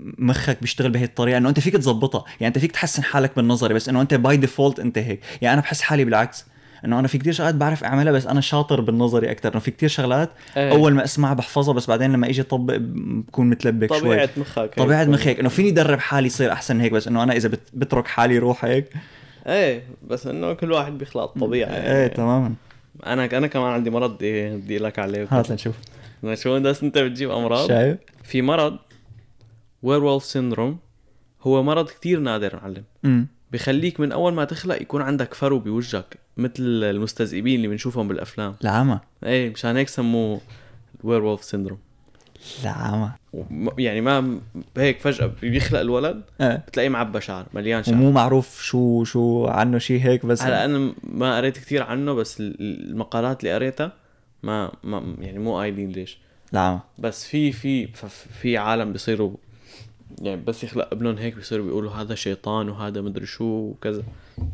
مخك 0.00 0.58
بيشتغل 0.60 0.90
بهي 0.90 1.04
الطريقة 1.04 1.38
إنه 1.38 1.48
أنت 1.48 1.60
فيك 1.60 1.74
تظبطها 1.76 2.24
يعني 2.40 2.46
أنت 2.46 2.58
فيك 2.58 2.72
تحسن 2.72 3.02
حالك 3.02 3.36
بالنظري 3.36 3.74
بس 3.74 3.88
إنه 3.88 4.00
أنت 4.00 4.14
by 4.14 4.36
default 4.36 4.80
أنت 4.80 4.98
هيك 4.98 5.20
يعني 5.42 5.52
أنا 5.54 5.62
بحس 5.62 5.80
حالي 5.80 6.04
بالعكس 6.04 6.46
إنه 6.84 6.98
أنا 6.98 7.08
في 7.08 7.18
كتير 7.18 7.32
شغلات 7.32 7.54
بعرف 7.54 7.84
أعملها 7.84 8.12
بس 8.12 8.26
أنا 8.26 8.40
شاطر 8.40 8.80
بالنظري 8.80 9.30
أكثر 9.30 9.52
إنه 9.52 9.60
في 9.60 9.70
كتير 9.70 9.88
شغلات 9.88 10.30
إيه. 10.56 10.70
أول 10.72 10.94
ما 10.94 11.04
أسمعها 11.04 11.34
بحفظها 11.34 11.74
بس 11.74 11.86
بعدين 11.86 12.12
لما 12.12 12.28
إجي 12.28 12.40
أطبق 12.40 12.76
بكون 12.76 13.50
متلبك 13.50 13.88
شوي 13.94 14.00
طبيعة 14.00 14.28
مخك 14.36 14.58
هيك. 14.58 14.74
طبيعة 14.74 15.04
مخي 15.04 15.30
هيك 15.30 15.40
إنه 15.40 15.48
فيني 15.48 15.68
ادرب 15.68 15.98
حالي 15.98 16.26
يصير 16.26 16.52
أحسن 16.52 16.80
هيك 16.80 16.92
بس 16.92 17.08
إنه 17.08 17.22
أنا 17.22 17.32
إذا 17.36 17.48
بت- 17.48 17.70
بترك 17.74 18.06
حالي 18.06 18.38
روح 18.38 18.64
هيك 18.64 18.88
إيه 19.46 19.82
بس 20.08 20.26
إنه 20.26 20.52
كل 20.52 20.72
واحد 20.72 20.98
بيخلق 20.98 21.22
الطبيعه 21.22 21.68
يعني. 21.68 21.92
إيه 21.98 22.06
تماما 22.06 22.54
أنا 23.06 23.24
أنا 23.24 23.46
كمان 23.46 23.72
عندي 23.72 23.90
مرض 23.90 24.14
بدي 24.14 24.56
بدي 24.56 24.67
قول 24.67 24.78
لك 24.78 24.98
عليه 24.98 25.26
هات 25.30 25.50
لنشوف 25.50 25.74
شو 26.34 26.60
بس 26.60 26.82
أنت 26.82 26.98
بتجيب 26.98 27.30
أمراض 27.30 27.68
شايف؟ 27.68 27.96
في 28.24 28.42
مرض 28.42 28.76
Were 29.82 30.18
syndrome 30.18 30.78
هو 31.42 31.62
مرض 31.62 31.88
كتير 31.88 32.20
نادر 32.20 32.56
معلم. 32.62 32.84
امم 33.04 33.26
بخليك 33.52 34.00
من 34.00 34.12
أول 34.12 34.32
ما 34.34 34.44
تخلق 34.44 34.82
يكون 34.82 35.02
عندك 35.02 35.34
فرو 35.34 35.58
بوجهك 35.58 36.16
مثل 36.36 36.54
المستذئبين 36.62 37.56
اللي 37.56 37.68
بنشوفهم 37.68 38.08
بالأفلام. 38.08 38.54
العمى 38.64 39.00
إيه 39.24 39.50
مشان 39.50 39.76
هيك 39.76 39.88
سموه 39.88 40.40
Were 41.04 41.36
syndrome. 41.36 41.78
العمى 42.62 43.10
يعني 43.78 44.00
ما 44.00 44.40
هيك 44.76 45.00
فجأة 45.00 45.30
بيخلق 45.42 45.80
الولد 45.80 46.22
إيه. 46.40 46.56
بتلاقيه 46.68 46.88
معبى 46.88 47.20
شعر 47.20 47.46
مليان 47.54 47.82
شعر. 47.82 47.94
ومو 47.94 48.10
معروف 48.10 48.62
شو 48.62 49.04
شو 49.04 49.46
عنه 49.46 49.78
شيء 49.78 50.00
هيك 50.00 50.26
بس 50.26 50.42
هلا 50.42 50.64
أنا 50.64 50.92
ما 51.04 51.36
قريت 51.36 51.58
كثير 51.58 51.82
عنه 51.82 52.12
بس 52.14 52.40
ال- 52.40 52.56
المقالات 52.90 53.40
اللي 53.40 53.54
قريتها 53.54 53.92
ما 54.42 54.72
ما 54.84 55.14
يعني 55.20 55.38
مو 55.38 55.56
قايلين 55.58 55.90
ليش. 55.90 56.18
العمى 56.52 56.80
بس 56.98 57.26
في 57.26 57.52
في 57.52 57.86
في 58.40 58.58
عالم 58.58 58.92
بيصيروا 58.92 59.36
يعني 60.22 60.42
بس 60.42 60.64
يخلق 60.64 60.88
ابنهم 60.92 61.16
هيك 61.18 61.34
بيصيروا 61.34 61.64
بيقولوا 61.66 61.92
هذا 61.92 62.14
شيطان 62.14 62.68
وهذا 62.68 63.00
مدري 63.00 63.26
شو 63.26 63.44
وكذا. 63.44 64.02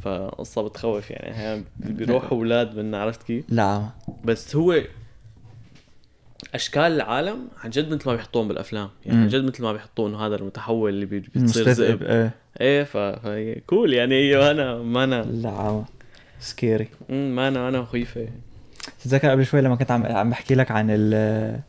فقصة 0.03 0.63
بتخوف 0.63 1.11
يعني. 1.11 1.31
أحيانا 1.33 1.65
بيروحوا 1.77 2.31
أولاد 2.39 2.77
منا 2.77 3.03
عرفت 3.03 3.23
كيف؟ 3.23 3.45
العمى 3.53 3.89
بس 4.25 4.57
هو 4.57 4.81
أشكال 6.55 6.83
العالم 6.83 7.49
عن 7.65 7.71
جد 7.71 7.95
مثل 7.95 8.09
ما 8.09 8.15
بيحطوهم 8.17 8.49
بالأفلام. 8.49 8.89
يعني. 9.07 9.19
عن 9.21 9.29
جد 9.29 9.45
مثل 9.45 9.63
ما 9.63 9.73
بيحطوه 9.73 10.09
إنه 10.09 10.27
هذا 10.27 10.37
المتحول 10.37 10.91
اللي 10.91 11.07
بتصير 11.07 11.69
ذئب 11.69 12.03
إيه. 12.03 12.35
إيه 12.61 12.83
ف- 12.85 12.97
cool 13.67 13.93
يعني. 13.95 14.15
هي 14.15 14.51
أنا 14.51 14.79
ما 14.79 15.05
أنا 15.05 15.21
العمى 15.23 15.85
scary 16.41 16.89
ما 17.11 17.49
أنا 17.49 17.69
أنا 17.69 17.81
مخيفه 17.81 18.29
تتذكر 19.01 19.31
قبل 19.31 19.47
شوي 19.47 19.61
لما 19.61 19.77
كنت 19.77 19.91
عم 19.91 20.07
عم 20.07 20.31
بحكي 20.31 20.55
لك 20.55 20.71
عن 20.71 20.87
ال 20.91 21.61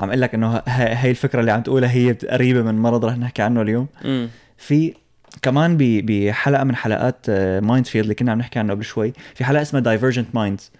عم 0.00 0.08
أقول 0.08 0.20
لك 0.20 0.34
إنه 0.34 0.56
ه- 0.56 0.62
هي 0.66 1.10
الفكرة 1.10 1.40
اللي 1.40 1.50
عم 1.50 1.62
تقولها 1.62 1.90
هي 1.92 2.12
قريبة 2.12 2.62
من 2.62 2.78
مرض 2.78 3.04
رح 3.04 3.16
نحكي 3.16 3.42
عنه 3.42 3.62
اليوم. 3.62 3.86
امم 4.04 4.28
في 4.56 4.94
كمان 5.42 5.76
بحلقة 5.80 6.64
من 6.64 6.76
حلقات 6.76 7.30
Mind 7.62 7.86
Field 7.86 8.02
اللي 8.04 8.14
كنا 8.14 8.32
عم 8.32 8.38
نحكي 8.38 8.58
عنه 8.58 8.72
قبل 8.72 8.84
شوي 8.84 9.12
في 9.34 9.44
حلقة 9.44 9.62
اسمها 9.62 9.82
Divergent 9.82 10.34
Minds 10.34 10.70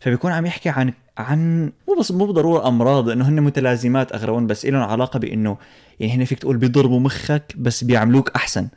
فبيكون 0.00 0.32
عم 0.32 0.46
يحكي 0.46 0.68
عن 0.68 0.92
عن 1.18 1.72
مو 1.88 1.94
بس 2.00 2.12
مو 2.12 2.26
بالضروره 2.26 2.68
أمراض 2.68 3.08
إنه 3.08 3.28
هن 3.28 3.40
متلازمات 3.40 4.12
اغلبهم 4.12 4.46
بس 4.46 4.66
لهم 4.66 4.82
علاقة 4.82 5.18
بإنه 5.18 5.56
يعني 6.00 6.14
هن 6.14 6.24
فيك 6.24 6.38
تقول 6.38 6.56
بيضربوا 6.56 7.00
مخك 7.00 7.52
بس 7.56 7.84
بيعملوك 7.84 8.30
أحسن. 8.36 8.68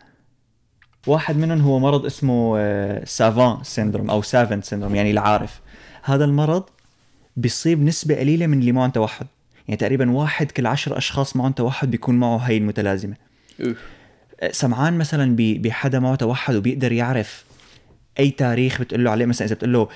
واحد 1.07 1.37
منهم 1.37 1.61
هو 1.61 1.79
مرض 1.79 2.05
اسمه 2.05 2.59
savant 3.05 3.57
syndrome 3.63 4.09
أو 4.09 4.21
savant 4.21 4.61
syndrome 4.61 4.95
يعني 4.95 5.11
العارف. 5.11 5.61
هذا 6.03 6.25
المرض 6.25 6.63
بيصيب 7.37 7.83
نسبة 7.83 8.15
قليلة 8.15 8.47
من 8.47 8.59
اللي 8.59 8.71
معهم 8.71 8.89
توحد. 8.89 9.27
يعني 9.69 9.77
تقريبا 9.77 10.11
واحد 10.11 10.51
كل 10.51 10.67
عشر 10.67 10.97
أشخاص 10.97 11.35
معهم 11.35 11.51
توحد 11.51 11.91
بيكون 11.91 12.15
معه 12.15 12.37
هي 12.37 12.57
المتلازمة. 12.57 13.15
أوف. 13.61 13.77
سمعان 14.51 14.97
مثلا 14.97 15.35
بحدا 15.39 15.99
معه 15.99 16.15
توحد 16.15 16.55
وبيقدر 16.55 16.91
يعرف 16.91 17.45
أي 18.19 18.31
تاريخ 18.31 18.81
بتقول 18.81 19.03
له 19.03 19.11
عليه 19.11 19.25
مثلا 19.25 19.47
إذا 19.47 19.55
بتقول 19.55 19.73
له 19.73 19.87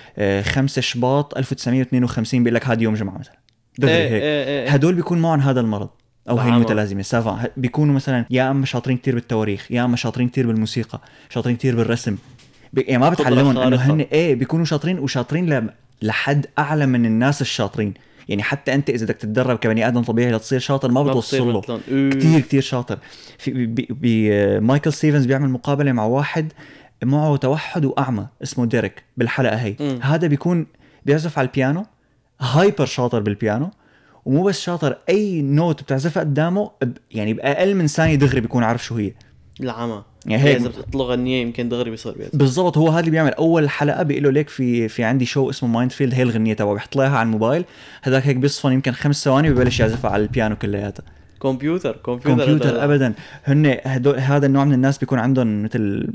5 0.42 0.82
شباط 0.82 1.38
1952 1.38 2.44
بيقول 2.44 2.56
لك 2.56 2.68
هذا 2.68 2.84
يوم 2.84 2.94
جمعة 2.94 3.18
مثلا. 3.18 3.38
دغري 3.78 3.94
إيه 3.94 4.10
هيك. 4.10 4.22
إيه 4.24 4.64
إيه 4.64 4.70
هدول 4.70 4.96
بيكون 4.96 5.22
معهم 5.22 5.40
هذا 5.40 5.60
المرض 5.60 5.90
أو 6.30 6.38
هي 6.38 6.50
نعم. 6.50 6.58
المتلازمة. 6.58 7.02
savant 7.02 7.50
بيكونوا 7.58 7.96
مثلا 7.96 8.26
يا 8.30 8.52
أما 8.52 8.66
شاطرين 8.66 8.98
كتير 8.98 9.16
بالتواريخ 9.16 9.72
يا 9.72 9.86
أما 9.86 9.96
شاطرين 9.96 10.30
كتير 10.30 10.48
بالموسيقى 10.48 11.02
شاطرين 11.30 11.56
كتير 11.56 11.76
بالرسم. 11.76 12.18
بي... 12.74 12.82
يعني 12.82 12.98
ما 12.98 13.10
بتعلمهم 13.10 13.58
إنه. 13.58 13.76
هن 13.76 14.00
إيه 14.00 14.36
بيكونوا 14.36 14.66
شاطرين 14.66 15.00
وشاطرين 15.00 15.54
ل... 15.54 15.70
لحد 16.02 16.46
أعلى 16.60 16.86
من 16.86 17.06
الناس 17.06 17.42
الشاطرين. 17.42 17.94
يعني 18.30 18.44
حتى 18.44 18.74
أنت 18.74 18.90
إذا 18.90 19.06
بدك 19.06 19.16
تتدرب 19.16 19.58
كبني 19.58 19.88
آدم 19.88 20.02
طبيعي 20.02 20.32
لتصير 20.32 20.60
شاطر 20.60 20.92
ما 20.92 21.04
بتوصل 21.04 21.54
له. 21.54 21.56
اوف. 21.56 21.72
كتير 22.18 22.40
كتير 22.40 22.62
شاطر 22.62 23.00
في 23.38 23.66
بي 23.66 23.88
بي 23.90 24.60
مايكل 24.60 24.94
ستيفنز 24.94 25.26
بيعمل 25.26 25.50
مقابلة 25.50 25.92
مع 25.92 26.06
واحد 26.06 26.54
معه 27.04 27.36
توحد 27.36 27.86
وأعمى 27.86 28.28
اسمه 28.44 28.66
ديريك 28.66 29.04
بالحلقة 29.18 29.56
هي. 29.56 29.76
هذا 30.02 30.28
بيكون 30.28 30.68
بيعزف 31.06 31.40
على 31.40 31.48
البيانو 31.48 31.86
hyper 32.42 32.86
شاطر 32.86 33.20
بالبيانو 33.20 33.72
ومو 34.26 34.44
بس 34.44 34.62
شاطر 34.62 34.98
أي 35.10 35.42
note 35.42 35.84
بتعزفها 35.84 36.24
قدامه 36.24 36.72
يعني 37.12 37.34
بأقل 37.34 37.76
من 37.76 37.88
ثانية 37.88 38.16
دغري 38.16 38.42
بيكون 38.42 38.64
عارف 38.64 38.86
شو 38.86 38.96
هي 38.96 39.14
العمى 39.60 40.04
يعني 40.26 40.44
هيك 40.44 40.58
إذا 40.58 40.68
بتطلع 40.68 41.06
غنية 41.06 41.42
يمكن 41.42 41.70
دغري 41.70 41.92
بيصير 41.92 42.12
بيأذى 42.12 42.30
بالضبط 42.34 42.78
هو 42.78 42.90
هذا 42.90 43.00
اللي 43.00 43.12
بيعمل. 43.12 43.34
أول 43.34 43.70
حلقة 43.70 44.04
بيقول 44.04 44.24
له 44.24 44.30
ليك 44.32 44.50
في 44.50 44.88
في 44.88 45.04
عندي 45.04 45.26
شو 45.26 45.50
اسمه 45.50 45.70
Mind 45.70 45.92
Field 45.92 46.14
هي 46.14 46.24
الغنية 46.24 46.54
تبعه 46.54 46.74
بيحط 46.74 46.96
لها 46.96 47.18
على 47.18 47.26
الموبايل. 47.26 47.66
هذاك 48.02 48.28
هيك 48.28 48.36
بيصفن 48.36 48.72
يمكن 48.72 48.92
خمس 48.92 49.24
ثواني 49.24 49.50
ببلش 49.50 49.80
يعزفها 49.80 50.12
على 50.12 50.24
البيانو 50.24 50.56
كلياتها. 50.56 51.04
كمبيوتر 51.42 51.98
كمبيوتر 52.06 52.46
كمبيوتر 52.46 52.84
ابدا. 52.84 53.14
هن 53.46 53.78
هدول 53.86 54.20
هذا 54.20 54.46
النوع 54.46 54.66
من 54.66 54.74
الناس 54.74 54.98
بيكون 54.98 55.20
عندهم 55.20 55.64
مثل 55.64 56.08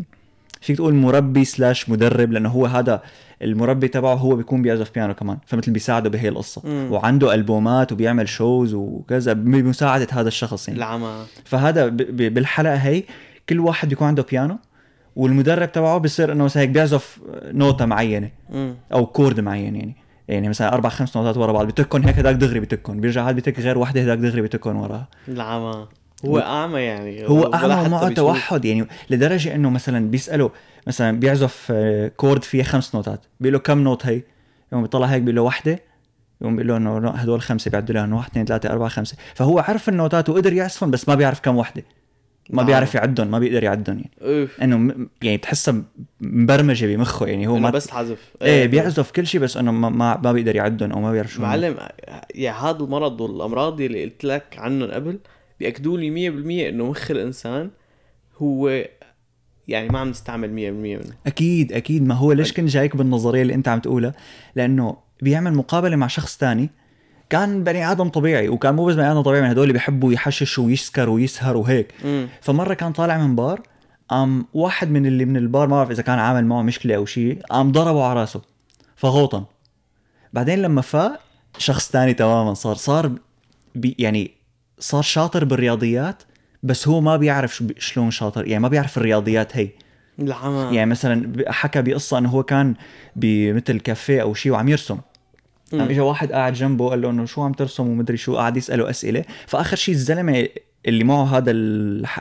فيك 0.61 0.77
تقول 0.77 0.95
مربي 0.95 1.45
slash 1.45 1.89
مدرب 1.89 2.33
لأنه 2.33 2.49
هو 2.49 2.67
هذا 2.67 3.03
المربي 3.43 3.89
تبعه 3.89 4.15
هو 4.15 4.37
بيكون 4.37 4.63
بيعزف 4.63 4.91
بيانو 4.95 5.15
كمان. 5.15 5.39
فمثل 5.47 5.73
بيساعده 5.73 6.11
بهي 6.11 6.29
القصة. 6.29 6.63
مم. 6.65 6.93
وعنده 6.93 7.35
ألبومات 7.35 7.93
وبيعمل 7.93 8.29
shows 8.29 8.75
وكذا 8.75 9.33
بمساعدة 9.33 10.07
هذا 10.11 10.29
الشخص 10.29 10.69
يعني. 10.69 10.79
العمى. 10.79 11.25
فهذا 11.45 11.87
ب- 11.89 11.97
ب- 11.97 12.35
بالحلقة 12.35 12.75
هي 12.77 13.03
كل 13.49 13.61
واحد 13.61 13.89
بيكون 13.89 14.09
عنده 14.09 14.23
بيانو 14.31 14.59
والمدرب 15.17 15.73
تبعه 15.73 15.99
بيصير 15.99 16.33
إنه 16.33 16.45
مثلا 16.45 16.63
هيك 16.63 16.69
بيعزف 16.69 17.19
نوتة 17.45 17.85
معينة 17.85 18.31
مم. 18.51 18.75
أو 18.93 19.07
chord 19.07 19.41
معين 19.41 19.77
يعني. 19.77 19.97
يعني 20.29 20.49
مثلا 20.49 20.73
أربع 20.75 20.89
خمس 20.89 21.17
نوتات 21.17 21.37
ورا 21.37 21.53
بعض 21.53 21.67
بتكن 21.67 22.05
هيك 22.05 22.19
هداك 22.19 22.35
دغري 22.35 22.61
بتكن 22.61 23.01
بيرجع 23.01 23.29
هذا 23.29 23.37
بتك 23.37 23.61
غير 23.61 23.79
وحدة 23.79 24.01
هداك 24.03 24.19
دغري 24.19 24.43
بتكن 24.43 24.77
وراها. 24.77 25.09
العمى. 25.29 25.87
هو 26.25 26.39
أعمى 26.39 26.81
يعني 26.81 27.29
هو 27.29 27.55
أعمى 27.55 27.87
ومعه. 27.87 28.09
توحد 28.09 28.65
يعني 28.65 28.89
لدرجة 29.11 29.55
إنه 29.55 29.71
مثلا 29.71 30.11
بيساله 30.11 30.51
مثلا 30.87 31.21
بيعزف 31.21 31.69
آه، 31.71 32.09
chord 32.09 32.45
فيها 32.45 32.65
خمس 32.65 32.95
نوتات 32.95 33.21
بيقول 33.41 33.53
له 33.53 33.59
كم 33.59 33.79
note 33.79 34.07
هي؟ 34.07 34.23
يوم 34.73 34.83
بيطلع 34.83 35.07
هيك 35.07 35.23
بيقول 35.23 35.37
له 35.37 35.43
وحدة 35.43 35.81
يوم 36.41 36.57
بيقول 36.57 36.69
له 36.69 36.77
إنه 36.77 37.11
هدول 37.11 37.41
خمسة 37.41 37.71
بيعدوا 37.71 38.05
إنه 38.05 38.17
واحد 38.17 38.31
اثنين 38.31 38.45
ثلاثة 38.47 38.71
أربعة 38.71 38.89
خمسة. 38.89 39.17
فهو 39.35 39.59
عرف 39.59 39.89
النوتات 39.89 40.29
وقدر 40.29 40.53
يعزفهم 40.53 40.91
بس 40.91 41.09
ما 41.09 41.15
بيعرف 41.15 41.41
كم 41.41 41.57
وحدة. 41.57 41.83
ما. 42.51 42.63
بيعرف 42.63 42.95
يعدهم 42.95 43.31
ما 43.31 43.39
بيقدر 43.39 43.65
يعدهم 43.65 43.97
يعني. 43.97 44.41
أوف. 44.43 44.61
إنه 44.63 44.95
يعني 45.23 45.37
بتحسها 45.37 45.83
مبرمجة 46.21 46.87
بمخه 46.87 47.27
يعني 47.27 47.47
هو 47.47 47.59
ما 47.59 47.71
بس 47.71 47.93
عزف 47.93 48.33
إيه 48.43 48.67
بيعزف 48.67 49.11
كل 49.11 49.27
شيء 49.27 49.41
بس 49.41 49.57
إنه 49.57 49.73
ما 49.73 49.89
ما, 49.89 50.21
ما 50.25 50.33
بيقدر 50.33 50.57
يعدهم 50.57 50.93
أو 50.93 51.01
ما 51.01 51.13
بيعرف 51.13 51.33
شو. 51.33 51.43
معلم 51.43 51.77
يا 52.35 52.53
هذا 52.53 52.79
المرض 52.85 53.21
والأمراض 53.21 53.81
اللي 53.81 54.05
قلت 54.05 54.25
لك 54.25 54.57
عنهم 54.59 54.91
قبل 54.91 55.19
بياكدوا 55.61 55.99
لي 55.99 56.31
100% 56.31 56.69
إنه 56.69 56.85
مخ 56.91 57.11
الإنسان 57.11 57.71
هو 58.39 58.85
يعني 59.69 59.89
ما 59.89 59.99
عم 59.99 60.09
نستعمل 60.09 60.49
100% 60.49 60.53
منه. 60.53 61.15
أكيد 61.27 61.73
أكيد. 61.73 62.07
ما 62.07 62.15
هو 62.15 62.33
ليش 62.33 62.53
كنت 62.53 62.69
جايك 62.69 62.97
بالنظرية 62.97 63.43
اللي 63.43 63.55
أنت 63.55 63.69
عم 63.69 63.79
تقولها؟ 63.79 64.13
لأنه 64.57 64.97
بيعمل 65.23 65.55
مقابلة 65.55 65.97
مع 65.97 66.07
شخص 66.07 66.37
تاني 66.37 66.71
كان 67.31 67.65
بني 67.65 67.91
آدم 67.93 68.09
طبيعي 68.09 68.49
وكان 68.49 68.75
مو 68.75 68.85
بس 68.85 68.95
بني 68.95 69.13
آدم 69.13 69.21
طبيعي 69.21 69.43
من 69.43 69.49
هدول 69.49 69.63
اللي 69.63 69.73
بيحبوا 69.73 70.13
يحششوا 70.13 70.67
ويسكر 70.67 71.09
ويسهر 71.11 71.57
وهيك. 71.57 71.95
فمرة 72.41 72.75
كان 72.75 72.93
طالع 72.93 73.19
من 73.19 73.37
بار 73.37 73.61
قام 74.09 74.47
واحد 74.55 74.91
من 74.91 75.07
اللي 75.07 75.25
من 75.25 75.37
البار 75.37 75.69
ما 75.69 75.77
بعرف 75.77 75.91
إذا 75.91 76.03
كان 76.03 76.19
عامل 76.19 76.45
معه 76.47 76.63
مشكلة 76.63 76.97
أو 76.97 77.07
شيء 77.07 77.43
قام 77.51 77.73
ضربه 77.73 78.05
على 78.05 78.21
راسه 78.21 78.43
فغوطن. 78.97 79.45
بعدين 80.33 80.63
لما 80.63 80.81
فاق 80.81 81.21
شخص 81.59 81.91
تاني 81.91 82.15
تماما 82.15 82.55
صار 82.55 82.75
صار 82.75 83.13
بي 83.75 83.97
يعني 83.99 84.31
صار 84.79 85.03
شاطر 85.03 85.45
بالرياضيات 85.45 86.23
بس 86.63 86.89
هو 86.89 87.01
ما 87.01 87.17
بيعرف 87.17 87.57
شو 87.57 87.67
شلون 87.79 88.11
شاطر 88.11 88.47
يعني 88.47 88.63
ما 88.63 88.69
بيعرف 88.69 88.99
الرياضيات 88.99 89.57
هي. 89.57 89.69
العمى. 90.19 90.77
يعني 90.77 90.91
مثلا 90.91 91.45
حكى 91.49 91.83
بقصة 91.83 92.19
إنه 92.19 92.29
هو 92.29 92.43
كان 92.43 92.75
بمثل 93.17 93.81
كافيه 93.81 94.23
أو 94.23 94.35
شيء 94.35 94.53
وعم 94.53 94.69
يرسم. 94.69 94.99
قام 95.73 95.81
اجى 95.81 96.01
واحد 96.01 96.33
قاعد 96.33 96.53
جنبه 96.53 96.89
قال 96.91 97.03
له 97.03 97.11
إنه 97.11 97.25
شو 97.25 97.43
عم 97.43 97.53
ترسم 97.53 97.87
ومدري 97.89 98.17
شو 98.17 98.37
قاعد 98.37 98.57
يسأله 98.57 98.91
أسئلة. 98.91 99.25
فآخر 99.47 99.77
شيء 99.77 99.95
الزلمة 99.95 100.49
اللي 100.87 101.05
معه 101.05 101.37
هذا 101.37 101.51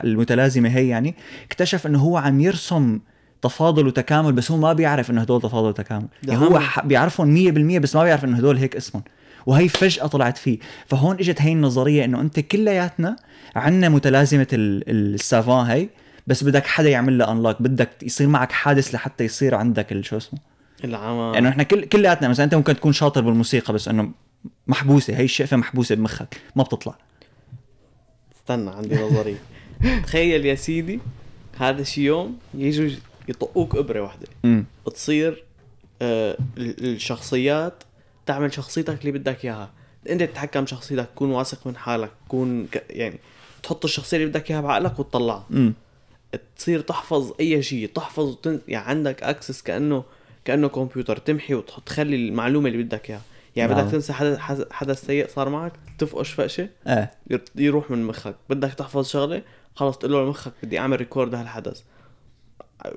المتلازمة 0.04 0.70
هي 0.70 0.88
يعني 0.88 1.16
اكتشف 1.46 1.88
إنه 1.88 2.00
هو 2.00 2.18
عم 2.18 2.40
يرسم 2.42 3.00
تفاضل 3.42 3.88
وتكامل 3.88 4.32
بس 4.32 4.52
هو 4.52 4.58
ما 4.58 4.74
بيعرف 4.74 5.12
إنه 5.12 5.22
هدول 5.22 5.42
تفاضل 5.42 5.68
وتكامل. 5.68 6.08
يعني 6.28 6.40
هو 6.46 6.62
بيعرفهم 6.84 7.36
100% 7.78 7.80
بس 7.80 7.96
ما 7.96 8.04
بيعرف 8.04 8.26
إنه 8.26 8.38
هدول 8.38 8.58
هيك 8.58 8.76
اسمهم. 8.76 9.04
وهي 9.46 9.68
فجأة 9.70 10.08
طلعت 10.08 10.38
فيه. 10.38 10.58
فهون 10.86 11.16
إجت 11.16 11.42
هي 11.42 11.52
النظرية 11.54 12.06
إنه 12.06 12.22
أنت 12.22 12.40
كلياتنا 12.40 13.16
عنا 13.56 13.90
متلازمة 13.90 14.48
ال- 14.54 15.14
السافان 15.16 15.66
هي 15.66 15.90
بس 16.28 16.44
بدك 16.44 16.66
حدا 16.66 16.90
يعمل 16.90 17.18
لها 17.18 17.32
انلوك 17.32 17.62
بدك 17.62 17.90
يصير 18.04 18.28
معك 18.28 18.52
حادث 18.52 18.96
لحتى 18.96 19.24
يصير 19.24 19.56
عندك 19.56 20.02
شو 20.02 20.18
اسمه؟ 20.18 20.40
العمى 20.84 21.32
لأنه 21.34 21.50
إحنا 21.50 21.64
كل 21.64 21.86
كلياتنا 21.86 22.28
مثلا 22.28 22.46
أنت 22.46 22.56
ممكن 22.56 22.76
تكون 22.76 22.94
شاطر 22.94 23.22
بالموسيقى 23.22 23.74
بس 23.74 23.88
إنه 23.88 24.12
محبوسة 24.68 25.18
هي 25.18 25.24
الشقفة 25.24 25.58
محبوسة 25.58 25.96
بمخك 25.96 26.42
ما 26.56 26.64
بتطلع. 26.64 26.96
استنى 28.40 28.70
عندي 28.70 28.96
نظرية. 29.04 29.38
تخيل 30.06 30.46
يا 30.46 30.56
سيدي 30.56 31.00
هذا 31.58 31.84
شي 31.84 32.02
يوم 32.06 32.38
يجوا 32.54 32.90
يطقوك 33.28 33.76
إبرة 33.76 34.00
واحدة. 34.02 34.28
تصير 34.94 35.44
آه 36.02 36.38
ال- 36.58 36.86
الشخصيات 36.96 37.84
تعمل 38.26 38.54
شخصيتك 38.54 39.00
اللي 39.02 39.12
بدك 39.12 39.46
إياها. 39.46 39.70
أنت 40.10 40.24
تتحكم 40.24 40.66
شخصيتك 40.66 41.10
تكون 41.16 41.32
واثق 41.32 41.68
من 41.68 41.76
حالك 41.78 42.12
تكون 42.28 42.68
ك... 42.68 42.84
يعني 42.90 43.20
تحط 43.64 43.86
الشخصية 43.86 44.18
اللي 44.18 44.28
بدك 44.30 44.52
إياها 44.52 44.62
بعقلك 44.62 45.00
وتطلعها. 45.00 45.48
تصير 46.58 46.80
تحفظ 46.82 47.32
أي 47.40 47.64
شيء 47.64 47.88
تحفظ 47.96 48.24
وتن... 48.30 48.60
يعني 48.68 48.90
عندك 48.90 49.24
اكسس 49.24 49.62
كأنه 49.62 50.04
كأنه 50.48 50.68
كمبيوتر 50.70 51.18
تمحي 51.18 51.54
وتحط 51.54 51.84
تخلي 51.84 52.16
المعلومة 52.16 52.70
اللي 52.70 52.84
بدك 52.84 53.10
إياها. 53.10 53.22
يعني 53.56 53.74
نعم. 53.74 53.82
بدك 53.84 53.92
تنسى 53.92 54.14
حدث 54.14 54.38
حدث- 54.72 55.06
سيء 55.06 55.28
صار 55.28 55.50
معك 55.50 55.72
تفقش 55.98 56.32
فقشه 56.32 56.70
إيه. 56.88 57.12
ير- 57.30 57.44
يروح 57.56 57.92
من 57.92 58.04
مخك. 58.04 58.36
بدك 58.50 58.74
تحفظ 58.74 59.08
شغلة 59.08 59.42
خلص 59.76 59.98
تقول 59.98 60.12
له 60.12 60.24
لمخك 60.26 60.52
بدي 60.64 60.80
أعمل 60.80 60.98
ريكورد 60.98 61.36
هالحدث 61.36 61.82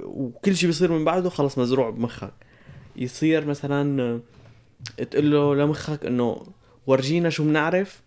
وكل 0.05 0.57
شيء 0.57 0.67
بيصير 0.69 0.93
من 0.93 1.05
بعده 1.05 1.31
خلص 1.31 1.59
مزروع 1.59 1.91
بمخك. 1.91 2.33
يصير 2.97 3.47
مثلا 3.47 4.21
تقول 5.11 5.31
له 5.31 5.55
لمخك 5.55 6.07
إنه 6.07 6.47
ورجينا 6.87 7.31
شو 7.31 7.45
بنعرف 7.45 8.03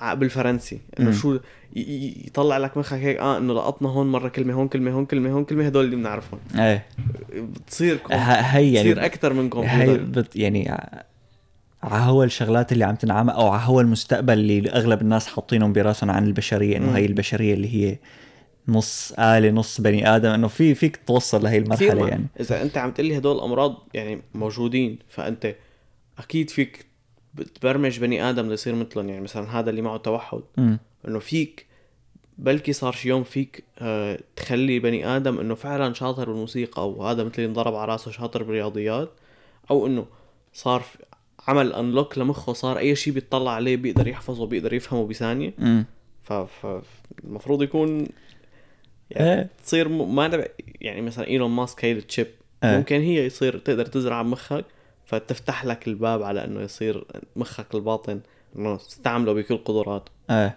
ع- 0.00 0.14
بالفرنسي 0.14 0.80
إنه. 1.00 1.10
شو 1.12 1.38
يطلع 1.76 2.58
لك 2.58 2.76
مخك 2.76 2.92
هيك 2.98 3.16
آه 3.18 3.38
إنه 3.38 3.54
لقطنا 3.54 3.88
هون 3.88 4.06
مرة 4.12 4.28
كلمة 4.28 4.54
هون 4.54 4.68
كلمة 4.68 4.90
هون 4.92 5.06
كلمة 5.06 5.30
هون 5.32 5.44
كلمة 5.44 5.66
هدول 5.66 5.84
اللي 5.84 5.96
بنعرفهم. 5.96 6.40
إيه. 6.58 6.86
بتصير 7.34 7.98
هي 8.10 8.72
يعني 8.72 8.88
بتصير 8.90 9.04
أكثر 9.04 9.32
من 9.32 9.50
هي 9.64 9.98
بت 9.98 10.36
يعني 10.36 10.68
ع- 10.70 11.02
عهو 11.82 12.22
الشغلات 12.24 12.72
اللي 12.72 12.84
عم 12.84 12.94
تنعمل 12.94 13.30
أو 13.30 13.48
عهو 13.48 13.80
المستقبل 13.80 14.32
اللي 14.32 14.70
أغلب 14.70 15.02
الناس 15.02 15.26
حاطينهم 15.26 15.72
براسهم 15.72 16.10
عن 16.10 16.24
البشرية 16.24 16.76
إنه. 16.76 16.96
هي 16.96 17.06
البشرية 17.06 17.54
اللي 17.54 17.74
هي 17.74 17.98
نص 18.68 19.12
آلة 19.18 19.50
نص 19.50 19.80
بني 19.80 20.16
آدم 20.16 20.28
إنه 20.30 20.48
في 20.48 20.74
فيك 20.74 21.00
توصل 21.06 21.42
لهي 21.42 21.58
المرحلة 21.58 22.08
يعني. 22.08 22.26
إذا 22.40 22.62
أنت 22.62 22.78
عم 22.78 22.90
تقلي 22.90 23.18
هدول 23.18 23.36
الامراض 23.36 23.88
يعني 23.94 24.22
موجودين 24.34 24.98
فأنت 25.08 25.54
أكيد 26.18 26.50
فيك 26.50 26.86
بتبرمج 27.34 28.00
بني 28.00 28.30
آدم 28.30 28.48
ليصير 28.48 28.74
مثلهم. 28.74 29.08
يعني 29.08 29.20
مثلا 29.20 29.60
هذا 29.60 29.70
اللي 29.70 29.82
معه 29.82 29.96
توحد. 29.96 30.40
إنه 31.08 31.18
فيك 31.18 31.66
بلكي 32.38 32.72
صار 32.72 32.92
شي 32.92 33.08
يوم 33.08 33.24
فيك 33.24 33.64
آه 33.78 34.20
تخلي 34.36 34.78
بني 34.78 35.06
آدم 35.16 35.40
إنه 35.40 35.54
فعلا 35.54 35.94
شاطر 35.94 36.30
بالموسيقى 36.30 36.82
أو 36.82 37.06
هذا 37.06 37.24
مثل 37.24 37.34
اللي 37.38 37.46
انضرب 37.46 37.74
على 37.74 37.92
راسه 37.92 38.10
شاطر 38.10 38.42
بالرياضيات 38.42 39.10
أو 39.70 39.86
إنه 39.86 40.06
صار 40.52 40.84
عمل 41.48 41.72
unlock 41.72 42.18
لمخه 42.18 42.52
صار 42.52 42.78
أي 42.78 42.96
شيء 42.96 43.12
بيطلع 43.12 43.50
عليه 43.50 43.76
بيقدر 43.76 44.08
يحفظه 44.08 44.46
بيقدر 44.46 44.72
يفهمه 44.72 45.06
بثانية. 45.06 45.54
فالمفروض 46.22 47.62
يكون 47.62 48.06
يعني 49.10 49.40
إيه. 49.40 49.48
تصير 49.64 49.88
ما 49.88 50.48
يعني 50.80 51.00
مثلا 51.00 51.26
إيلون 51.26 51.50
ماسك 51.50 51.84
هي 51.84 51.92
ال 51.92 51.99
chip 51.99 52.26
إيه. 52.64 52.76
ممكن 52.76 53.00
هي 53.00 53.26
يصير 53.26 53.58
تقدر 53.58 53.86
تزرع 53.86 54.22
بمخك 54.22 54.64
فتفتح 55.10 55.64
لك 55.64 55.88
الباب 55.88 56.22
على 56.22 56.44
إنه 56.44 56.60
يصير 56.60 57.04
مخك 57.36 57.74
الباطن 57.74 58.20
إنه 58.56 58.76
تستعمله 58.76 59.32
بكل 59.32 59.56
قدراته 59.56 60.10
إيه 60.30 60.56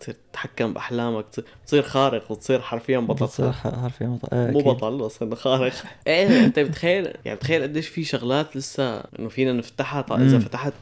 تصير 0.00 0.14
تتحكم 0.32 0.72
بأحلامك 0.74 1.24
تصير, 1.32 1.44
تصير 1.66 1.82
خارق 1.82 2.30
وتصير 2.32 2.60
حرفيا 2.60 2.98
بطل. 2.98 3.52
ح- 3.52 3.80
حرفيا 3.82 4.06
بطل 4.06 4.36
إيه 4.36 4.50
مو. 4.50 4.60
بطل 4.60 4.98
بس 4.98 5.22
إنه 5.22 5.34
خارق 5.34 5.72
إيه 6.06 6.44
أنت 6.44 6.58
بتخيل 6.58 7.12
يعني 7.24 7.36
بتخيل 7.38 7.62
قديش 7.62 7.88
في 7.88 8.04
شغلات 8.04 8.56
لسه 8.56 8.96
إنه 9.18 9.28
فينا 9.28 9.52
نفتحها 9.52 10.02
طيب 10.02 10.20
إذا. 10.20 10.38
فتحت 10.38 10.72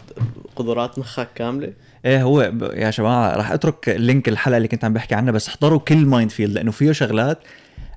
قدرات 0.56 0.98
مخك 0.98 1.28
كاملة 1.34 1.72
إيه 2.04 2.22
هو. 2.22 2.40
يا 2.74 2.90
جماعة 2.90 3.36
راح 3.36 3.50
أترك 3.52 3.88
link 3.88 4.28
الحلقة 4.28 4.56
اللي 4.56 4.68
كنت 4.68 4.84
عم 4.84 4.92
بحكي 4.92 5.14
عنها 5.14 5.32
بس 5.32 5.48
احضروا 5.48 5.78
كل 5.78 6.06
Mind 6.06 6.30
Field 6.30 6.52
لأنه 6.54 6.70
فيه 6.70 6.92
شغلات 6.92 7.38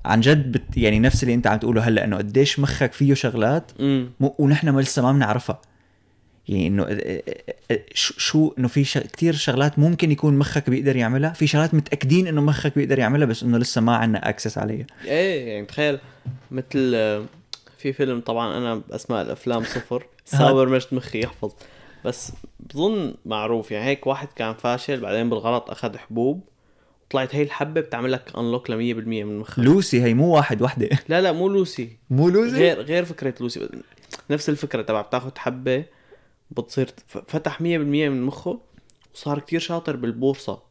عن 0.08 0.20
جد 0.20 0.52
بت... 0.52 0.76
يعني 0.76 0.98
نفس 0.98 1.22
اللي 1.22 1.34
انت 1.34 1.46
عم 1.46 1.58
تقوله 1.58 1.82
هلا 1.82 2.04
إنه 2.04 2.16
قديش 2.16 2.58
مخك 2.58 2.92
فيه 2.92 3.14
شغلات 3.14 3.72
م... 3.80 4.06
ونحن 4.20 4.68
ما 4.68 4.80
لسه 4.80 5.02
ما 5.02 5.12
بنعرفها. 5.12 5.60
يعني 6.48 6.66
إنه 6.66 6.86
شو 7.94 8.54
إنه 8.58 8.68
في. 8.68 8.84
كثير 8.84 9.34
شغلات 9.34 9.78
ممكن 9.78 10.12
يكون 10.12 10.38
مخك 10.38 10.70
بيقدر 10.70 10.96
يعملها. 10.96 11.30
في 11.30 11.46
شغلات 11.46 11.74
متأكدين 11.74 12.26
إنه 12.26 12.40
مخك 12.40 12.74
بيقدر 12.74 12.98
يعملها 12.98 13.26
بس 13.26 13.42
إنه 13.42 13.58
لسه 13.58 13.80
ما 13.80 13.96
عندنا 13.96 14.28
access 14.28 14.58
عليها. 14.58 14.86
إيه 15.04 15.48
يعني 15.48 15.66
تخيل 15.66 15.98
مثل 16.50 16.92
في 17.78 17.92
فيلم 17.92 18.20
طبعا 18.20 18.58
أنا 18.58 18.74
باسماء 18.74 19.22
الأفلام 19.22 19.64
صفر 19.64 20.06
صابر 20.24 20.68
مش 20.68 20.92
مخي 20.92 21.20
يحفظ. 21.20 21.52
بس 22.04 22.32
بظن 22.60 23.14
معروف 23.26 23.70
يعني 23.70 23.84
هيك 23.84 24.06
واحد 24.06 24.28
كان 24.36 24.54
فاشل 24.54 25.00
بعدين 25.00 25.30
بالغلط 25.30 25.70
أخذ 25.70 25.96
حبوب. 25.96 26.40
طلعت 27.10 27.34
هي 27.34 27.42
الحبة 27.42 27.80
بتعمل 27.80 28.12
لك 28.12 28.32
unlock 28.38 28.70
ل 28.70 28.94
100% 28.94 29.24
من 29.24 29.38
مخك. 29.38 29.58
لوسي 29.58 30.02
هي 30.02 30.14
مو 30.14 30.36
واحد 30.36 30.62
وحده 30.62 30.88
لا 31.08 31.20
لا 31.20 31.32
مو 31.32 31.48
لوسي. 31.48 31.96
مو 32.10 32.28
لوسي؟ 32.28 32.56
غير 32.56 32.80
غير 32.82 33.04
فكرة 33.04 33.34
لوسي. 33.40 33.68
نفس 34.30 34.48
الفكرة 34.48 34.82
تبع 34.82 35.00
بتاخذ 35.00 35.30
حبة 35.36 35.84
بتصير 36.50 36.90
فتح 37.06 37.60
100% 37.60 37.62
من 37.62 38.22
مخه 38.22 38.60
وصار 39.14 39.38
كتير 39.38 39.60
شاطر 39.60 39.96
بالبورصة. 39.96 40.62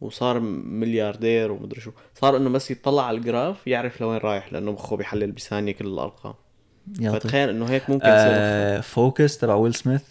وصار 0.00 0.40
ملياردير 0.40 1.52
ومدري 1.52 1.80
شو. 1.80 1.90
صار 2.14 2.36
إنه 2.36 2.50
بس 2.50 2.70
يطلع 2.70 3.06
على 3.06 3.18
ال 3.18 3.26
graph 3.26 3.66
يعرف 3.66 4.00
لوين 4.00 4.18
رايح 4.18 4.52
لأنه 4.52 4.72
مخه 4.72 4.96
بيحلل 4.96 5.32
بثانية 5.32 5.72
كل 5.72 5.86
الأرقام. 5.86 6.34
فتخيل 7.04 7.48
إنه 7.48 7.66
هيك 7.66 7.90
ممكن 7.90 8.06
آه 8.10 8.80
Focus 8.80 9.38
تبع 9.38 9.54
ويل 9.54 9.74
سميث 9.74 10.02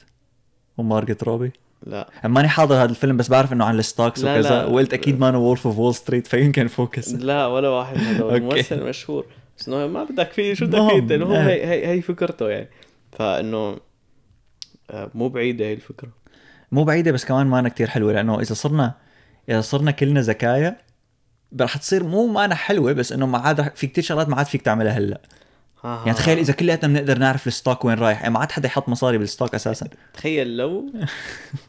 ومارجوت 0.77 1.23
روبي. 1.23 1.51
لا. 1.85 2.09
ماني 2.25 2.47
حاضر 2.47 2.75
هذا 2.75 2.89
الفيلم 2.89 3.17
بس 3.17 3.27
بعرف 3.27 3.53
إنه 3.53 3.65
عن 3.65 3.79
ال 3.79 3.85
stocks 3.85 4.23
لا، 4.23 4.33
وكذا 4.33 4.49
لا. 4.49 4.65
وقلت 4.65 4.93
أكيد 4.93 5.19
ما 5.19 5.37
Wolf 5.37 5.67
of 5.67 5.77
Wall 5.77 5.95
Street 5.95 6.27
فيمكن 6.27 6.67
Focus 6.67 7.13
لا 7.13 7.45
ولا 7.45 7.69
واحد 7.69 7.97
okay. 8.21 8.39
ممثل 8.39 8.83
مشهور. 8.83 9.25
بس 9.57 9.67
إنه 9.67 9.87
ما 9.87 10.03
بدك 10.03 10.31
فيه 10.31 10.53
شو 10.53 10.65
بدك 10.65 10.77
فيه؟ 11.07 11.15
إنه 11.15 11.25
هو 11.25 11.33
آه. 11.35 11.47
هي, 11.47 11.65
هي 11.67 11.87
هي 11.87 12.01
فكرته 12.01 12.49
يعني. 12.49 12.69
فإنه 13.11 13.77
آه، 14.91 15.11
مو 15.15 15.29
بعيدة 15.29 15.65
هي 15.65 15.73
الفكرة. 15.73 16.09
مو 16.71 16.83
بعيدة 16.83 17.11
بس 17.11 17.25
كمان 17.25 17.47
مانا 17.47 17.69
كتير 17.69 17.87
حلوة 17.87 18.13
لأنه 18.13 18.39
إذا 18.39 18.53
صرنا 18.53 18.93
إذا 19.49 19.61
صرنا 19.61 19.91
كلنا 19.91 20.21
ذكايا 20.21 20.77
رح 21.61 21.77
تصير 21.77 22.03
مو 22.03 22.27
مانا 22.27 22.55
حلوة 22.55 22.93
بس 22.93 23.11
إنه 23.11 23.25
ما 23.25 23.37
عاد 23.37 23.75
في 23.75 23.87
كتير 23.87 24.03
شغلات 24.03 24.29
ما 24.29 24.35
عاد 24.35 24.45
فيك 24.45 24.61
تعملها 24.61 24.91
هلأ. 24.97 25.21
ها 25.83 25.97
يعني 26.05 26.13
تخيل 26.17 26.37
إذا 26.37 26.53
كلياتنا 26.53 26.93
بنقدر 26.93 27.17
نعرف 27.17 27.47
ال 27.47 27.53
stock 27.53 27.85
وين 27.85 27.97
رايح. 27.99 28.21
يعني 28.21 28.33
ما 28.33 28.39
عاد 28.39 28.51
حدا 28.51 28.67
يحط 28.67 28.89
مصاري 28.89 29.17
بال 29.17 29.28
stock 29.28 29.55
أساسا. 29.55 29.87
تخيل 30.13 30.57
لو 30.57 30.85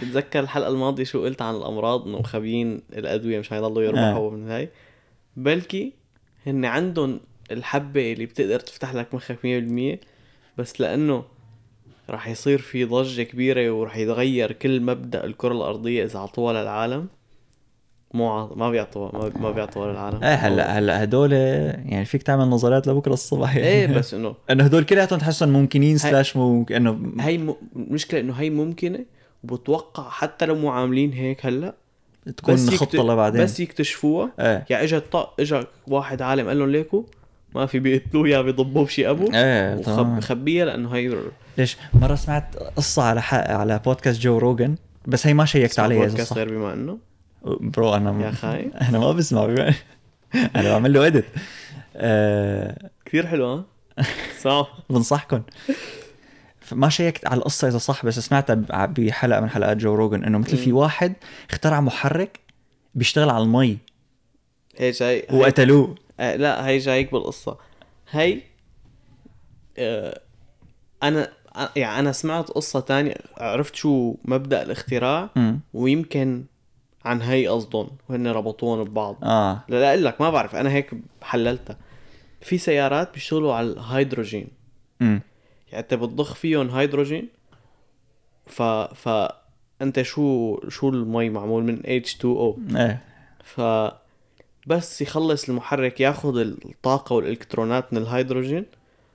تتذكر 0.00 0.40
الحلقة 0.40 0.68
الماضية 0.68 1.04
شو 1.04 1.24
قلت 1.24 1.42
عن 1.42 1.54
الأمراض 1.54 2.06
إنه 2.06 2.18
مخبيين 2.18 2.82
الأدوية 2.92 3.38
مش 3.38 3.50
حيضلوا 3.50 3.82
يربحوا 3.82 4.30
من 4.30 4.50
هاي؟ 4.50 4.68
بلكي 5.36 5.92
هن 6.46 6.64
عندهم 6.64 7.20
الحبة 7.50 8.12
اللي 8.12 8.26
بتقدر 8.26 8.60
تفتح 8.60 8.94
لك 8.94 9.14
مخك 9.14 9.38
100% 9.98 10.06
بس 10.58 10.80
لأنه 10.80 11.24
راح 12.10 12.28
يصير 12.28 12.58
في 12.58 12.84
ضجة 12.84 13.22
كبيرة 13.22 13.70
وراح 13.70 13.96
يتغير 13.96 14.52
كل 14.52 14.80
مبدأ 14.80 15.24
الكرة 15.24 15.52
الأرضية 15.52 16.04
إذا 16.04 16.18
عطوها 16.18 16.62
للعالم. 16.62 17.06
مو 18.14 18.30
عط... 18.30 18.56
ما 18.56 18.70
بيعطوها 18.70 19.12
ما, 19.12 19.32
ما 19.40 19.50
بيعطوها 19.50 19.92
للعالم. 19.92 20.22
إيه 20.22 20.34
هلا 20.34 20.78
هلا 20.78 21.02
هدول 21.02 21.32
يعني 21.32 22.04
فيك 22.04 22.22
تعمل 22.22 22.44
نظريات 22.44 22.86
لبكرة 22.86 23.12
الصبح. 23.12 23.56
يعني 23.56 23.68
إيه 23.68 23.86
بس 23.98 24.14
إنه 24.14 24.34
إنه 24.50 24.64
هدول 24.64 24.84
كلياتهم 24.84 25.18
تحسهم 25.18 25.48
ممكنين 25.48 25.98
سلاش 25.98 26.36
ممكن 26.36 26.74
إنه 26.74 27.12
هي 27.20 27.38
م... 27.38 27.54
المشكلة 27.76 28.20
إنه 28.20 28.32
هي 28.32 28.50
ممكنة 28.50 29.04
وبتوقع 29.44 30.10
حتى 30.10 30.46
لو 30.46 30.54
مو 30.54 30.70
عاملين 30.70 31.12
هيك 31.12 31.46
هلأ 31.46 31.74
تكون 32.36 32.56
خطة 32.56 33.02
لبعدين. 33.12 33.42
بس 33.42 33.60
يكتشفوها. 33.60 34.32
إيه. 34.40 34.66
يعني 34.70 34.84
اجى 34.84 35.00
طق 35.00 35.34
اجى 35.40 35.64
واحد 35.86 36.22
عالم 36.22 36.48
قال 36.48 36.58
لهم 36.58 36.70
ليكو 36.70 37.04
ما 37.54 37.66
في 37.66 37.78
بيقتلوه 37.78 38.28
يا 38.28 38.42
بيضبوه 38.42 38.84
بشي 38.84 39.10
أبو. 39.10 39.30
إيه 39.34 39.74
تمام. 39.74 40.18
وخبيها 40.18 40.64
لأنه 40.64 40.90
هي 40.94 41.18
ليش؟ 41.58 41.76
مرة 41.94 42.14
سمعت 42.14 42.56
قصة 42.56 43.02
على 43.02 43.22
حق 43.22 43.50
على 43.50 43.80
بودكاست 43.84 44.20
جو 44.20 44.38
روجن 44.38 44.76
بس 45.06 45.26
هي 45.26 45.34
ما 45.34 45.44
شيكت 45.44 45.78
عليها 45.78 46.06
بودكاست 46.06 46.32
غير 46.32 46.48
بما 46.48 46.72
إنه. 46.72 46.98
برو 47.44 47.94
أنا 47.94 48.26
يا 48.26 48.30
خاي. 48.30 48.70
أنا 48.88 48.98
ما 48.98 49.12
بسمع 49.12 49.46
بما 49.46 49.74
أنا 50.34 50.70
بعمل 50.72 50.92
له 50.92 51.06
اديت 51.06 51.24
أه. 51.96 52.90
كثير 53.04 53.26
حلو 53.26 53.46
ها؟ 53.46 53.64
صح. 54.44 54.78
بنصحكم 54.90 55.42
ما 56.72 56.88
شيكت 56.88 57.26
على 57.26 57.38
القصة 57.38 57.68
إذا 57.68 57.78
صح 57.78 58.06
بس 58.06 58.18
سمعتها 58.18 58.54
بحلقة 58.86 59.40
من 59.40 59.50
حلقات 59.50 59.76
جو 59.76 59.94
روجن 59.94 60.24
إنه 60.24 60.38
مثل 60.38 60.56
في. 60.56 60.72
واحد 60.72 61.12
اخترع 61.50 61.80
محرك 61.80 62.40
بيشتغل 62.94 63.30
على 63.30 63.44
المي. 63.44 63.78
هي 64.76 64.90
جاي 64.90 65.26
هي... 65.30 65.38
وقتلوه. 65.38 65.94
آه 66.20 66.36
لا 66.36 66.66
هي 66.66 66.78
جايك 66.78 67.12
بالقصة 67.12 67.58
هي 68.10 68.40
آه 69.78 70.20
أنا 71.02 71.28
آه، 71.56 71.70
يعني 71.76 71.98
أنا 71.98 72.12
سمعت 72.12 72.48
قصة 72.48 72.80
تانية 72.80 73.14
عرفت 73.38 73.74
شو 73.74 74.14
مبدأ 74.24 74.62
الاختراع؟ 74.62 75.30
امم 75.36 75.60
ويمكن 75.74 76.44
عن 77.04 77.22
هي 77.22 77.46
قصدهم 77.48 77.88
وهن 78.08 78.26
ربطوهم 78.26 78.84
ببعض. 78.84 79.16
آه. 79.22 79.64
لا 79.68 79.80
لا 79.80 79.88
أقول 79.90 80.04
لك 80.04 80.20
ما 80.20 80.30
بعرف 80.30 80.56
أنا 80.56 80.70
هيك 80.70 80.90
حللتها. 81.22 81.76
في 82.40 82.58
سيارات 82.58 83.14
بيشتغلوا 83.14 83.54
على 83.54 83.66
الهيدروجين. 83.66 84.48
امم 85.02 85.20
يعني 85.72 85.82
انت 85.82 85.94
بتضخ 85.94 86.34
فيهم 86.34 86.70
هيدروجين 86.70 87.28
ف 88.46 88.62
ف 88.62 89.28
انت 89.82 90.02
شو 90.02 90.56
شو 90.68 90.88
المي 90.88 91.30
معمول 91.30 91.62
من 91.62 91.78
H2O 91.82 92.76
إيه. 92.76 93.02
ف 93.44 93.60
بس 94.66 95.02
يخلص 95.02 95.48
المحرك 95.48 96.00
ياخذ 96.00 96.38
الطاقة 96.38 97.14
والإلكترونات 97.14 97.92
من 97.92 98.02
الهيدروجين 98.02 98.64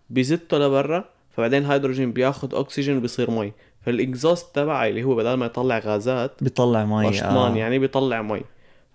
بيزته 0.10 0.58
لبرا 0.58 1.06
فبعدين 1.32 1.66
الهيدروجين 1.66 2.12
بياخذ 2.12 2.56
أكسجين 2.56 2.98
وبيصير 2.98 3.32
مي. 3.32 3.52
فال 3.86 4.01
exhaust 4.01 4.56
تبعي 4.56 4.90
اللي 4.90 5.04
هو 5.04 5.16
بدل 5.16 5.34
ما 5.34 5.46
يطلع 5.46 5.80
غازات 5.80 6.44
بيطلع 6.44 6.86
مي 6.86 7.22
آه. 7.22 7.56
يعني 7.56 7.80
بيطلع 7.80 8.22
مي. 8.22 8.42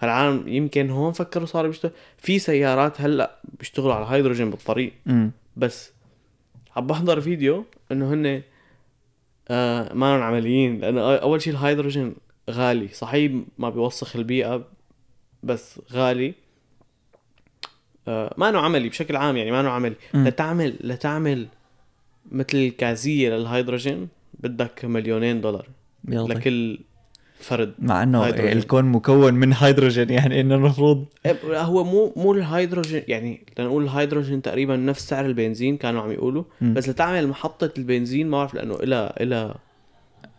فالعالم 0.01 0.49
يمكن 0.49 0.91
هون 0.91 1.13
فكروا 1.13 1.47
صاروا 1.47 1.69
بيشتغل 1.69 1.93
في 2.19 2.39
سيارات 2.39 3.01
هلأ 3.01 3.39
بيشتغلوا 3.59 3.95
على 3.95 4.05
الهيدروجين 4.05 4.51
بالطريق 4.51 4.93
امم 5.07 5.31
بس 5.57 5.93
عم 6.79 6.87
بحضر 6.87 7.21
فيديو 7.21 7.65
إنه 7.93 8.15
هن 8.15 8.43
آه 9.49 9.95
ما 9.95 10.25
عمليين 10.25 10.81
لأنه 10.81 11.17
أول 11.17 11.43
شيء 11.43 11.53
الهيدروجين 11.53 12.15
غالي 12.51 12.89
صحيح 12.89 13.33
ما 13.59 13.71
بيوسخ 13.71 14.17
البيئة 14.17 14.65
بس 15.43 15.81
غالي. 15.93 16.35
آه 18.09 18.35
ما 18.37 18.49
انه 18.49 18.59
عملي 18.59 18.89
بشكل 18.89 19.17
عام 19.17 19.37
يعني 19.37 19.51
ما 19.51 19.61
انه 19.61 19.69
عملي. 19.71 19.95
لتعمل 20.15 20.77
لتعمل 20.81 21.47
مثل 22.33 22.69
كازية 22.69 23.31
للهيدروجين 23.31 24.09
بدك 24.35 24.85
مليونين 24.85 25.41
دولار. 25.41 25.67
يلا. 26.09 26.35
لكل 26.35 26.79
فرد 27.41 27.75
مع 27.79 28.03
إنه 28.03 28.23
هيدروجين. 28.23 28.59
الكون 28.59 28.85
مكون 28.85 29.35
من 29.35 29.53
هيدروجين 29.53 30.11
يعني 30.11 30.41
إنه 30.41 30.55
المفروض 30.55 31.05
إيه، 31.27 31.61
هو 31.61 31.85
مو 31.85 32.13
مو 32.17 32.33
الهيدروجين 32.33 33.03
يعني 33.09 33.41
لنقول 33.59 33.85
الهيدروجين 33.85 34.43
تقريبا 34.43 34.77
نفس 34.77 35.09
سعر 35.09 35.27
البنزين 35.27 35.77
كانوا 35.77 36.03
عم 36.03 36.11
يقولوا 36.13 36.45
مم. 36.61 36.75
بس 36.75 36.89
لتعمل 36.89 37.29
محطة 37.29 37.71
البنزين 37.79 38.29
ما 38.29 38.37
بعرف 38.39 38.55
لأنه 38.55 38.75
إلها 38.75 39.23
إلها 39.23 39.55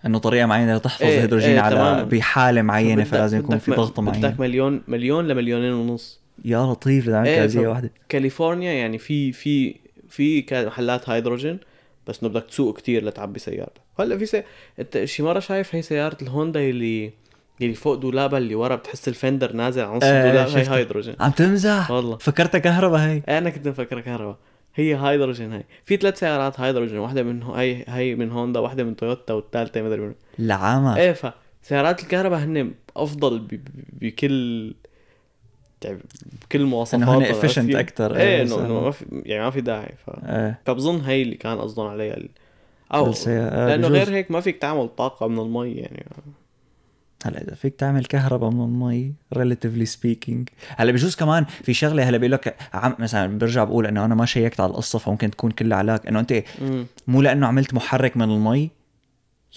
إنه 0.06 0.18
طريقة 0.20 0.46
معينة 0.46 0.76
لتحفظ 0.76 1.06
إيه، 1.06 1.16
الهيدروجين 1.18 1.50
إيه، 1.50 1.60
على 1.60 1.76
تماماً. 1.76 2.04
بحالة 2.04 2.62
معينة 2.62 3.04
فلازم 3.04 3.40
يكون 3.40 3.58
في 3.58 3.72
م- 3.72 3.76
ضغط 3.76 4.00
معين 4.00 4.22
بدك 4.22 4.40
مليون 4.40 4.82
مليون 4.88 5.28
لمليونين 5.28 5.74
ونص 5.74 6.20
يا 6.46 6.58
لطيف 6.66 7.08
لتعمل 7.08 7.28
إيه، 7.28 7.36
كازيه 7.36 7.62
ف- 7.62 7.70
واحدة 7.70 7.92
كاليفورنيا 8.10 8.72
يعني 8.74 8.98
في 8.98 9.32
في 9.32 9.76
في 10.10 10.46
محلات 10.54 11.10
هيدروجين 11.10 11.60
بس 12.08 12.24
إنه 12.24 12.34
بدك 12.34 12.46
تسوق 12.46 12.78
كتير 12.78 13.06
لتعبي 13.06 13.40
سيارتك. 13.40 13.82
هلا 14.00 14.18
في 14.18 14.26
سي... 14.26 14.44
أنت 14.80 15.06
شي 15.06 15.24
مرة 15.24 15.40
شايف 15.40 15.76
هي 15.76 15.82
سيارة 15.82 16.18
الهوندا 16.22 16.60
اللي 16.60 17.14
اللي 17.62 17.74
فوق 17.74 17.96
دولابها 17.96 18.40
اللي 18.40 18.56
ورا 18.56 18.76
بتحس 18.76 19.08
ال 19.08 19.14
fender 19.14 19.54
نازل 19.54 19.82
على 19.82 19.98
نص 19.98 20.04
إيه، 20.04 20.24
الدولاب 20.24 20.48
هي. 20.50 20.78
هيدروجين. 20.78 21.16
عم 21.20 21.32
تمزح 21.32 21.92
والله. 21.92 22.18
فكرتها 22.18 22.60
كهرباء 22.60 23.00
هي. 23.00 23.22
أنا 23.38 23.50
كنت 23.50 23.68
مفكرها 23.68 24.02
كهرباء. 24.02 24.38
هي 24.76 24.96
هيدروجين 24.96 25.54
هي. 25.54 25.64
في 25.86 25.98
ثلاث 25.98 26.20
سيارات 26.20 26.60
هيدروجين 26.60 26.98
واحدة 26.98 27.24
من 27.24 27.44
هي 27.44 27.86
هي 27.88 28.16
من 28.16 28.32
هوندا 28.32 28.60
واحدة 28.60 28.84
من 28.84 28.96
تويوتا 28.96 29.34
والثالثة 29.34 29.82
مدري 29.82 30.02
من 30.02 30.14
لعامة. 30.40 30.98
إيه 30.98 31.16
فسيارات 31.62 32.04
الكهرباء 32.04 32.40
هن 32.40 32.74
أفضل 32.98 33.48
بكل 33.94 34.74
بكل 36.42 36.66
مواصفات 36.66 37.02
إنه 37.02 37.18
هن 37.18 37.26
efficient 37.26 37.76
أكثر 37.76 38.16
إيه 38.16 38.42
انه 38.42 38.60
إنه 38.60 38.82
ما 38.82 38.92
في 38.92 39.06
يعني 39.26 39.44
ما 39.44 39.50
في 39.52 39.62
داعي. 39.62 39.94
ف... 40.06 40.10
إيه. 40.26 40.60
فبظن 40.66 41.02
هي 41.02 41.22
اللي 41.22 41.36
كان 41.36 41.58
قصدهم 41.58 41.88
عليها 41.88 42.18
ال- 42.18 42.30
أو 42.94 43.14
بالسيارة- 43.14 43.26
لأنه 43.28 43.88
بجوز. 43.88 43.98
غير 43.98 44.10
هيك 44.16 44.32
ما 44.32 44.42
فيك 44.42 44.58
تعمل 44.58 44.88
طاقة 44.98 45.28
من 45.28 45.40
المي 45.40 45.72
يعني. 45.72 46.06
هلا 47.26 47.42
إذا 47.42 47.56
فيك 47.56 47.76
تعمل 47.76 48.06
كهرباء 48.06 48.50
من 48.50 48.64
المي 48.64 49.14
relatively 49.36 49.90
speaking. 49.96 50.46
هلا 50.78 50.92
بجوز 50.92 51.16
كمان 51.16 51.46
في 51.46 51.74
شغلة 51.74 52.10
هلا 52.10 52.18
بيقول 52.18 52.32
لك 52.32 52.56
عم 52.74 52.96
مثلا 53.00 53.38
برجع 53.38 53.64
بقول 53.64 53.86
إنه 53.86 54.06
أنا 54.06 54.16
ما 54.16 54.26
شيكت 54.26 54.60
على 54.60 54.70
القصة 54.70 55.00
فممكن 55.00 55.32
تكون 55.32 55.52
كلها 55.52 55.78
علاق 55.78 56.08
إنه 56.08 56.20
أنت. 56.20 56.44
مو 57.08 57.22
لأنه 57.22 57.48
عملت 57.48 57.74
محرك 57.74 58.18
من 58.18 58.24
المي 58.32 58.72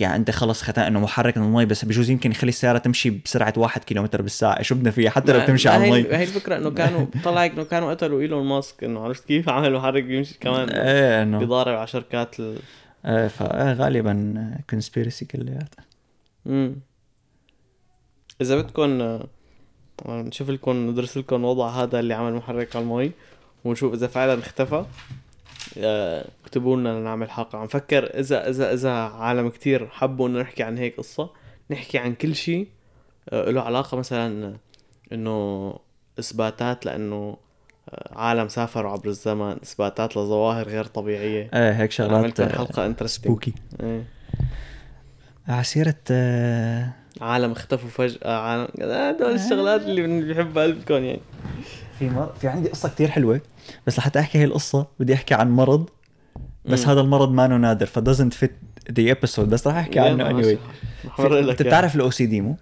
يعني 0.01 0.17
أنت 0.17 0.31
خلص 0.31 0.63
خلصان 0.63 0.85
إنه 0.85 1.01
محرك 1.01 1.39
من 1.39 1.45
المي 1.45 1.67
بس 1.67 1.85
بجوز 1.85 2.11
يمكن 2.11 2.31
يخلي 2.31 2.49
السيارة 2.49 2.79
تمشي 2.79 3.11
بسرعة 3.11 3.53
واحد 3.57 3.85
كيلومتر 3.85 4.23
بالساعة. 4.23 4.63
شو 4.63 4.75
بدنا 4.75 4.91
فيها؟ 4.91 5.11
حتى 5.11 5.33
لو 5.33 5.41
بتمشي 5.41 5.69
على 5.69 5.85
المي 5.85 6.17
هي 6.17 6.23
الفكرة 6.23 6.57
إنه 6.57 6.71
كانوا 6.71 7.07
طلع 7.25 7.47
إنه 7.47 7.65
كانوا 7.65 7.91
قتلوا 7.91 8.21
إيلون 8.21 8.47
ماسك 8.47 8.85
إنه 8.85 9.01
عرفت 9.01 9.25
كيف؟ 9.25 9.49
عمل 9.49 9.73
محرك 9.73 10.05
بيمشي 10.05 10.39
كمان 10.39 10.69
إيه 10.69 11.23
إنه. 11.23 11.39
بيضارب 11.39 11.77
على 11.77 11.87
شركات 11.87 12.41
ال... 12.41 12.59
إيه 13.07 13.29
فغالبا 13.29 14.57
كونسبيرسي 14.71 15.25
كلياتها. 15.25 15.85
مم. 16.47 16.77
إذا 18.41 18.57
بدكم 18.57 19.01
آه، 19.01 19.29
نشوف 20.07 20.51
لكم 20.51 20.91
ندرس 20.91 21.19
لكم 21.19 21.45
وضع 21.45 21.69
هذا 21.69 22.01
اللي 22.01 22.15
عمل 22.15 22.35
محرك 22.35 22.77
على 22.77 22.83
المي 22.83 23.13
ونشوف 23.65 23.95
إذا 23.95 24.07
فعلا 24.07 24.39
اختفى. 24.39 24.85
اكتبوا 25.77 26.77
لنا 26.77 27.01
نعمل 27.01 27.31
حلقة. 27.31 27.59
عم 27.59 27.67
فكر 27.67 28.05
إذا 28.19 28.49
إذا 28.49 28.73
إذا 28.73 28.93
عالم 28.93 29.49
كتير 29.49 29.89
حبوا 29.89 30.29
إنه 30.29 30.41
نحكي 30.41 30.63
عن 30.63 30.79
هيك 30.79 30.97
قصة 30.97 31.31
نحكي 31.71 31.99
عن 31.99 32.15
كل 32.15 32.35
شيء 32.35 32.69
آه، 33.29 33.51
له 33.51 33.61
علاقة 33.61 33.97
مثلا 33.97 34.57
إنه 35.13 35.75
إثباتات 36.19 36.87
لإنه 36.87 37.37
آه، 37.89 38.19
عالم 38.19 38.49
سافروا 38.49 38.93
عبر 38.93 39.09
الزمن 39.09 39.53
إثباتات 39.63 40.17
لظواهر 40.17 40.69
غير 40.69 40.85
طبيعية. 40.85 41.51
إيه 41.55 41.73
هيك 41.73 41.91
شغلات 41.91 42.13
عملت 42.13 42.41
لهم 42.41 42.51
حلقة 42.51 42.87
interesting 42.87 43.25
spooky 43.25 43.55
على 45.49 45.65
سيرة 45.65 45.95
آه، 46.11 46.93
عالم 47.21 47.53
اختفوا 47.53 47.89
فجأة. 47.89 48.37
عالم 48.37 48.69
هدول 48.81 49.35
الشغلات 49.35 49.83
اللي 49.83 50.23
بيحبها 50.23 50.63
قلبكم 50.63 50.95
يعني. 50.95 51.21
في 51.99 52.11
مر... 52.11 52.33
في 52.41 52.49
عندي 52.49 52.69
قصة 52.69 52.89
كتير 52.89 53.11
حلوة. 53.11 53.41
بس 53.87 53.99
لحتى 53.99 54.21
احكي 54.21 54.39
هي 54.39 54.45
القصة 54.45 54.87
بدي 55.01 55.15
أحكي 55.15 55.35
عن 55.35 55.51
مرض 55.51 55.89
بس 56.65 56.85
مم. 56.85 56.91
هذا 56.91 57.01
المرض 57.01 57.33
ما 57.33 57.47
نادر 57.47 57.87
ف 57.87 57.99
doesn't 57.99 58.33
fit 58.45 58.53
the 58.91 59.15
episode 59.15 59.41
بس 59.41 59.67
رح 59.67 59.77
أحكي 59.77 59.99
عنه 60.01 60.31
أورجيك 61.19 61.51
أنت. 61.51 61.63
بتعرف 61.63 61.97
ال 61.97 62.11
OCD 62.11 62.41
مو؟ 62.41 62.57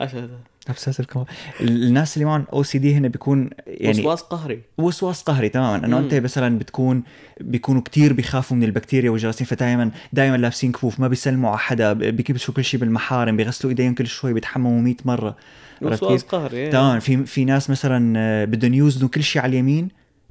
إيش 0.00 0.14
هذا؟ 0.14 0.38
obsessive 0.70 1.04
compulsive 1.14 1.26
الناس 1.60 2.16
اللي 2.16 2.24
معهم 2.24 2.46
OCD 2.52 2.94
هنا 2.94 3.08
بيكون 3.08 3.50
يعني 3.66 4.00
وسواس 4.00 4.20
قهري 4.20 4.62
وسواس 4.78 5.22
قهري 5.22 5.48
تماما 5.48 5.86
إنه. 5.86 5.98
أنت 5.98 6.14
مثلا 6.14 6.58
بتكون 6.58 7.02
بيكونوا 7.40 7.82
كتير 7.82 8.12
بيخافوا 8.12 8.56
من 8.56 8.64
البكتيريا 8.64 9.10
والجراثيم 9.10 9.46
فدائما 9.46 9.90
دائما 10.12 10.36
لابسين 10.36 10.72
كفوف 10.72 11.00
ما 11.00 11.08
بيسلموا 11.08 11.50
على 11.50 11.58
حدا 11.58 11.92
بيكبسوا 11.92 12.54
كل 12.54 12.64
شيء 12.64 12.80
بالمحارم 12.80 13.36
بيغسلوا 13.36 13.70
إيديهم 13.70 13.94
كل 13.94 14.06
شوي 14.06 14.32
بيتحمموا 14.32 14.80
100 14.80 14.94
مرة 15.04 15.36
كيف؟ 15.88 16.24
قهري 16.24 16.56
إيه. 16.56 16.70
تمام 16.70 17.00
في 17.00 17.26
في 17.26 17.44
ناس 17.44 17.70
مثلا 17.70 18.14
آه، 18.18 18.44
بدهم 18.44 18.74
يوزنوا 18.74 19.08
كل 19.08 19.22
شيء 19.22 19.42
على 19.42 19.50
اليمين 19.50 19.88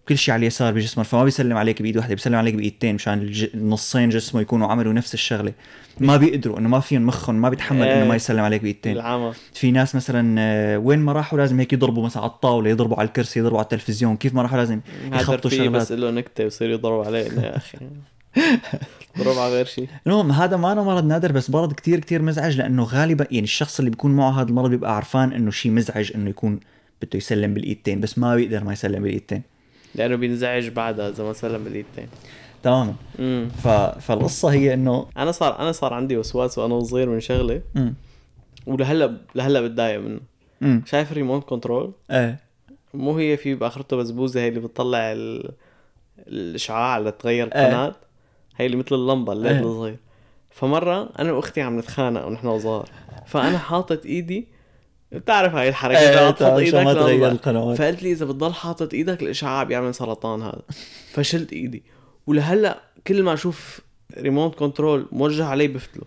كل 0.10 0.18
شيء 0.18 0.34
على 0.34 0.41
اليسار 0.41 0.74
بجسمه 0.74 1.04
فما 1.04 1.24
بيسلم 1.24 1.58
عليك 1.58 1.82
بإيد 1.82 1.97
واحدة 1.97 2.16
بيسلم 2.16 2.36
عليك 2.36 2.56
بإيدتين 2.56 2.95
مشان 2.95 3.14
الج... 3.14 3.45
نصين 3.56 4.10
جسمه 4.10 4.41
يكونوا 4.41 4.68
عملوا 4.68 4.93
نفس 4.93 5.14
الشغلة 5.14 5.54
ما 6.00 6.18
بيقدروا 6.18 6.60
إنه 6.60 6.70
ما 6.70 6.80
فيهم 6.80 7.06
مخهم 7.06 7.36
ما 7.36 7.50
بيتحمل 7.50 7.88
إنه 7.88 8.06
ما 8.06 8.10
إيه. 8.10 8.16
يسلم 8.16 8.39
عليك 8.39 8.62
بإيدتين 8.62 8.95
العمى 8.95 9.34
في 9.54 9.72
ناس 9.72 9.95
مثلا 9.95 10.36
آه، 10.39 10.78
وين 10.78 11.00
ما 11.00 11.12
راحوا 11.12 11.39
لازم 11.39 11.60
هيك 11.60 11.74
يضربوا 11.74 12.06
مثلا 12.06 12.24
على 12.24 12.32
الطاولة 12.32 12.70
يضربوا 12.70 12.97
على 12.97 13.08
الكرسي 13.08 13.39
يضربوا 13.39 13.58
على 13.58 13.64
التلفزيون 13.64 14.18
كيف 14.18 14.34
ما 14.34 14.41
راحوا 14.41 14.58
لازم 14.58 14.80
يخبطوا 15.14 15.50
شغلات 15.50 15.72
بس 15.72 15.91
له 15.91 16.12
نكتة 16.12 16.43
ويصير 16.43 16.70
يضرب 16.70 17.06
عليه 17.06 17.20
يا 17.20 17.58
أخي 17.58 17.78
على 19.18 19.54
غير 19.54 19.66
شيء 19.66 19.88
المهم 20.08 20.32
هذا 20.32 20.58
ما 20.58 20.72
أنا 20.72 20.84
مرض 20.84 21.06
نادر 21.06 21.32
بس 21.32 21.50
مرض 21.50 21.74
كتير 21.74 22.00
كتير 22.00 22.22
مزعج 22.22 22.58
لأنه 22.58 22.84
غالبا 22.84 23.28
يعني 23.32 23.44
الشخص 23.44 23.80
اللي 23.80 23.92
بيكون 23.92 24.12
معه 24.12 24.42
هذا 24.42 24.50
المرض 24.50 24.70
بيبقى 24.70 24.96
عرفان 24.96 25.34
إنه 25.34 25.52
شيء 25.52 25.72
مزعج 25.72 26.12
إنه 26.16 26.30
يكون 26.30 26.60
بده 27.02 27.18
يسلم 27.18 27.54
بالإيدتين 27.54 28.02
بس 28.02 28.18
ما 28.18 28.36
بيقدر 28.36 28.64
ما 28.64 28.74
يسلم 28.74 29.04
بالإيدتين. 29.04 29.42
لأنه 29.96 30.16
بينزعج 30.16 30.68
بعدها 30.68 31.10
إذا 31.10 31.24
ما 31.24 31.34
سلم 31.34 31.64
بالإيدتين. 31.64 32.08
تماما. 32.64 32.94
ف... 33.50 33.68
فالقصة 34.08 34.52
هي 34.52 34.74
إنه 34.74 35.08
أنا 35.18 35.32
صار 35.32 35.60
أنا 35.60 35.72
صار 35.72 35.94
عندي 35.94 36.18
وسواس 36.18 36.58
وأنا 36.58 36.74
وصغير 36.74 37.10
من 37.10 37.20
شغلة. 37.20 37.62
امم 37.76 37.94
ولهلا 38.68 39.18
لهلا 39.36 39.62
بتضايق 39.62 40.00
منه. 40.00 40.20
امم 40.64 40.84
شايف 40.86 41.12
ال 41.12 41.16
remote 41.16 41.44
control؟ 41.44 41.92
إيه. 42.12 42.40
مو 42.94 43.18
هي 43.18 43.38
في 43.38 43.56
بأخرته 43.56 43.98
بزبوزه 43.98 44.40
هي 44.40 44.48
اللي 44.48 44.60
بتطلع 44.60 45.12
ال... 45.12 45.52
الإشعاع 46.28 47.00
لتغير 47.00 47.48
إيه. 47.56 47.68
القناة. 47.68 47.96
هي 48.60 48.66
اللي 48.66 48.78
مثل 48.78 48.95
اللمبة 48.95 49.34
ال 49.34 49.38
LED 49.38 49.52
إيه. 49.51 49.60
الصغير. 49.60 49.97
فمرة 50.49 51.10
أنا 51.20 51.32
وأختي 51.32 51.62
عم 51.62 51.80
نتخانق 51.80 52.26
ونحن 52.26 52.60
صغار. 52.60 52.89
فأنا 53.28 53.57
حاطط 53.57 54.05
إيدي 54.05 54.47
بتعرف 55.12 55.55
هاي 55.55 55.70
الحركة 55.70 55.99
إيه 55.99 56.16
تحط 56.16 56.43
عشان 56.43 56.84
ما 56.84 56.89
إيدك 56.89 56.99
تغير 56.99 57.28
القنوات. 57.32 57.78
فقالت 57.78 58.03
لي 58.03 58.12
إذا 58.12 58.26
بتضل 58.26 58.53
حاطط 58.53 58.93
إيدك 58.93 59.24
الاشعاع 59.24 59.64
بيعمل 59.64 59.95
سرطان 59.95 60.41
هذا. 60.41 60.62
فشلت 61.12 61.53
إيدي. 61.53 61.84
ولهلأ 62.28 62.82
كل 63.07 63.24
ما 63.24 63.34
أشوف 63.34 63.80
remote 64.18 64.56
control 64.56 65.06
موجه 65.12 65.45
علي 65.45 65.68
بفتله. 65.68 66.03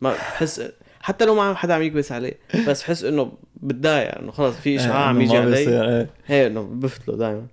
ما 0.00 0.12
بحس 0.12 0.62
حتى 1.00 1.24
لو 1.24 1.34
ما 1.34 1.54
حدا 1.54 1.74
عم 1.74 1.82
يكبس 1.82 2.12
عليه 2.12 2.38
بس 2.68 2.82
بحس 2.82 3.04
إنه 3.04 3.32
بتضايق 3.56 4.18
إنه 4.18 4.32
خلص 4.32 4.56
في 4.56 4.76
إشعاع 4.76 5.04
عم 5.04 5.20
يجي 5.20 5.36
علي. 5.36 5.56
إيه. 5.58 6.10
هي 6.26 6.46
إنه 6.46 6.62
بفتله 6.62 7.16
دائما 7.16 7.46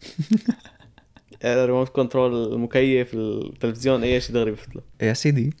remote 1.44 1.88
control 1.88 2.52
المكيف 2.52 3.14
التلفزيون 3.14 4.02
أي 4.02 4.20
شيء 4.20 4.34
دغري 4.34 4.50
بفتله. 4.50 4.82
يا 5.02 5.12
سيدي 5.12 5.54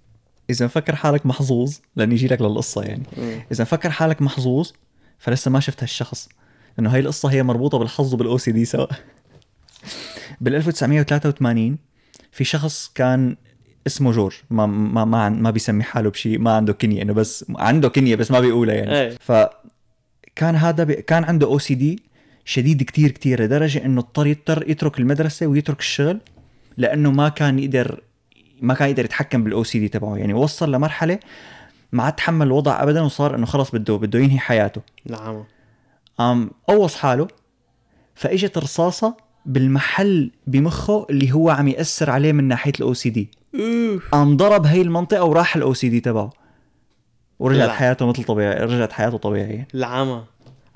إذا 0.50 0.66
مفكر 0.66 0.94
حالك 0.94 1.26
محظوظ 1.26 1.76
لاني 1.96 2.14
يجي 2.14 2.26
لك 2.26 2.40
للقصة 2.40 2.82
يعني. 2.82 3.02
مم. 3.16 3.40
إذا 3.52 3.62
مفكر 3.64 3.90
حالك 3.90 4.22
محظوظ 4.22 4.70
فلسه 5.18 5.50
ما 5.50 5.60
شفت 5.60 5.82
هالشخص. 5.82 6.28
لأنه 6.78 6.94
هاي 6.94 7.00
القصة 7.00 7.30
هي 7.30 7.42
مربوطة 7.42 7.78
بالحظ 7.78 8.14
وبال 8.14 8.38
OCD 8.38 8.64
سوا. 8.64 8.86
بال 10.40 10.54
1983 10.54 11.78
في 12.32 12.44
شخص 12.44 12.90
كان 12.94 13.36
اسمه 13.86 14.12
جورج. 14.12 14.34
ما 14.50 14.66
ما 14.66 15.04
ما, 15.04 15.28
ما 15.28 15.50
بيسمي 15.50 15.82
حاله 15.82 16.10
بشيء 16.10 16.38
ما 16.38 16.52
عنده 16.52 16.72
كنية 16.72 17.02
إنه 17.02 17.12
بس 17.12 17.44
عنده 17.56 17.88
كنية 17.88 18.16
بس 18.16 18.30
ما 18.30 18.40
بيقولها 18.40 18.74
يعني. 18.74 19.00
إيه. 19.00 19.16
فكان 19.20 20.56
هذا 20.56 20.84
بي 20.84 20.94
كان 20.94 21.24
عنده 21.24 21.46
OCD 21.46 22.02
شديد 22.44 22.82
كتير 22.82 23.10
كتير 23.10 23.42
لدرجة 23.42 23.84
إنه 23.84 24.00
اضطر 24.00 24.26
يضطر 24.26 24.70
يترك 24.70 24.98
المدرسة 24.98 25.46
ويترك 25.46 25.78
الشغل 25.78 26.20
لأنه 26.76 27.10
ما 27.10 27.28
كان 27.28 27.58
يقدر 27.58 28.02
ما 28.60 28.74
كان 28.74 28.88
يقدر 28.88 29.04
يتحكم 29.04 29.44
بال 29.44 29.64
OCD 29.64 29.88
تبعه. 29.88 30.16
يعني 30.16 30.34
وصل 30.34 30.72
لمرحلة 30.72 31.18
ما 31.92 32.02
عاد 32.02 32.12
تحمل 32.12 32.46
الوضع 32.46 32.82
ابدا 32.82 33.00
وصار 33.00 33.34
إنه 33.34 33.46
خلص 33.46 33.70
بده 33.70 33.96
بده 33.96 34.18
ينهي 34.18 34.38
حياته. 34.38 34.80
نعم. 35.06 35.44
قام 36.18 36.50
قوص 36.68 36.96
حاله 36.96 37.28
فإجت 38.14 38.58
رصاصة 38.58 39.16
بالمحل 39.46 40.30
بمخه 40.46 41.06
اللي 41.10 41.32
هو 41.32 41.50
عم 41.50 41.68
يأثر 41.68 42.10
عليه 42.10 42.32
من 42.32 42.44
ناحية 42.44 42.72
ال 42.80 42.94
OCD 42.94 43.30
قام 44.12 44.36
ضرب 44.36 44.66
هي 44.66 44.82
المنطقة 44.82 45.24
وراح 45.24 45.56
ال 45.56 45.74
OCD 45.74 46.00
تبعه. 46.00 46.30
ورجعت 47.38 47.68
لا. 47.68 47.74
حياته 47.74 48.06
مثل 48.06 48.24
طبيعي 48.24 48.64
رجعت 48.64 48.92
حياته 48.92 49.18
طبيعية. 49.18 49.68
العمى 49.74 50.24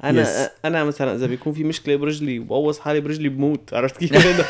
أنا 0.05 0.25
Yes. 0.25 0.51
أنا 0.65 0.85
مثلا 0.85 1.15
إذا 1.15 1.27
بيكون 1.27 1.53
في 1.53 1.65
مشكلة 1.65 1.97
برجلي 1.97 2.39
وبقوص 2.39 2.79
حالي 2.79 3.01
برجلي 3.01 3.29
بموت 3.29 3.75
عرفت 3.75 3.97
كيف؟ 3.97 4.13
أنا 4.17 4.45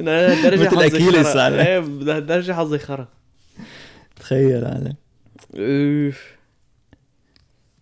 أنا 0.00 0.26
لهالدرجه 0.26 0.60
مثل 0.60 0.76
حظي 0.76 0.86
أكيليس 0.86 1.26
خرا. 1.26 1.42
على. 1.42 1.66
إيه 1.66 1.78
لهالدرجه 1.80 2.52
حظي 2.52 2.78
خرا 2.78 3.08
تخيل 4.20 4.64
هذا 4.64 4.94
أوف 5.56 6.34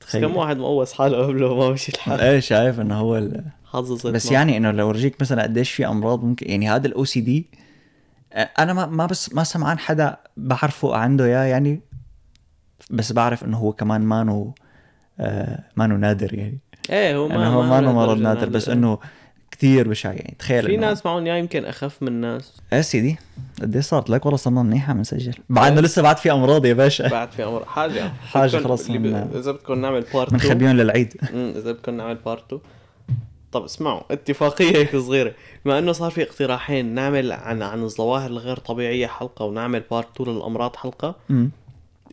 بس 0.01 0.13
كم 0.13 0.19
تخيل 0.21 0.25
واحد 0.25 0.57
مقوص 0.57 0.93
حاله 0.93 1.27
قبله 1.27 1.47
وما 1.47 1.71
مشي 1.71 1.93
الحال 1.93 2.21
إيه 2.21 2.41
شايف 2.41 2.81
إنه 2.81 3.01
هو 3.01 3.19
ال... 3.19 3.45
حظه 3.65 4.11
بس 4.13 4.27
معه. 4.27 4.33
يعني 4.33 4.57
إنه 4.57 4.71
لو 4.71 4.89
ورجيك 4.89 5.21
مثلا 5.21 5.43
قديش 5.43 5.71
في 5.73 5.87
أمراض 5.87 6.25
ممكن 6.25 6.51
يعني 6.51 6.69
هذا 6.71 6.87
ال 6.87 7.05
OCD 7.05 7.47
أنا 8.35 8.73
ما 8.73 8.87
ما 8.87 9.07
بس 9.07 9.35
ما 9.35 9.45
سمعان 9.45 9.79
حدا 9.79 10.17
بعرفه 10.37 10.97
عنده 10.97 11.25
إياه 11.25 11.45
يعني 11.45 11.81
بس 12.91 13.13
بعرف 13.13 13.45
إنه 13.45 13.57
هو 13.59 13.73
كمان 13.73 14.01
مانو 14.01 14.55
آه 15.21 15.59
مانو 15.77 15.97
نادر 15.97 16.35
يعني. 16.35 16.59
إيه 16.91 17.17
هو 17.17 17.29
ما 17.29 17.35
انه 17.37 17.55
هو 17.55 17.63
مانو 17.63 17.93
مرض 17.93 18.09
لهالدرجة 18.19 18.23
نادر 18.35 18.49
بس 18.49 18.69
إنه 18.69 18.99
كثير 19.51 19.89
بشع 19.89 20.13
يعني. 20.13 20.35
تخيل 20.39 20.67
في 20.67 20.77
ناس 20.77 21.07
معهم 21.07 21.27
يا 21.27 21.37
يمكن 21.37 21.65
أخف 21.65 22.03
من 22.03 22.13
ناس 22.21 22.53
إيه 22.73 22.81
سيدي 22.81 23.17
قد 23.63 23.75
إيه 23.75 23.83
صارت 23.83 24.11
لك؟ 24.11 24.27
والله 24.27 24.37
صرنا 24.37 24.63
منيحة 24.63 24.93
بنسجل 24.93 25.35
بعدنا 25.49 25.81
لسه 25.81 26.03
بعد 26.03 26.17
في 26.17 26.33
أمراض 26.33 26.67
يا 26.67 26.75
باشا. 26.75 27.09
بعد 27.09 27.31
في 27.33 27.45
أمر 27.45 27.65
حاجة. 27.65 28.03
بدكن- 28.35 28.65
خلص 28.65 28.91
ب- 28.91 29.37
إذا 29.37 29.53
بدكم 29.53 29.81
نعمل 29.81 30.05
part 30.15 30.35
2 30.35 30.43
بنخبيهم 30.43 30.77
للعيد. 30.77 31.15
إذا 31.59 31.73
بدكم 31.73 31.95
نعمل 31.97 32.15
part 32.15 32.45
2 32.47 32.61
طب 33.53 33.65
اسمعوا 33.65 34.01
اتفاقية 34.11 34.77
هيك 34.77 34.97
صغيرة. 34.97 35.33
بما 35.65 35.79
إنه 35.79 35.93
صار 35.93 36.11
في 36.11 36.23
اقتراحين 36.23 36.87
نعمل 36.95 37.33
عن 37.33 37.63
عن 37.63 37.83
الظواهر 37.83 38.31
الغير 38.31 38.57
طبيعية 38.57 39.07
حلقة 39.07 39.45
ونعمل 39.45 39.83
part 39.91 40.21
2 40.21 40.37
للأمراض 40.37 40.77
حلقة. 40.77 41.15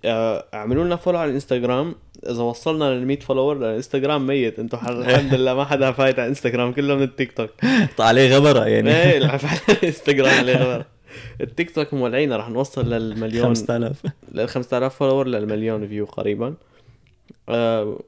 اعملوا 0.05 0.83
لنا 0.85 0.95
follow 0.95 1.17
على 1.17 1.29
الانستغرام 1.29 1.95
إذا 2.29 2.41
وصلنا 2.41 2.83
لل 2.93 3.07
100 3.07 3.19
follower 3.19 3.57
الانستغرام 3.57 4.27
ميت. 4.27 4.59
أنتم 4.59 4.77
ح- 4.77 4.87
الحمد 4.87 5.33
لله 5.33 5.53
ما 5.53 5.65
حدا 5.65 5.91
فايت 5.91 6.15
على 6.19 6.25
الانستغرام 6.25 6.71
كله 6.73 6.95
من 6.95 7.03
التيك 7.03 7.31
توك. 7.31 7.49
عليه 7.99 8.37
غبرة 8.37 8.65
يعني. 8.65 8.91
إيه 8.95 9.17
الانستغرام 9.17 10.37
عليه 10.39 10.55
غبر 10.55 10.85
التيك 11.41 11.71
توك 11.75 11.93
مولعين 11.93 12.33
رح 12.33 12.49
نوصل 12.49 12.89
للمليون. 12.93 13.45
5000 13.45 14.01
لل 14.31 14.47
5000 14.49 14.95
follower 14.95 15.27
للمليون 15.27 15.87
view 15.87 16.05
قريبا. 16.05 16.53
آه 17.49 17.99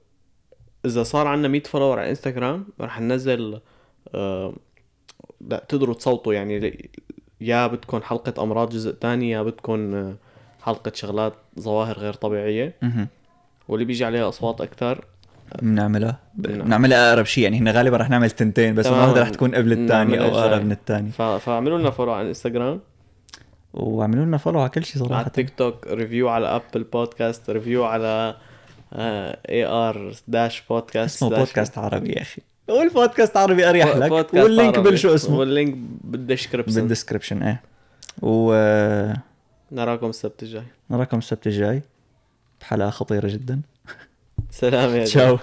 إذا 0.85 1.03
صار 1.03 1.27
عندنا 1.27 1.47
100 1.47 1.63
follower 1.63 1.99
على 1.99 2.09
انستغرام 2.09 2.65
رح 2.81 2.99
ننزل 3.01 3.59
آه 4.15 4.53
لا 5.49 5.65
تقدروا 5.69 5.95
تصوتوا 5.95 6.33
يعني. 6.33 6.89
يا 7.41 7.67
بدكم 7.67 8.01
حلقة 8.01 8.43
أمراض 8.43 8.69
جزء 8.69 8.91
تاني 8.91 9.29
يا 9.29 9.41
بدكم 9.43 9.95
آه، 9.95 10.15
حلقة 10.61 10.91
شغلات 10.95 11.33
ظواهر 11.59 11.97
غير 11.97 12.13
طبيعية 12.13 12.73
مهم. 12.81 13.07
واللي 13.67 13.85
بيجي 13.85 14.05
عليها 14.05 14.29
أصوات 14.29 14.61
أكثر 14.61 15.05
بنعملها 15.61 16.19
بنعم. 16.35 16.61
بنعملها 16.61 17.09
أقرب 17.09 17.25
شيء 17.25 17.43
يعني 17.43 17.57
هنا 17.57 17.71
غالبا 17.71 17.97
رح 17.97 18.09
نعمل 18.09 18.31
تنتين 18.31 18.75
بس. 18.75 18.87
واحدة 18.87 19.21
رح 19.21 19.29
تكون 19.29 19.55
قبل 19.55 19.71
الثاني 19.71 20.19
أو 20.19 20.25
أقرب. 20.25 20.65
من 20.65 20.71
الثاني. 20.71 21.11
فاعملوا 21.11 21.77
لنا 21.79 21.89
follow 21.89 22.11
على 22.11 22.21
الانستغرام 22.21 22.79
واعملوا 23.73 24.25
لنا 24.25 24.37
follow 24.37 24.59
على 24.59 24.69
كل 24.69 24.85
شيء 24.85 25.01
على 25.01 25.09
صراحة 25.09 25.27
التيك 25.27 25.49
توك 25.49 25.87
review 25.87 26.29
على 26.29 26.47
Apple 26.47 26.83
Podcast 26.83 27.49
review 27.49 27.83
على 27.85 28.35
اي 29.49 29.65
ار 29.65 30.13
داش 30.27 30.63
بودكاست 30.69 31.15
اسمه 31.15 31.37
بودكاست 31.37 31.77
عربي 31.77 32.11
يا 32.11 32.21
أخي 32.21 32.41
قول 32.67 32.89
بودكاست 32.89 33.37
عربي 33.37 33.69
أريح 33.69 33.95
لك 33.95 34.33
وال 34.33 34.46
link. 34.46 34.79
بالشو 34.79 35.15
اسمه 35.15 35.37
وال 35.37 35.50
link 35.50 35.75
بال 36.03 36.15
description 36.15 36.81
بال 36.81 36.91
description 36.91 37.43
إيه 37.43 37.61
ونراكم 38.21 39.30
نراكم 39.71 40.09
السبت 40.09 40.43
الجاي. 40.43 40.63
السبت 41.17 41.47
الجاي. 41.47 41.81
بحلقه 42.61 42.89
خطيرة 42.89 43.27
جدا. 43.27 43.61
سلام 44.49 44.89
يا 44.95 45.05
تشاو. 45.05 45.37